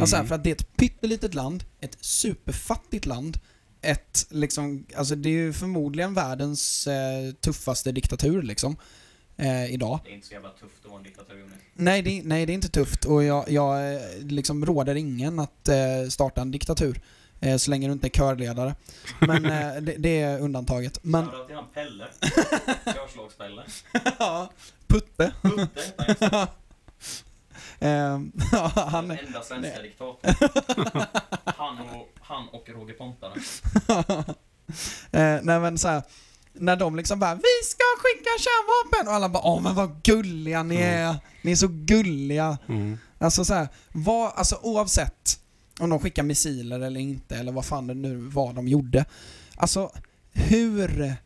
Alltså 0.00 0.16
här, 0.16 0.20
Mm. 0.22 0.28
för 0.28 0.34
att 0.34 0.44
det 0.44 0.50
är 0.50 0.54
ett 0.54 0.76
pyttelitet 0.76 1.34
land, 1.34 1.64
ett 1.80 1.96
superfattigt 2.00 3.06
land, 3.06 3.38
ett 3.80 4.26
liksom, 4.30 4.86
alltså 4.96 5.14
det 5.14 5.28
är 5.28 5.32
ju 5.32 5.52
förmodligen 5.52 6.14
världens 6.14 6.86
eh, 6.86 7.32
tuffaste 7.40 7.92
diktatur 7.92 8.42
liksom. 8.42 8.76
Eh, 9.36 9.72
idag. 9.74 10.00
Det 10.04 10.10
är 10.10 10.14
inte 10.14 10.26
så 10.26 10.34
jävla 10.34 10.48
tufft 10.50 10.84
att 10.84 10.90
vara 10.90 10.98
en 10.98 11.04
diktatur 11.04 11.38
Jonas. 11.38 11.52
Nej 11.74 12.02
det, 12.02 12.22
nej, 12.24 12.46
det 12.46 12.52
är 12.52 12.54
inte 12.54 12.68
tufft 12.68 13.04
och 13.04 13.24
jag, 13.24 13.50
jag 13.50 13.94
eh, 13.94 14.00
liksom 14.20 14.66
råder 14.66 14.94
ingen 14.94 15.38
att 15.38 15.68
eh, 15.68 16.08
starta 16.08 16.40
en 16.40 16.50
diktatur. 16.50 17.00
Eh, 17.40 17.56
så 17.56 17.70
länge 17.70 17.86
du 17.88 17.92
inte 17.92 18.06
är 18.06 18.10
körledare. 18.10 18.74
Men 19.20 19.44
eh, 19.44 19.76
det, 19.82 19.94
det 19.98 20.20
är 20.20 20.38
undantaget. 20.40 20.98
Men, 21.04 21.26
Shoutout 21.26 21.46
till 21.46 21.56
han 21.56 21.64
Pelle. 21.74 22.06
Körslagspelle. 22.94 23.62
ja, 24.18 24.50
Putte. 24.86 25.32
Putte 25.42 26.48
han. 27.80 27.88
Ehm, 27.90 28.32
han, 28.74 29.08
Den 29.08 29.18
enda 29.18 29.42
svenska 29.42 29.82
diktatorn. 29.82 30.34
Han 31.44 31.78
och, 31.78 32.08
han 32.20 32.48
och 32.48 32.68
Roger 32.68 32.94
Pontare. 32.94 33.32
eh, 35.10 35.42
nej 35.42 35.60
men 35.60 35.78
så 35.78 35.88
här, 35.88 36.02
när 36.52 36.76
de 36.76 36.96
liksom 36.96 37.18
bara 37.18 37.34
'Vi 37.34 37.64
ska 37.64 37.84
skicka 37.98 38.30
kärnvapen' 38.38 39.08
och 39.08 39.14
alla 39.14 39.28
bara 39.28 39.42
'Åh 39.42 39.62
men 39.62 39.74
vad 39.74 40.02
gulliga 40.02 40.62
ni 40.62 40.76
är, 40.76 41.16
ni 41.42 41.52
är 41.52 41.56
så 41.56 41.66
gulliga' 41.68 42.58
Mm. 42.68 42.98
Alltså 43.18 43.44
så 43.44 43.54
här, 43.54 43.68
vad, 43.92 44.32
alltså 44.34 44.58
oavsett 44.62 45.40
om 45.80 45.90
de 45.90 45.98
skickar 46.00 46.22
missiler 46.22 46.80
eller 46.80 47.00
inte 47.00 47.36
eller 47.36 47.52
vad 47.52 47.64
fan 47.64 47.86
det 47.86 47.94
nu 47.94 48.16
var 48.16 48.52
de 48.52 48.68
gjorde. 48.68 49.04
Alltså 49.56 49.90
hur... 50.32 51.16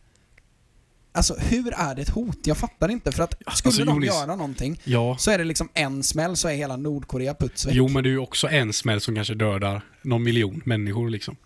Alltså 1.14 1.34
hur 1.38 1.72
är 1.76 1.94
det 1.94 2.02
ett 2.02 2.08
hot? 2.08 2.38
Jag 2.44 2.56
fattar 2.58 2.88
inte 2.88 3.12
för 3.12 3.22
att 3.22 3.30
skulle 3.34 3.48
Alltså, 3.68 3.84
de 3.84 3.90
Jonis- 4.02 4.06
göra 4.06 4.36
någonting 4.36 4.80
Ja. 4.84 5.16
så 5.18 5.30
är 5.30 5.38
det 5.38 5.44
liksom 5.44 5.68
en 5.74 6.02
smäll 6.02 6.36
så 6.36 6.48
är 6.48 6.54
hela 6.54 6.76
Nordkorea 6.76 7.34
puts 7.34 7.66
väck. 7.66 7.74
Jo, 7.74 7.88
men 7.88 8.02
det 8.02 8.08
är 8.08 8.10
ju 8.10 8.18
också 8.18 8.48
en 8.48 8.72
smäll 8.72 9.00
som 9.00 9.14
kanske 9.14 9.34
dödar 9.34 9.82
någon 10.02 10.22
miljon 10.22 10.62
människor 10.64 11.10
liksom. 11.10 11.36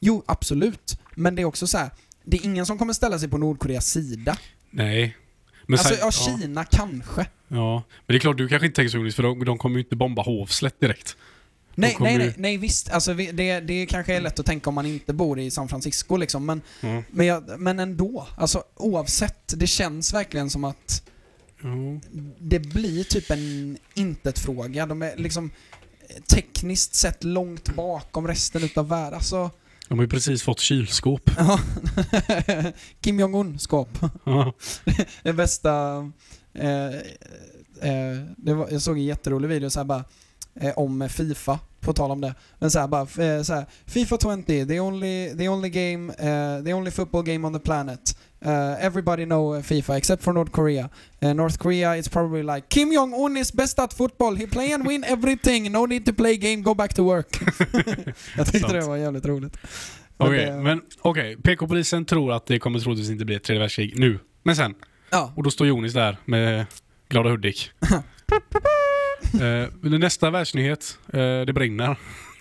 Jo, 0.00 0.22
absolut. 0.26 0.98
Men 1.14 1.34
det 1.34 1.42
är 1.42 1.46
också 1.46 1.66
så 1.66 1.78
här. 1.78 1.90
det 2.24 2.36
är 2.36 2.44
ingen 2.44 2.66
som 2.66 2.78
kommer 2.78 2.92
ställa 2.92 3.18
sig 3.18 3.28
på 3.28 3.38
Nordkoreas 3.38 3.86
sida. 3.86 4.36
Nej. 4.70 5.16
Men 5.66 5.78
alltså, 5.78 5.94
sen- 5.94 5.98
ja, 6.00 6.10
Kina 6.40 6.64
kanske. 6.64 7.26
Ja, 7.48 7.74
men 7.74 7.82
det 8.06 8.14
är 8.14 8.18
klart 8.18 8.36
du 8.38 8.48
kanske 8.48 8.66
inte 8.66 8.76
tänker 8.76 8.90
så 8.90 8.96
Jonas, 8.98 9.14
för 9.14 9.22
de, 9.22 9.44
de 9.44 9.58
kommer 9.58 9.76
ju 9.76 9.82
inte 9.84 9.96
bomba 9.96 10.22
hovslätt 10.22 10.80
direkt. 10.80 11.16
Nej, 11.80 11.96
nej, 12.00 12.18
nej, 12.18 12.34
nej, 12.36 12.56
visst. 12.56 12.90
Alltså, 12.90 13.14
det, 13.14 13.60
det 13.60 13.86
kanske 13.86 14.14
är 14.16 14.20
lätt 14.20 14.38
att 14.38 14.46
tänka 14.46 14.70
om 14.70 14.74
man 14.74 14.86
inte 14.86 15.12
bor 15.12 15.40
i 15.40 15.50
San 15.50 15.68
Francisco 15.68 16.16
liksom, 16.16 16.46
men, 16.46 16.62
Ja. 16.80 17.02
men, 17.10 17.26
jag, 17.26 17.60
men 17.60 17.78
ändå. 17.78 18.26
Alltså 18.36 18.64
oavsett, 18.76 19.54
det 19.56 19.66
känns 19.66 20.14
verkligen 20.14 20.50
som 20.50 20.64
att 20.64 21.02
Ja. 21.62 21.68
det 22.38 22.58
blir 22.58 23.04
typ 23.04 23.30
en 23.30 23.78
intet-fråga. 23.94 24.86
De 24.86 25.02
är 25.02 25.16
liksom 25.16 25.50
tekniskt 26.26 26.94
sett 26.94 27.24
långt 27.24 27.74
bakom 27.74 28.26
resten 28.28 28.64
utav 28.64 28.88
världen. 28.88 29.14
Alltså, 29.14 29.50
De 29.88 29.98
har 29.98 30.04
ju 30.04 30.08
precis 30.10 30.42
fått 30.42 30.60
kylskåp. 30.60 31.30
Kim 33.00 33.20
Jong-Un-skåp. 33.20 33.98
Ja. 34.24 34.52
Det 35.22 35.32
bästa... 35.32 35.96
Eh, 36.54 36.86
eh, 37.90 38.18
det 38.36 38.54
var, 38.54 38.68
jag 38.70 38.82
såg 38.82 38.96
en 38.98 39.04
jätterolig 39.04 39.48
video 39.48 39.70
så 39.70 39.80
här 39.80 39.84
bara, 39.84 40.04
eh, 40.60 40.72
om 40.78 41.08
Fifa, 41.08 41.58
på 41.80 41.92
tal 41.92 42.10
om 42.10 42.20
det. 42.20 42.34
Men 42.58 42.70
så 42.70 42.78
här 42.78 42.88
bara, 42.88 43.00
eh, 43.02 43.42
så 43.42 43.54
här, 43.54 43.66
Fifa 43.86 44.16
20, 44.18 44.66
the 44.66 44.80
only, 44.80 45.36
the 45.38 45.48
only 45.48 45.68
game, 45.68 46.12
eh, 46.12 46.64
the 46.64 46.74
only 46.74 46.90
football 46.90 47.22
game 47.22 47.46
on 47.46 47.52
the 47.52 47.58
planet. 47.60 48.16
Uh, 48.46 48.84
everybody 48.84 49.24
know 49.24 49.62
Fifa 49.62 49.96
except 49.96 50.22
for 50.22 50.32
North 50.32 50.52
Korea. 50.52 50.88
Uh, 51.22 51.34
North 51.34 51.58
Korea 51.58 51.96
is 51.96 52.08
probably 52.08 52.42
like 52.42 52.68
Kim 52.68 52.92
Jong-Un 52.92 53.36
is 53.36 53.52
best 53.52 53.78
at 53.78 53.92
football. 53.94 54.36
He 54.36 54.46
play 54.46 54.72
and 54.72 54.86
win 54.88 55.04
everything. 55.04 55.72
No 55.72 55.86
need 55.86 56.06
to 56.06 56.12
play 56.12 56.36
game, 56.36 56.56
go 56.62 56.74
back 56.74 56.94
to 56.94 57.02
work. 57.04 57.26
jag 58.36 58.46
tyckte 58.52 58.72
det 58.72 58.80
var 58.86 58.96
jävligt 58.96 59.26
roligt. 59.26 59.56
Okej, 60.16 60.46
det- 60.46 60.56
men 60.62 60.80
okej. 61.00 61.36
PK-polisen 61.36 62.04
tror 62.04 62.32
att 62.32 62.46
det 62.46 62.58
kommer 62.58 62.80
troligtvis 62.80 63.10
inte 63.10 63.24
bli 63.24 63.34
ett 63.34 63.42
tredje 63.44 63.60
världskrig 63.60 63.98
nu. 63.98 64.18
Men 64.42 64.56
sen, 64.56 64.74
Ja, 65.10 65.32
och 65.36 65.42
då 65.42 65.50
står 65.50 65.66
Jonis 65.66 65.92
där 65.92 66.16
med 66.24 66.66
Glada 67.08 67.30
Hudik. 67.30 67.70
eh, 69.40 69.90
nästa 69.98 70.30
världsnyhet, 70.30 70.98
eh, 71.12 71.40
det 71.40 71.52
brinner. 71.52 71.96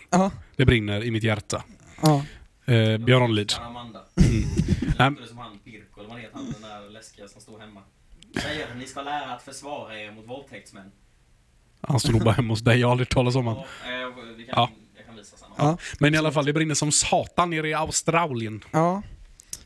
ja, 0.10 0.32
Det 0.56 0.66
brinner 0.66 1.04
i 1.04 1.12
mitt 1.12 1.24
hjärta. 1.24 1.64
ja. 2.02 2.24
Eh, 2.66 2.98
Björn 2.98 3.22
Ranelid. 3.22 3.54
Amanda. 3.62 4.00
Mm. 4.98 5.16
Det 5.16 5.28
som 5.28 5.38
han 5.38 5.60
Pirko, 5.66 6.00
eller 6.00 6.10
vad 6.10 6.20
heter 6.20 6.36
han, 6.36 6.46
den 6.52 6.62
där 6.62 6.90
läskiga 6.90 7.28
som 7.28 7.42
står 7.42 7.60
hemma. 7.60 7.82
Säger 8.42 8.76
ni 8.76 8.86
ska 8.86 9.02
lära 9.02 9.34
att 9.34 9.42
försvara 9.44 10.00
er 10.00 10.12
mot 10.12 10.28
våldtäktsmän. 10.28 10.92
Han 11.82 12.00
står 12.00 12.12
nog 12.12 12.24
bara 12.24 12.34
hemma 12.34 12.54
hos 12.54 12.62
dig, 12.62 12.80
jag 12.80 12.88
har 12.88 12.92
aldrig 12.92 13.10
talat 13.10 13.36
om 13.36 13.46
honom. 13.46 13.64
Ja, 13.86 13.92
eh. 13.92 14.70
Jag 14.98 15.06
kan 15.06 15.16
visa 15.16 15.38
sen. 15.38 15.48
Ja. 15.58 15.78
Men 16.00 16.16
i 16.16 16.18
alla 16.18 16.32
fall, 16.32 16.46
det 16.46 16.54
brinner 16.54 16.76
som 16.76 16.92
satan 16.92 17.50
nere 17.50 17.70
i 17.70 17.74
Australien. 17.74 18.64
ja. 18.72 19.02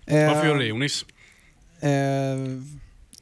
Varför 0.06 0.42
Eh, 0.44 0.48
gör 0.48 0.58
det 0.58 0.66
Jonis? 0.66 1.06
Eh, 1.80 1.90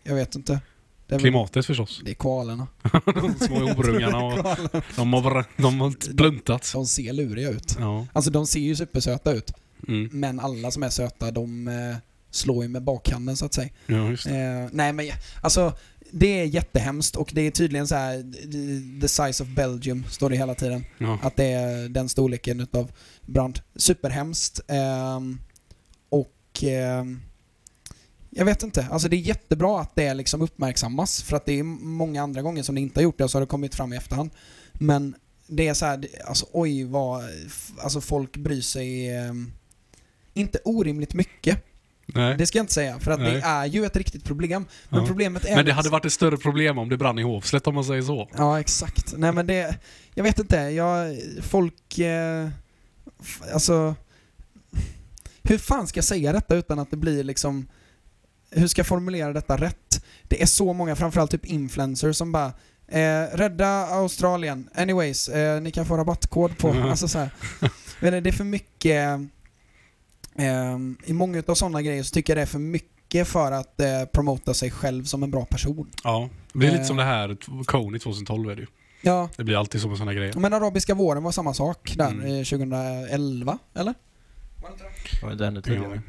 jag 0.03 0.16
vet 0.16 0.36
inte. 0.36 0.61
Väl- 1.10 1.20
Klimatet 1.20 1.66
förstås. 1.66 2.01
det 2.05 2.12
är 2.12 2.16
koalerna. 2.16 2.68
De 3.05 3.34
små 3.45 3.55
orungarna 3.57 4.18
och 4.18 4.34
de 4.95 5.14
har, 5.14 5.45
de 5.57 5.82
har 5.82 6.14
bluntat. 6.14 6.72
De 6.74 6.86
ser 6.86 7.14
luriga 7.14 7.49
ut. 7.49 7.76
Ja. 7.80 8.07
Alltså 8.14 8.32
de 8.32 8.47
ser 8.47 8.60
ju 8.60 8.76
supersöta 8.76 9.32
ut. 9.34 9.51
Mm. 9.88 10.10
Men 10.14 10.39
alla 10.39 10.72
som 10.72 10.84
är 10.84 10.89
söta, 10.89 11.32
de 11.32 11.68
eh, 11.68 11.97
slår 12.32 12.64
ju 12.64 12.70
med 12.70 12.84
bakhanden 12.84 13.38
så 13.38 13.45
att 13.45 13.53
säga. 13.53 13.70
ja, 13.86 14.10
just. 14.10 14.26
Eh, 14.26 14.34
nej 14.72 14.93
men 14.93 15.10
alltså, 15.41 15.74
det 16.12 16.39
är 16.39 16.45
jättehemskt 16.45 17.16
och 17.16 17.30
det 17.34 17.41
är 17.41 17.51
tydligen 17.51 17.88
så 17.88 17.95
här 17.95 18.32
the- 19.01 19.07
size 19.07 19.43
of 19.43 19.49
Belgium, 19.49 20.03
står 20.10 20.30
det 20.30 20.36
hela 20.38 20.55
tiden. 20.55 20.86
Ja. 20.97 21.20
Att 21.24 21.36
det 21.36 21.45
är 21.45 21.89
den 21.89 22.10
storleken 22.10 22.60
utav 22.60 22.91
brand. 23.26 23.60
Superhemskt. 23.76 24.60
ehm, 24.68 25.39
och 26.10 26.64
ehm, 26.64 27.22
jag 28.30 28.45
vet 28.45 28.63
inte, 28.63 28.88
alltså 28.91 29.09
det 29.09 29.15
är 29.15 29.19
jättebra 29.19 29.82
att 29.82 29.95
det 29.95 30.13
liksom 30.13 30.41
uppmärksammas 30.41 31.23
för 31.23 31.38
att 31.38 31.45
det 31.45 31.59
är 31.59 31.63
många 31.63 32.23
andra 32.23 32.41
gånger 32.41 32.63
som 32.63 32.75
det 32.75 32.82
inte 32.82 32.99
har 32.99 33.03
gjort 33.03 33.17
det 33.17 33.23
och 33.23 33.32
så 33.32 33.38
har 33.38 33.41
det 33.41 33.47
kommit 33.47 33.75
fram 33.75 33.93
i 33.93 33.97
efterhand. 33.97 34.30
Men 34.73 35.15
det 35.47 35.67
är 35.67 35.73
så 35.73 35.86
här, 35.86 36.07
alltså 36.25 36.45
oj 36.51 36.84
vad, 36.84 37.23
alltså 37.84 38.01
folk 38.01 38.38
bryr 38.38 38.61
sig 38.61 39.15
ehm, 39.17 39.51
inte 40.34 40.59
orimligt 40.65 41.13
mycket. 41.13 41.65
Nej. 42.05 42.38
Det 42.38 42.45
ska 42.47 42.57
jag 42.57 42.63
inte 42.63 42.73
säga, 42.73 42.99
för 42.99 43.11
att 43.11 43.19
Nej. 43.19 43.32
det 43.32 43.39
är 43.39 43.65
ju 43.65 43.86
ett 43.86 43.95
riktigt 43.95 44.23
problem. 44.23 44.65
Men 44.89 44.99
Ja. 45.01 45.07
problemet 45.07 45.45
är... 45.45 45.55
Men 45.55 45.65
det 45.65 45.73
hade 45.73 45.89
varit 45.89 46.05
ett 46.05 46.13
större 46.13 46.38
problem 46.38 46.77
om 46.77 46.89
det 46.89 46.97
brann 46.97 47.19
i 47.19 47.23
hovslätt 47.23 47.67
om 47.67 47.75
man 47.75 47.84
säger 47.84 48.01
så. 48.01 48.30
Ja, 48.38 48.59
exakt. 48.59 49.13
Nej 49.17 49.32
men 49.32 49.47
det, 49.47 49.75
jag 50.13 50.23
vet 50.23 50.39
inte, 50.39 50.55
jag, 50.57 51.17
folk, 51.41 51.99
eh, 51.99 52.49
alltså, 53.53 53.95
hur 55.43 55.57
fan 55.57 55.88
ska 55.88 55.97
jag 55.97 56.05
säga 56.05 56.34
detta 56.34 56.55
utan 56.55 56.80
att 56.80 56.91
det 56.91 56.97
blir 56.97 57.23
liksom 57.23 57.67
hur 58.52 58.68
ska 58.68 58.80
jag 58.80 58.88
formulera 58.88 59.34
detta 59.34 59.58
rätt? 59.58 60.06
Det 60.24 60.41
är 60.41 60.45
så 60.45 60.74
många, 60.74 60.95
framförallt 60.95 61.32
typ 61.32 61.45
influencers 61.45 62.16
som 62.18 62.32
bara 62.32 62.54
eh, 62.88 63.24
rädda 63.34 63.68
Australien, 63.88 64.70
anyways, 64.76 65.30
eh, 65.30 65.62
ni 65.62 65.72
kan 65.72 65.86
få 65.86 65.97
rabattkod 65.97 66.58
på, 66.58 66.74
Mhm. 66.74 66.84
alltså 66.89 67.08
så 67.08 67.20
här. 67.20 67.30
Men 68.00 68.24
det 68.24 68.30
är 68.30 68.32
för 68.34 68.43
mycket, 68.43 69.20
eh, 70.36 70.78
i 71.06 71.14
många 71.14 71.43
av 71.47 71.56
sådana 71.56 71.82
grejer 71.82 72.04
så 72.04 72.14
tycker 72.14 72.34
jag 72.34 72.38
det 72.38 72.41
är 72.41 72.45
för 72.45 72.60
mycket 72.60 73.28
för 73.28 73.52
att 73.52 73.80
eh, 73.80 74.06
promota 74.14 74.54
sig 74.54 74.72
själv 74.72 75.04
som 75.04 75.24
en 75.24 75.32
bra 75.32 75.45
person. 75.45 75.91
Ja. 76.04 76.30
Det 76.54 76.58
blir 76.60 76.70
lite 76.70 76.82
Eh. 76.82 76.88
som 76.88 76.97
det 76.97 77.04
här 77.04 77.38
Kony 77.66 78.00
2012 78.00 78.50
är 78.50 78.56
det 78.56 78.62
ju. 78.62 78.68
Ja, 79.02 79.30
Det 79.38 79.43
blir 79.43 79.58
alltid 79.58 79.82
så 79.82 79.88
med 79.88 79.97
sådana 79.97 80.14
grejer. 80.14 80.34
men 80.38 80.54
arabiska 80.54 80.93
våren 80.93 81.24
var 81.24 81.32
samma 81.32 81.54
sak 81.54 81.93
där 81.97 82.08
Mm. 82.12 82.26
eh, 82.26 82.43
2011, 82.43 83.58
eller? 83.76 83.93
Det 85.20 85.26
var 85.26 85.32
inte 85.32 85.45
ännu 85.45 85.62
tidigare. 85.62 86.02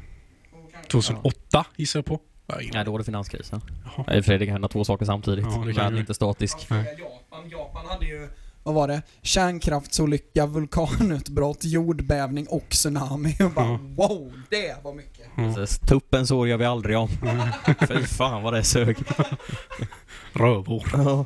2008 0.91 1.65
gissar 1.75 1.99
jag 1.99 2.05
på. 2.05 2.19
Ja, 2.59 2.69
Nej, 2.73 2.85
då 2.85 2.91
var 2.91 2.99
det 2.99 3.05
finanskrisen. 3.05 3.61
Jaha. 3.85 4.05
Nej, 4.07 4.23
Fredrik 4.23 4.47
kan 4.49 4.53
hända 4.53 4.67
två 4.67 4.83
saker 4.83 5.05
samtidigt. 5.05 5.45
Ja, 5.45 5.51
det 5.65 5.71
Världen 5.73 5.91
ju. 5.91 5.97
är 5.97 5.99
inte 5.99 6.13
statisk. 6.13 6.57
Japan. 6.71 7.49
Japan 7.49 7.85
hade 7.85 8.05
ju, 8.05 8.27
vad 8.63 8.75
var 8.75 8.87
det? 8.87 9.01
Kärnkraftsolycka, 9.21 10.45
vulkanutbrott, 10.45 11.63
jordbävning 11.63 12.47
och 12.49 12.69
tsunami. 12.69 13.35
Och 13.43 13.51
bara 13.51 13.65
Ja. 13.65 13.79
wow, 13.95 14.33
det 14.49 14.75
var 14.83 14.93
mycket. 14.93 15.25
Ja. 15.37 15.53
Precis. 15.55 15.79
Tuppen 15.79 16.27
sågar 16.27 16.57
vi 16.57 16.65
aldrig 16.65 16.97
om. 16.97 17.09
Fy 17.87 18.03
fan 18.05 18.43
vad 18.43 18.53
det 18.53 18.63
sög. 18.63 18.97
Rövhår. 20.33 20.83
Ja. 20.93 21.25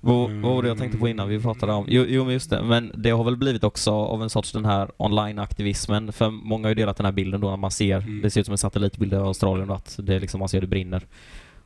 Vad, 0.00 0.30
var 0.30 0.62
det 0.62 0.68
jag 0.68 0.78
tänkte 0.78 0.98
på 0.98 1.08
innan 1.08 1.28
vi 1.28 1.40
pratade 1.40 1.72
om? 1.72 1.84
Jo, 1.88 2.04
jo 2.08 2.24
men 2.24 2.32
just 2.32 2.50
det, 2.50 2.62
men 2.62 2.92
det 2.94 3.10
har 3.10 3.24
väl 3.24 3.36
blivit 3.36 3.64
också 3.64 3.90
av 3.92 4.22
en 4.22 4.30
sorts 4.30 4.52
den 4.52 4.64
här 4.64 4.90
online-aktivismen. 4.96 6.12
För 6.12 6.30
många 6.30 6.64
har 6.64 6.68
ju 6.68 6.74
delat 6.74 6.96
den 6.96 7.04
här 7.06 7.12
bilden 7.12 7.40
då 7.40 7.50
när 7.50 7.56
man 7.56 7.70
ser, 7.70 7.96
Mm. 8.00 8.20
det 8.22 8.30
ser 8.30 8.40
ut 8.40 8.46
som 8.46 8.52
en 8.52 8.58
satellitbild 8.58 9.14
av 9.14 9.26
Australien 9.26 9.70
och 9.70 9.76
att 9.76 9.98
det 10.02 10.14
är 10.14 10.20
liksom, 10.20 10.38
man 10.38 10.48
ser 10.48 10.60
det 10.60 10.66
brinner. 10.66 11.06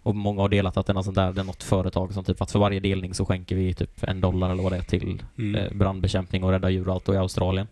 Och 0.02 0.16
många 0.16 0.40
har 0.42 0.48
delat 0.48 0.76
att 0.76 0.86
det 0.86 0.92
är 0.92 1.02
sånt 1.02 1.14
där, 1.16 1.32
det 1.32 1.40
är 1.40 1.44
något 1.44 1.62
företag 1.62 2.12
som 2.12 2.24
typ 2.24 2.42
att 2.42 2.50
för 2.50 2.58
varje 2.58 2.80
delning 2.80 3.14
så 3.14 3.24
skänker 3.26 3.56
vi 3.56 3.74
typ 3.74 4.02
en 4.04 4.20
dollar 4.20 4.50
eller 4.50 4.62
vad 4.62 4.72
det 4.72 4.78
är 4.78 4.82
till 4.82 5.22
Mm. 5.38 5.54
eh, 5.54 5.72
brandbekämpning 5.72 6.44
och 6.44 6.50
rädda 6.50 6.70
djur 6.70 6.88
och 6.88 6.94
allt 6.94 7.04
då 7.04 7.14
i 7.14 7.16
Australien. 7.16 7.66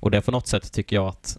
Och 0.00 0.10
det 0.10 0.20
på 0.20 0.30
något 0.30 0.46
sätt 0.46 0.72
tycker 0.72 0.96
jag 0.96 1.06
att, 1.08 1.38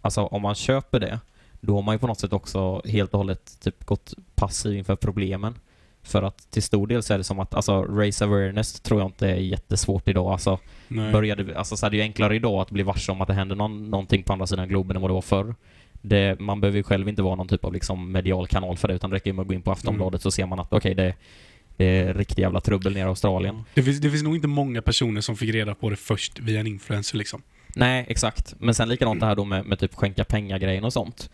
alltså 0.00 0.20
om 0.22 0.42
man 0.42 0.54
köper 0.54 1.00
det, 1.00 1.20
då 1.60 1.74
har 1.74 1.82
man 1.82 1.94
ju 1.94 1.98
på 1.98 2.06
något 2.06 2.20
sätt 2.20 2.32
också 2.32 2.82
helt 2.84 3.12
och 3.12 3.18
hållet 3.18 3.60
typ 3.60 3.84
gått 3.84 4.14
passiv 4.34 4.78
inför 4.78 4.96
problemen. 4.96 5.54
För 6.06 6.22
att 6.22 6.50
till 6.50 6.62
stor 6.62 6.86
del 6.86 7.02
så 7.02 7.14
är 7.14 7.18
det 7.18 7.24
som 7.24 7.40
att, 7.40 7.54
alltså 7.54 7.82
race 7.82 8.24
awareness 8.24 8.80
tror 8.80 9.00
jag 9.00 9.08
inte 9.08 9.28
är 9.28 9.34
jättesvårt 9.34 10.08
idag. 10.08 10.32
Alltså, 10.32 10.58
Nej. 10.88 11.12
började, 11.12 11.58
alltså 11.58 11.76
så 11.76 11.86
är 11.86 11.90
det 11.90 11.96
ju 11.96 12.02
enklare 12.02 12.36
idag 12.36 12.60
att 12.60 12.70
bli 12.70 12.82
varse 12.82 13.12
om 13.12 13.20
att 13.20 13.28
det 13.28 13.34
händer 13.34 13.56
någon, 13.56 13.90
någonting 13.90 14.22
på 14.22 14.32
andra 14.32 14.46
sidan 14.46 14.68
globen 14.68 14.96
än 14.96 15.02
vad 15.02 15.10
det 15.10 15.14
var 15.14 15.22
förr. 15.22 15.54
Det, 16.02 16.40
man 16.40 16.60
behöver 16.60 16.76
ju 16.76 16.82
själv 16.82 17.08
inte 17.08 17.22
vara 17.22 17.34
någon 17.34 17.48
typ 17.48 17.64
av 17.64 17.72
liksom 17.72 18.12
medial 18.12 18.46
kanal 18.46 18.76
för 18.76 18.88
det, 18.88 18.94
utan 18.94 19.10
det 19.10 19.16
räcker 19.16 19.30
ju 19.30 19.34
med 19.34 19.42
att 19.42 19.48
gå 19.48 19.54
in 19.54 19.62
på 19.62 19.72
Aftonbladet 19.72 20.22
så 20.22 20.30
ser 20.30 20.46
man 20.46 20.60
att 20.60 20.72
okej, 20.72 20.94
det, 20.94 21.14
det 21.76 21.84
är 21.84 22.14
riktigt 22.14 22.38
jävla 22.38 22.60
trubbel 22.60 22.92
nere 22.92 23.02
i 23.02 23.08
Australien. 23.08 23.64
Det 23.74 23.82
finns, 23.82 24.00
det 24.00 24.10
finns 24.10 24.22
nog 24.22 24.34
inte 24.34 24.48
många 24.48 24.82
personer 24.82 25.20
som 25.20 25.36
fick 25.36 25.54
reda 25.54 25.74
på 25.74 25.90
det 25.90 25.96
först 25.96 26.38
via 26.38 26.60
en 26.60 26.66
influencer 26.66 27.18
liksom. 27.18 27.42
Nej, 27.74 28.06
exakt. 28.08 28.54
Men 28.58 28.74
sen 28.74 28.88
likadant 28.88 29.20
det 29.20 29.26
här 29.26 29.36
då 29.36 29.44
med, 29.44 29.66
med 29.66 29.78
typ 29.78 29.94
skänka 29.94 30.24
pengar-grejen 30.24 30.84
och 30.84 30.92
sånt. 30.92 31.30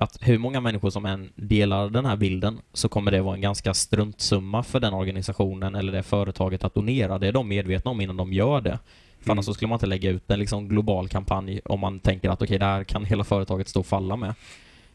Att 0.00 0.18
hur 0.20 0.38
många 0.38 0.60
människor 0.60 0.90
som 0.90 1.04
än 1.06 1.32
delar 1.36 1.90
den 1.90 2.06
här 2.06 2.16
bilden 2.16 2.58
så 2.72 2.88
kommer 2.88 3.10
det 3.10 3.20
vara 3.22 3.34
en 3.34 3.40
ganska 3.40 3.74
struntsumma 3.74 4.62
för 4.62 4.80
den 4.80 4.92
organisationen 4.94 5.74
eller 5.74 5.92
det 5.92 6.02
företaget 6.02 6.64
att 6.64 6.74
donera. 6.74 7.18
Det 7.18 7.26
är 7.28 7.32
de 7.32 7.48
medvetna 7.48 7.90
om 7.90 8.00
innan 8.00 8.16
de 8.16 8.32
gör 8.32 8.60
det. 8.60 8.78
För 9.20 9.24
Mm. 9.26 9.32
annars 9.32 9.44
så 9.44 9.54
skulle 9.54 9.68
man 9.68 9.76
inte 9.76 9.86
lägga 9.86 10.10
ut 10.10 10.30
en 10.30 10.38
liksom 10.38 10.68
global 10.68 11.08
kampanj 11.08 11.60
om 11.64 11.80
man 11.80 12.00
tänker 12.00 12.30
att 12.30 12.42
okej, 12.42 12.58
det 12.58 12.64
här 12.64 12.84
kan 12.84 13.04
hela 13.04 13.24
företaget 13.24 13.68
stå 13.68 13.80
och 13.80 13.86
falla 13.86 14.16
med. 14.16 14.34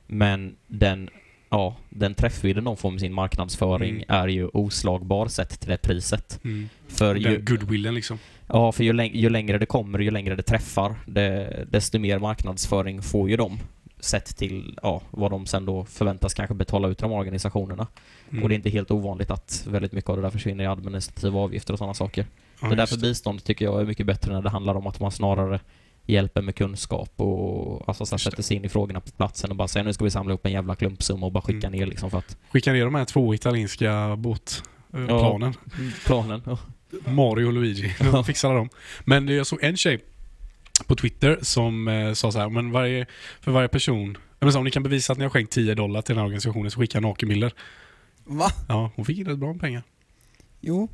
Men 0.07 0.55
den, 0.67 1.09
ja, 1.49 1.75
den 1.89 2.13
träffvidden 2.13 2.63
de 2.63 2.77
får 2.77 2.91
med 2.91 2.99
sin 2.99 3.13
marknadsföring 3.13 3.89
Mm. 3.95 4.05
är 4.07 4.27
ju 4.27 4.47
oslagbar 4.47 5.27
sett 5.27 5.59
till 5.59 5.69
det 5.69 5.77
priset. 5.77 6.39
Mm. 6.43 6.69
För 6.87 7.13
Den 7.13 7.23
ju, 7.33 7.41
goodwillen 7.41 7.95
liksom. 7.95 8.19
Ja, 8.47 8.71
för 8.71 8.83
ju, 8.83 8.93
läng- 8.93 9.15
ju 9.15 9.29
längre 9.29 9.57
det 9.57 9.65
kommer, 9.65 9.99
ju 9.99 10.11
längre 10.11 10.35
det 10.35 10.43
träffar, 10.43 10.95
det, 11.07 11.65
desto 11.71 11.99
mer 11.99 12.19
marknadsföring 12.19 13.01
får 13.01 13.29
ju 13.29 13.37
de. 13.37 13.59
Sett 14.03 14.37
till 14.37 14.79
ja, 14.83 15.01
vad 15.11 15.31
de 15.31 15.45
sen 15.45 15.65
då 15.65 15.85
förväntas 15.85 16.33
kanske 16.33 16.53
betala 16.55 16.87
ut 16.87 16.97
till 16.97 17.03
de 17.07 17.11
organisationerna. 17.11 17.87
Mm. 18.31 18.43
Och 18.43 18.49
det 18.49 18.53
är 18.55 18.55
inte 18.55 18.69
helt 18.69 18.91
ovanligt 18.91 19.31
att 19.31 19.65
väldigt 19.69 19.91
mycket 19.91 20.09
av 20.09 20.15
det 20.15 20.21
där 20.21 20.29
försvinner 20.29 20.63
i 20.63 20.67
administrativa 20.67 21.39
avgifter 21.39 21.73
och 21.73 21.77
sådana 21.79 21.93
saker. 21.93 22.25
Ja, 22.61 22.67
det 22.67 22.73
är 22.73 22.77
därför 22.77 22.97
bistånd 22.97 23.43
tycker 23.43 23.65
jag 23.65 23.81
är 23.81 23.85
mycket 23.85 24.05
bättre 24.05 24.33
när 24.33 24.41
det 24.41 24.49
handlar 24.49 24.75
om 24.75 24.87
att 24.87 24.99
man 24.99 25.11
snarare 25.11 25.59
hjälper 26.05 26.41
med 26.41 26.55
kunskap 26.55 27.11
och 27.15 27.83
alltså, 27.89 28.05
så 28.05 28.17
sätter 28.17 28.43
sig 28.43 28.57
in 28.57 28.65
i 28.65 28.69
frågorna 28.69 28.99
på 28.99 29.11
platsen 29.11 29.49
och 29.49 29.55
bara 29.55 29.67
säger 29.67 29.83
nu 29.83 29.93
ska 29.93 30.03
vi 30.03 30.11
samla 30.11 30.33
upp 30.33 30.45
en 30.45 30.51
jävla 30.51 30.75
klumpsumma 30.75 31.25
och 31.25 31.31
bara 31.31 31.41
skicka 31.41 31.67
Mm. 31.67 31.79
ner 31.79 31.85
liksom 31.85 32.11
för 32.11 32.17
att 32.17 32.37
Skicka 32.51 32.73
ner 32.73 32.85
de 32.85 32.95
här 32.95 33.05
två 33.05 33.33
italienska 33.33 34.15
båtplanen. 34.15 35.53
planen. 36.05 36.41
Ja. 36.45 36.57
Mario 37.11 37.45
och 37.45 37.53
Luigi. 37.53 37.95
De 38.11 38.23
fixade 38.23 38.55
dem. 38.55 38.69
Men 39.05 39.27
jag 39.27 39.47
såg 39.47 39.63
en 39.63 39.77
tjej 39.77 39.99
på 40.87 40.95
Twitter 40.95 41.39
som 41.41 41.87
eh, 41.87 42.13
sa 42.13 42.31
så 42.31 42.39
här, 42.39 42.49
men 42.49 42.71
varje, 42.71 43.05
för 43.41 43.51
varje 43.51 43.67
person, 43.67 44.17
men 44.39 44.51
så, 44.51 44.57
om 44.57 44.65
ni 44.65 44.71
kan 44.71 44.83
bevisa 44.83 45.11
att 45.13 45.17
ni 45.19 45.23
har 45.25 45.29
skänkt 45.29 45.51
10 45.53 45.75
dollar 45.75 46.01
till 46.01 46.15
den 46.15 46.19
här 46.19 46.25
organisationen 46.25 46.71
så 46.71 46.79
skicka 46.79 46.99
nakenbilder. 46.99 47.53
Va? 48.25 48.51
Ja, 48.67 48.91
hon 48.95 49.05
fick 49.05 49.27
rätt 49.27 49.37
bra 49.37 49.51
med 49.53 49.61
pengar. 49.61 49.83
Jo, 50.61 50.89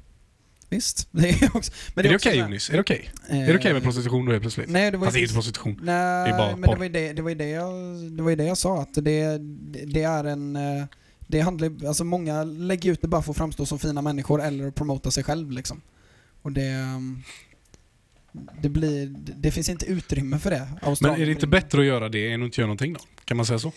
visst. 0.69 1.07
Det 1.11 1.29
är 1.29 1.55
också, 1.57 1.71
men 1.95 2.05
är 2.05 2.09
det 2.09 2.15
också 2.15 2.29
okej 2.29 2.39
här- 2.39 2.45
Jonis? 2.47 2.69
Är 2.69 2.73
det 2.73 2.79
okej? 2.79 3.09
Eh, 3.29 3.39
Är 3.41 3.47
det 3.47 3.55
okej 3.59 3.73
med 3.73 3.83
prostitution 3.83 4.25
då 4.25 4.31
helt 4.31 4.41
plötsligt? 4.43 4.69
Nej, 4.69 4.91
det 4.91 4.97
var 4.97 5.05
Fast 5.07 5.13
det 5.15 5.19
är 5.19 5.21
inte 5.21 5.33
prostitution. 5.33 5.79
Nej, 5.83 6.27
Det 6.29 6.33
är 6.33 6.37
bara 6.37 6.55
men 6.55 6.61
porr. 6.63 6.73
det 6.73 6.77
var 6.79 6.85
ju 6.85 6.91
det, 6.91 7.13
det, 7.13 7.21
var 7.21 7.29
ju 7.29 7.35
det, 7.35 7.49
jag, 7.49 7.73
det 8.11 8.23
var 8.23 8.29
ju 8.29 8.35
det 8.35 8.43
jag 8.45 8.57
sa 8.57 8.81
att 8.81 8.93
det, 8.93 9.37
det 9.85 10.03
är 10.03 10.23
en... 10.23 10.55
eh, 10.55 10.85
Det 11.27 11.39
handlar 11.39 11.87
alltså 11.87 12.03
många 12.03 12.43
lägger 12.43 12.91
ut 12.91 13.01
det 13.01 13.07
bara 13.07 13.21
för 13.21 13.31
att 13.31 13.37
framstå 13.37 13.65
som 13.65 13.79
fina 13.79 14.01
människor 14.01 14.41
eller 14.41 14.67
att 14.67 14.75
promota 14.75 15.11
sig 15.11 15.23
själv 15.23 15.51
liksom. 15.51 15.81
Och 16.41 16.51
det... 16.51 16.73
Det 18.61 18.69
blir... 18.69 19.15
Det 19.15 19.51
finns 19.51 19.69
inte 19.69 19.85
utrymme 19.85 20.39
för 20.39 20.49
det. 20.49 20.67
Men 21.01 21.21
är 21.21 21.25
det 21.25 21.31
inte 21.31 21.47
bättre 21.47 21.79
att 21.79 21.85
göra 21.85 22.09
det 22.09 22.31
än 22.31 22.41
att 22.41 22.45
inte 22.45 22.61
göra 22.61 22.67
någonting 22.67 22.93
då? 22.93 22.99
Kan 23.25 23.37
man 23.37 23.45
säga 23.45 23.59
så? 23.59 23.71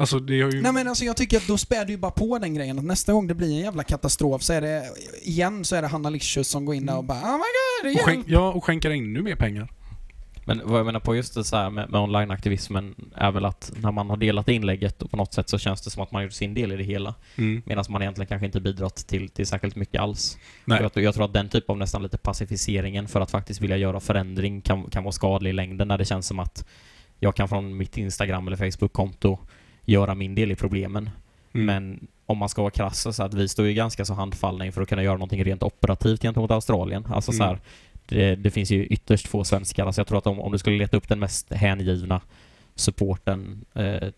Alltså 0.00 0.18
det 0.18 0.34
ju... 0.34 0.62
Nej 0.62 0.72
men 0.72 0.88
alltså 0.88 1.04
jag 1.04 1.16
tycker 1.16 1.36
att 1.36 1.46
då 1.46 1.58
spär 1.58 1.84
du 1.84 1.92
ju 1.92 1.96
bara 1.96 2.10
på 2.10 2.38
den 2.38 2.54
grejen 2.54 2.78
att 2.78 2.84
nästa 2.84 3.12
gång 3.12 3.26
det 3.26 3.34
blir 3.34 3.48
en 3.48 3.56
jävla 3.56 3.82
katastrof 3.82 4.42
så 4.42 4.52
är 4.52 4.60
det 4.60 4.84
igen 5.22 5.64
så 5.64 5.76
är 5.76 5.82
det 5.82 5.88
Hanna 5.88 6.10
Licious 6.10 6.48
som 6.48 6.64
går 6.64 6.74
in 6.74 6.86
där 6.86 6.96
och 6.96 7.04
bara 7.04 7.18
oh 7.18 7.32
my 7.32 7.38
god, 7.38 7.86
och 7.86 7.90
hjälp! 7.90 8.04
skänk, 8.04 8.26
ja, 8.28 8.52
och 8.52 8.64
skänker 8.64 8.90
ännu 8.90 9.22
mer 9.22 9.36
pengar. 9.36 9.68
Men 10.48 10.60
vad 10.64 10.78
jag 10.78 10.86
menar 10.86 11.00
på 11.00 11.16
just 11.16 11.34
det 11.34 11.44
så 11.44 11.56
här 11.56 11.70
med, 11.70 11.90
med 11.90 12.00
online-aktivismen 12.00 12.94
är 13.14 13.30
väl 13.30 13.44
att 13.44 13.72
när 13.76 13.92
man 13.92 14.10
har 14.10 14.16
delat 14.16 14.48
inlägget 14.48 15.02
och 15.02 15.10
på 15.10 15.16
något 15.16 15.34
sätt 15.34 15.48
så 15.48 15.58
känns 15.58 15.82
det 15.82 15.90
som 15.90 16.02
att 16.02 16.12
man 16.12 16.18
har 16.18 16.24
gjort 16.24 16.32
sin 16.32 16.54
del 16.54 16.72
i 16.72 16.76
det 16.76 16.82
hela. 16.84 17.14
Mm. 17.36 17.62
Medan 17.66 17.84
man 17.88 18.02
egentligen 18.02 18.26
kanske 18.26 18.46
inte 18.46 18.60
bidrat 18.60 18.96
till, 18.96 19.28
till 19.28 19.46
särskilt 19.46 19.76
mycket 19.76 20.00
alls. 20.00 20.38
Jag, 20.64 20.90
jag 20.94 21.14
tror 21.14 21.24
att 21.24 21.32
den 21.32 21.48
typ 21.48 21.70
av 21.70 21.78
nästan 21.78 22.02
lite 22.02 22.18
pacificeringen 22.18 23.08
för 23.08 23.20
att 23.20 23.30
faktiskt 23.30 23.60
vilja 23.60 23.76
göra 23.76 24.00
förändring 24.00 24.60
kan, 24.60 24.90
kan 24.90 25.04
vara 25.04 25.12
skadlig 25.12 25.50
i 25.50 25.52
längden 25.52 25.88
när 25.88 25.98
det 25.98 26.04
känns 26.04 26.26
som 26.26 26.38
att 26.38 26.64
jag 27.18 27.34
kan 27.34 27.48
från 27.48 27.76
mitt 27.76 27.96
Instagram 27.96 28.46
eller 28.46 28.56
Facebook-konto 28.56 29.38
göra 29.84 30.14
min 30.14 30.34
del 30.34 30.50
i 30.52 30.56
problemen. 30.56 31.10
Mm. 31.54 31.66
Men 31.66 32.06
om 32.26 32.38
man 32.38 32.48
ska 32.48 32.62
vara 32.62 32.70
krass 32.70 33.16
så 33.16 33.22
att 33.22 33.34
vi 33.34 33.48
står 33.48 33.66
ju 33.66 33.74
ganska 33.74 34.04
så 34.04 34.14
handfallna 34.14 34.66
inför 34.66 34.82
att 34.82 34.88
kunna 34.88 35.02
göra 35.02 35.14
någonting 35.14 35.44
rent 35.44 35.62
operativt 35.62 36.22
gentemot 36.22 36.50
Australien. 36.50 37.06
Alltså 37.10 37.32
så 37.32 37.42
Mm. 37.42 37.48
här, 37.48 37.60
det, 38.08 38.34
det 38.36 38.50
finns 38.50 38.70
ju 38.70 38.84
ytterst 38.86 39.28
få 39.28 39.44
svenskar. 39.44 39.86
Alltså 39.86 40.00
jag 40.00 40.06
tror 40.06 40.18
att 40.18 40.26
om, 40.26 40.40
om 40.40 40.52
du 40.52 40.58
skulle 40.58 40.78
leta 40.78 40.96
upp 40.96 41.08
den 41.08 41.18
mest 41.18 41.52
hängivna 41.52 42.20
supporten 42.74 43.64
eh, 43.74 44.08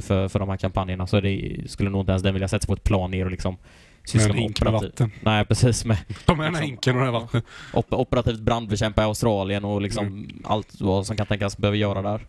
för, 0.00 0.28
för 0.28 0.38
de 0.38 0.48
här 0.48 0.56
kampanjerna 0.56 1.06
så 1.06 1.20
det, 1.20 1.56
skulle 1.66 1.90
nog 1.90 2.00
inte 2.02 2.12
ens 2.12 2.22
den 2.22 2.34
vilja 2.34 2.48
sätta 2.48 2.60
sig 2.62 2.66
på 2.66 2.72
ett 2.74 2.84
plan 2.84 3.10
ner 3.10 3.24
och 3.24 3.30
liksom 3.30 3.56
syssla 4.04 4.34
med 4.34 4.44
operativ... 4.50 4.88
vatten. 4.88 5.10
Nej, 5.20 5.44
precis. 5.44 5.84
Med 5.84 5.98
Ta 6.26 6.34
med 6.34 6.46
den 6.46 6.54
här 6.54 6.62
hinken 6.62 6.94
och 6.94 7.00
det 7.00 7.04
här 7.06 7.12
vattnet. 7.20 7.44
op 7.72 7.92
operativt 7.92 8.40
brandbekämpa 8.40 9.02
i 9.02 9.04
Australien 9.04 9.64
och 9.64 9.82
liksom 9.82 10.06
Mm. 10.06 10.42
allt 10.44 10.80
vad 10.80 11.06
som 11.06 11.16
kan 11.16 11.26
tänkas 11.26 11.58
behöva 11.58 11.76
göra 11.76 12.02
där. 12.02 12.26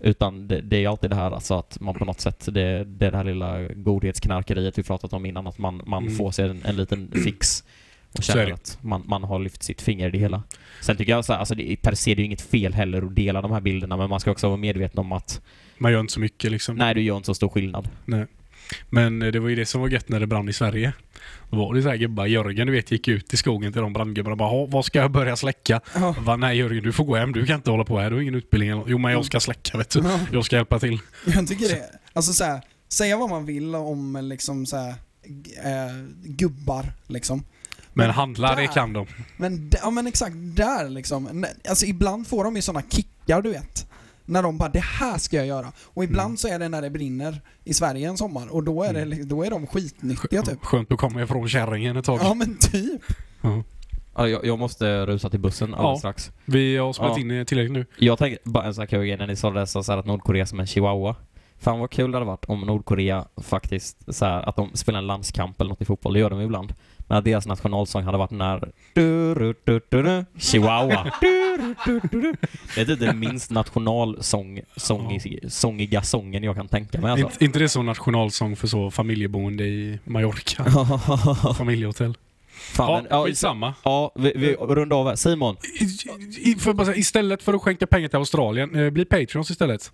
Utan 0.00 0.48
det, 0.48 0.60
det 0.60 0.84
är 0.84 0.88
alltid 0.88 1.10
det 1.10 1.16
här 1.16 1.30
alltså 1.30 1.54
att 1.54 1.80
man 1.80 1.94
på 1.94 2.04
något 2.04 2.20
sätt, 2.20 2.48
det, 2.52 2.84
det 2.84 3.06
är 3.06 3.10
det 3.10 3.16
här 3.16 3.24
lilla 3.24 3.62
godhetsknarkeriet 3.62 4.78
vi 4.78 4.82
pratat 4.82 5.12
om 5.12 5.26
innan, 5.26 5.46
att 5.46 5.58
man, 5.58 5.82
man 5.86 6.02
Mm. 6.02 6.16
får 6.16 6.30
sig 6.30 6.48
en, 6.50 6.60
en 6.64 6.76
liten 6.76 7.10
fix 7.24 7.64
och 8.18 8.24
Så 8.24 8.32
känner 8.32 8.52
att 8.52 8.78
man, 8.80 9.02
man 9.06 9.24
har 9.24 9.38
lyft 9.38 9.62
sitt 9.62 9.82
finger 9.82 10.08
i 10.08 10.10
det 10.10 10.18
hela. 10.18 10.42
Sen 10.80 10.96
tycker 10.96 11.12
jag 11.12 11.24
så 11.24 11.32
här, 11.32 11.40
alltså 11.40 11.54
det, 11.54 11.76
per 11.82 11.94
se 11.94 12.14
det 12.14 12.18
är 12.18 12.22
ju 12.22 12.26
inget 12.26 12.40
fel 12.40 12.74
heller 12.74 13.02
att 13.02 13.16
dela 13.16 13.42
de 13.42 13.50
här 13.52 13.60
bilderna, 13.60 13.96
men 13.96 14.10
man 14.10 14.20
ska 14.20 14.30
också 14.30 14.46
vara 14.48 14.56
medveten 14.56 14.98
om 14.98 15.12
att 15.12 15.40
Man 15.78 15.92
gör 15.92 16.00
inte 16.00 16.12
så 16.12 16.20
mycket 16.20 16.50
liksom. 16.52 16.76
nej, 16.76 16.94
du 16.94 17.02
gör 17.02 17.16
inte 17.16 17.26
så 17.26 17.34
stor 17.34 17.48
skillnad. 17.48 17.88
Men 18.90 19.22
eh, 19.22 19.28
det 19.32 19.40
var 19.40 19.48
ju 19.48 19.54
det 19.56 19.66
som 19.66 19.80
var 19.80 19.88
gött 19.88 20.08
när 20.08 20.20
det 20.20 20.26
brann 20.26 20.48
i 20.48 20.52
Sverige. 20.52 20.92
Då 21.50 21.56
var 21.56 21.74
det 21.74 21.82
så 21.82 21.88
här 21.88 21.96
gubbar, 21.96 22.26
Jörgen 22.26 22.66
du 22.66 22.72
vet 22.72 22.90
gick 22.90 23.08
ut 23.08 23.34
i 23.34 23.36
skogen 23.36 23.72
till 23.72 23.82
de 23.82 23.92
brandgubbarna 23.92 24.32
och 24.32 24.38
bara 24.38 24.48
"Ha, 24.48 24.66
vad 24.66 24.84
ska 24.84 24.98
jag 24.98 25.10
börja 25.10 25.36
släcka? 25.36 25.80
Ja. 25.94 26.14
Bara, 26.26 26.36
nej 26.36 26.56
Jörgen 26.58 26.82
du 26.84 26.92
får 26.92 27.04
gå 27.04 27.16
hem, 27.16 27.32
du 27.32 27.46
kan 27.46 27.56
inte 27.56 27.70
hålla 27.70 27.84
på 27.84 27.98
här, 27.98 28.10
du 28.10 28.16
har 28.16 28.22
ingen 28.22 28.34
utbildning 28.34 28.68
eller 28.70 28.80
något." 28.80 28.90
Jo 28.90 28.98
men 28.98 29.12
jag 29.12 29.24
ska 29.24 29.40
släcka 29.40 29.78
vet 29.78 29.90
du. 29.90 30.00
Ja. 30.00 30.20
Jag 30.32 30.44
ska 30.44 30.56
hjälpa 30.56 30.78
till. 30.78 30.98
Jag 31.26 31.48
tycker 31.48 31.68
det, 31.68 31.82
alltså 32.12 32.32
så 32.32 32.44
här, 32.44 32.60
säga 32.88 33.16
vad 33.16 33.30
man 33.30 33.46
vill 33.46 33.74
om 33.74 34.18
liksom 34.22 34.66
så 34.66 34.76
här, 34.76 34.88
eh, 35.64 35.94
gubbar 36.24 36.92
liksom. 37.06 37.44
Men 37.94 38.06
Men 38.06 38.14
handla 38.14 38.54
det 38.54 38.62
där- 38.62 38.66
kan 38.72 38.92
de. 38.92 39.06
Men, 39.36 39.70
ja 39.82 39.90
men 39.90 40.06
exakt 40.06 40.34
där 40.36 40.88
liksom. 40.88 41.44
Alltså 41.68 41.86
ibland 41.86 42.26
får 42.26 42.44
de 42.44 42.56
ju 42.56 42.62
såna 42.62 42.82
kickar 42.90 43.42
du 43.42 43.50
vet. 43.50 43.86
När 44.24 44.42
de 44.42 44.58
bara, 44.58 44.68
det 44.68 44.80
här 44.84 45.18
ska 45.18 45.36
jag 45.36 45.46
göra. 45.46 45.72
Och 45.84 46.04
ibland 46.04 46.26
Mm. 46.26 46.36
så 46.36 46.48
är 46.48 46.58
det 46.58 46.68
när 46.68 46.82
det 46.82 46.90
brinner 46.90 47.40
i 47.64 47.74
Sverige 47.74 48.08
en 48.08 48.16
sommar 48.16 48.54
och 48.54 48.62
då 48.64 48.82
är, 48.82 48.92
det, 48.92 49.02
Mm. 49.02 49.28
då 49.28 49.42
är 49.44 49.50
de 49.50 49.66
skitnyttiga 49.66 50.42
typ. 50.42 50.64
Skönt 50.64 50.92
att 50.92 50.98
komma 50.98 51.22
ifrån 51.22 51.48
kärringen 51.48 51.96
ett 51.96 52.04
tag. 52.04 52.20
Ja 52.22 52.34
men 52.34 52.56
typ. 52.58 53.02
Ja. 53.40 53.62
Ja, 54.16 54.28
jag, 54.28 54.44
jag 54.46 54.58
måste 54.58 55.06
rusa 55.06 55.30
till 55.30 55.40
bussen 55.40 55.74
alldeles 55.74 55.94
Ja. 55.94 55.98
strax. 55.98 56.30
Vi 56.44 56.76
har 56.76 56.92
spelat 56.92 57.16
Ja. 57.16 57.20
in 57.20 57.30
eh, 57.30 57.44
tillräckligt 57.44 57.72
nu. 57.72 57.86
Jag 57.98 58.18
tänker, 58.18 58.38
bara 58.44 58.64
en 58.64 58.74
sån 58.74 58.82
här 58.82 58.86
kul 58.86 59.04
grej 59.06 59.16
när 59.16 59.26
ni 59.26 59.36
sa 59.36 59.50
det 59.50 59.66
så 59.66 59.82
här 59.82 59.98
att 59.98 60.06
Nordkorea 60.06 60.42
är 60.42 60.46
som 60.46 60.60
en 60.60 60.66
chihuahua. 60.66 61.16
Fan 61.58 61.78
vad 61.78 61.90
kul 61.90 62.10
det 62.10 62.16
hade 62.16 62.26
varit 62.26 62.44
om 62.44 62.60
Nordkorea 62.60 63.24
faktiskt 63.36 64.14
så 64.14 64.24
här, 64.24 64.48
att 64.48 64.56
de 64.56 64.70
spelar 64.74 64.98
en 64.98 65.06
landskamp 65.06 65.60
eller 65.60 65.68
något 65.68 65.80
i 65.80 65.84
fotboll, 65.84 66.12
det 66.12 66.20
gör 66.20 66.30
de 66.30 66.40
ibland. 66.40 66.74
Att 67.12 67.24
deras 67.24 67.46
nationalsång 67.46 68.02
hade 68.02 68.18
varit 68.18 68.30
den 68.30 68.40
här 68.40 68.72
Chihuahua. 70.38 71.12
Det 72.74 72.80
är 72.80 72.84
typ 72.84 73.00
den 73.00 73.18
minst 73.18 73.50
nationalsång, 73.50 74.60
sångig, 74.76 75.52
sångiga 75.52 76.02
sången 76.02 76.42
jag 76.42 76.56
kan 76.56 76.68
tänka 76.68 77.00
mig 77.00 77.10
alltså. 77.10 77.26
Inte, 77.26 77.44
inte 77.44 77.58
det 77.58 77.68
som 77.68 77.86
nationalsång 77.86 78.56
för 78.56 78.66
så 78.66 78.90
familjeboende 78.90 79.64
i 79.64 79.98
Mallorca? 80.04 80.64
Familjehotell. 81.58 82.16
Fan, 82.52 82.88
Ja, 82.88 82.96
men, 82.96 83.06
ja, 83.10 83.24
skitsamma. 83.24 83.74
ja, 83.82 84.12
vi, 84.14 84.32
vi 84.36 84.54
rundar 84.54 84.96
av 84.96 85.08
här. 85.08 85.16
Simon. 85.16 85.56
I, 85.80 85.84
i, 86.50 86.56
jag 86.64 86.86
säga, 86.86 86.96
istället 86.96 87.42
för 87.42 87.54
att 87.54 87.62
skänka 87.62 87.86
pengar 87.86 88.08
till 88.08 88.18
Australien, 88.18 88.74
eh, 88.74 88.90
bli 88.90 89.04
Patreons 89.04 89.50
istället. 89.50 89.82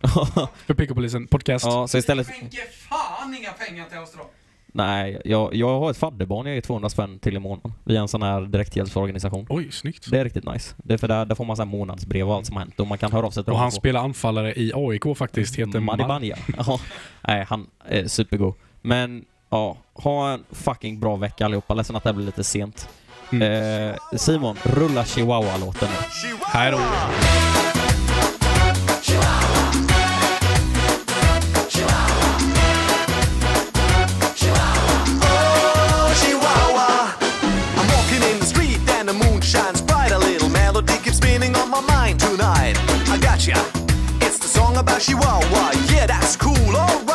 För 0.66 0.74
PK-polisen 0.74 1.26
podcast. 1.26 1.64
ja, 1.64 1.88
så 1.88 1.98
istället... 1.98 2.26
skänker 2.26 2.64
fan 2.88 3.34
inga 3.34 3.52
pengar 3.52 3.84
till 3.88 3.98
Australien. 3.98 4.38
Nej, 4.72 5.20
jag, 5.24 5.54
jag 5.54 5.80
har 5.80 5.90
ett 5.90 5.96
fadderbarn 5.96 6.46
jag 6.46 6.54
ger 6.54 6.60
200 6.62 6.88
spänn 6.88 7.18
till 7.18 7.36
i 7.36 7.38
månaden. 7.38 7.72
Via 7.84 8.00
en 8.00 8.08
sån 8.08 8.22
här 8.22 8.40
direkthjälpsorganisation. 8.40 9.46
Oj, 9.48 9.68
snyggt. 9.72 10.10
Det 10.10 10.20
är 10.20 10.24
riktigt 10.24 10.44
nice. 10.44 10.74
Det 10.78 10.94
är 10.94 10.98
för 10.98 11.08
där, 11.08 11.24
där 11.24 11.34
får 11.34 11.44
man 11.44 11.56
så 11.56 11.62
här 11.62 11.70
månadsbrev 11.70 12.28
och 12.28 12.34
allt 12.34 12.46
som 12.46 12.56
har 12.56 12.62
hänt 12.62 12.80
och 12.80 12.86
man 12.86 12.98
kan 12.98 13.12
höra 13.12 13.26
av 13.26 13.30
sig 13.30 13.44
till 13.44 13.52
Och 13.52 13.58
han 13.58 13.70
på- 13.70 13.76
spelar 13.76 14.00
anfallare 14.00 14.52
i 14.54 14.72
AIK 14.74 15.16
faktiskt, 15.18 15.56
heter 15.56 15.80
Madi 15.80 16.02
Mar- 16.02 16.08
Banja. 16.08 16.36
Ja. 16.66 16.80
Nej, 17.28 17.44
han 17.48 17.66
är 17.88 18.06
supergod. 18.08 18.54
Men 18.82 19.24
ja, 19.50 19.76
ha 19.94 20.30
en 20.32 20.44
fucking 20.50 21.00
bra 21.00 21.16
vecka 21.16 21.44
allihopa. 21.44 21.74
Ledsen 21.74 21.96
att 21.96 22.02
det 22.02 22.08
här 22.08 22.14
blir 22.14 22.26
lite 22.26 22.44
sent. 22.44 22.88
Mm. 23.32 23.88
Eh, 23.90 23.96
Simon, 24.16 24.56
rulla 24.62 25.04
Chihuahua-låten 25.04 25.88
nu. 25.90 26.36
Hej 26.46 26.70
då. 26.70 26.78
She 45.01 45.14
wow 45.14 45.38
wow, 45.53 45.70
yeah 45.92 46.07
that's 46.07 46.34
cool, 46.34 46.57
alright. 46.74 47.07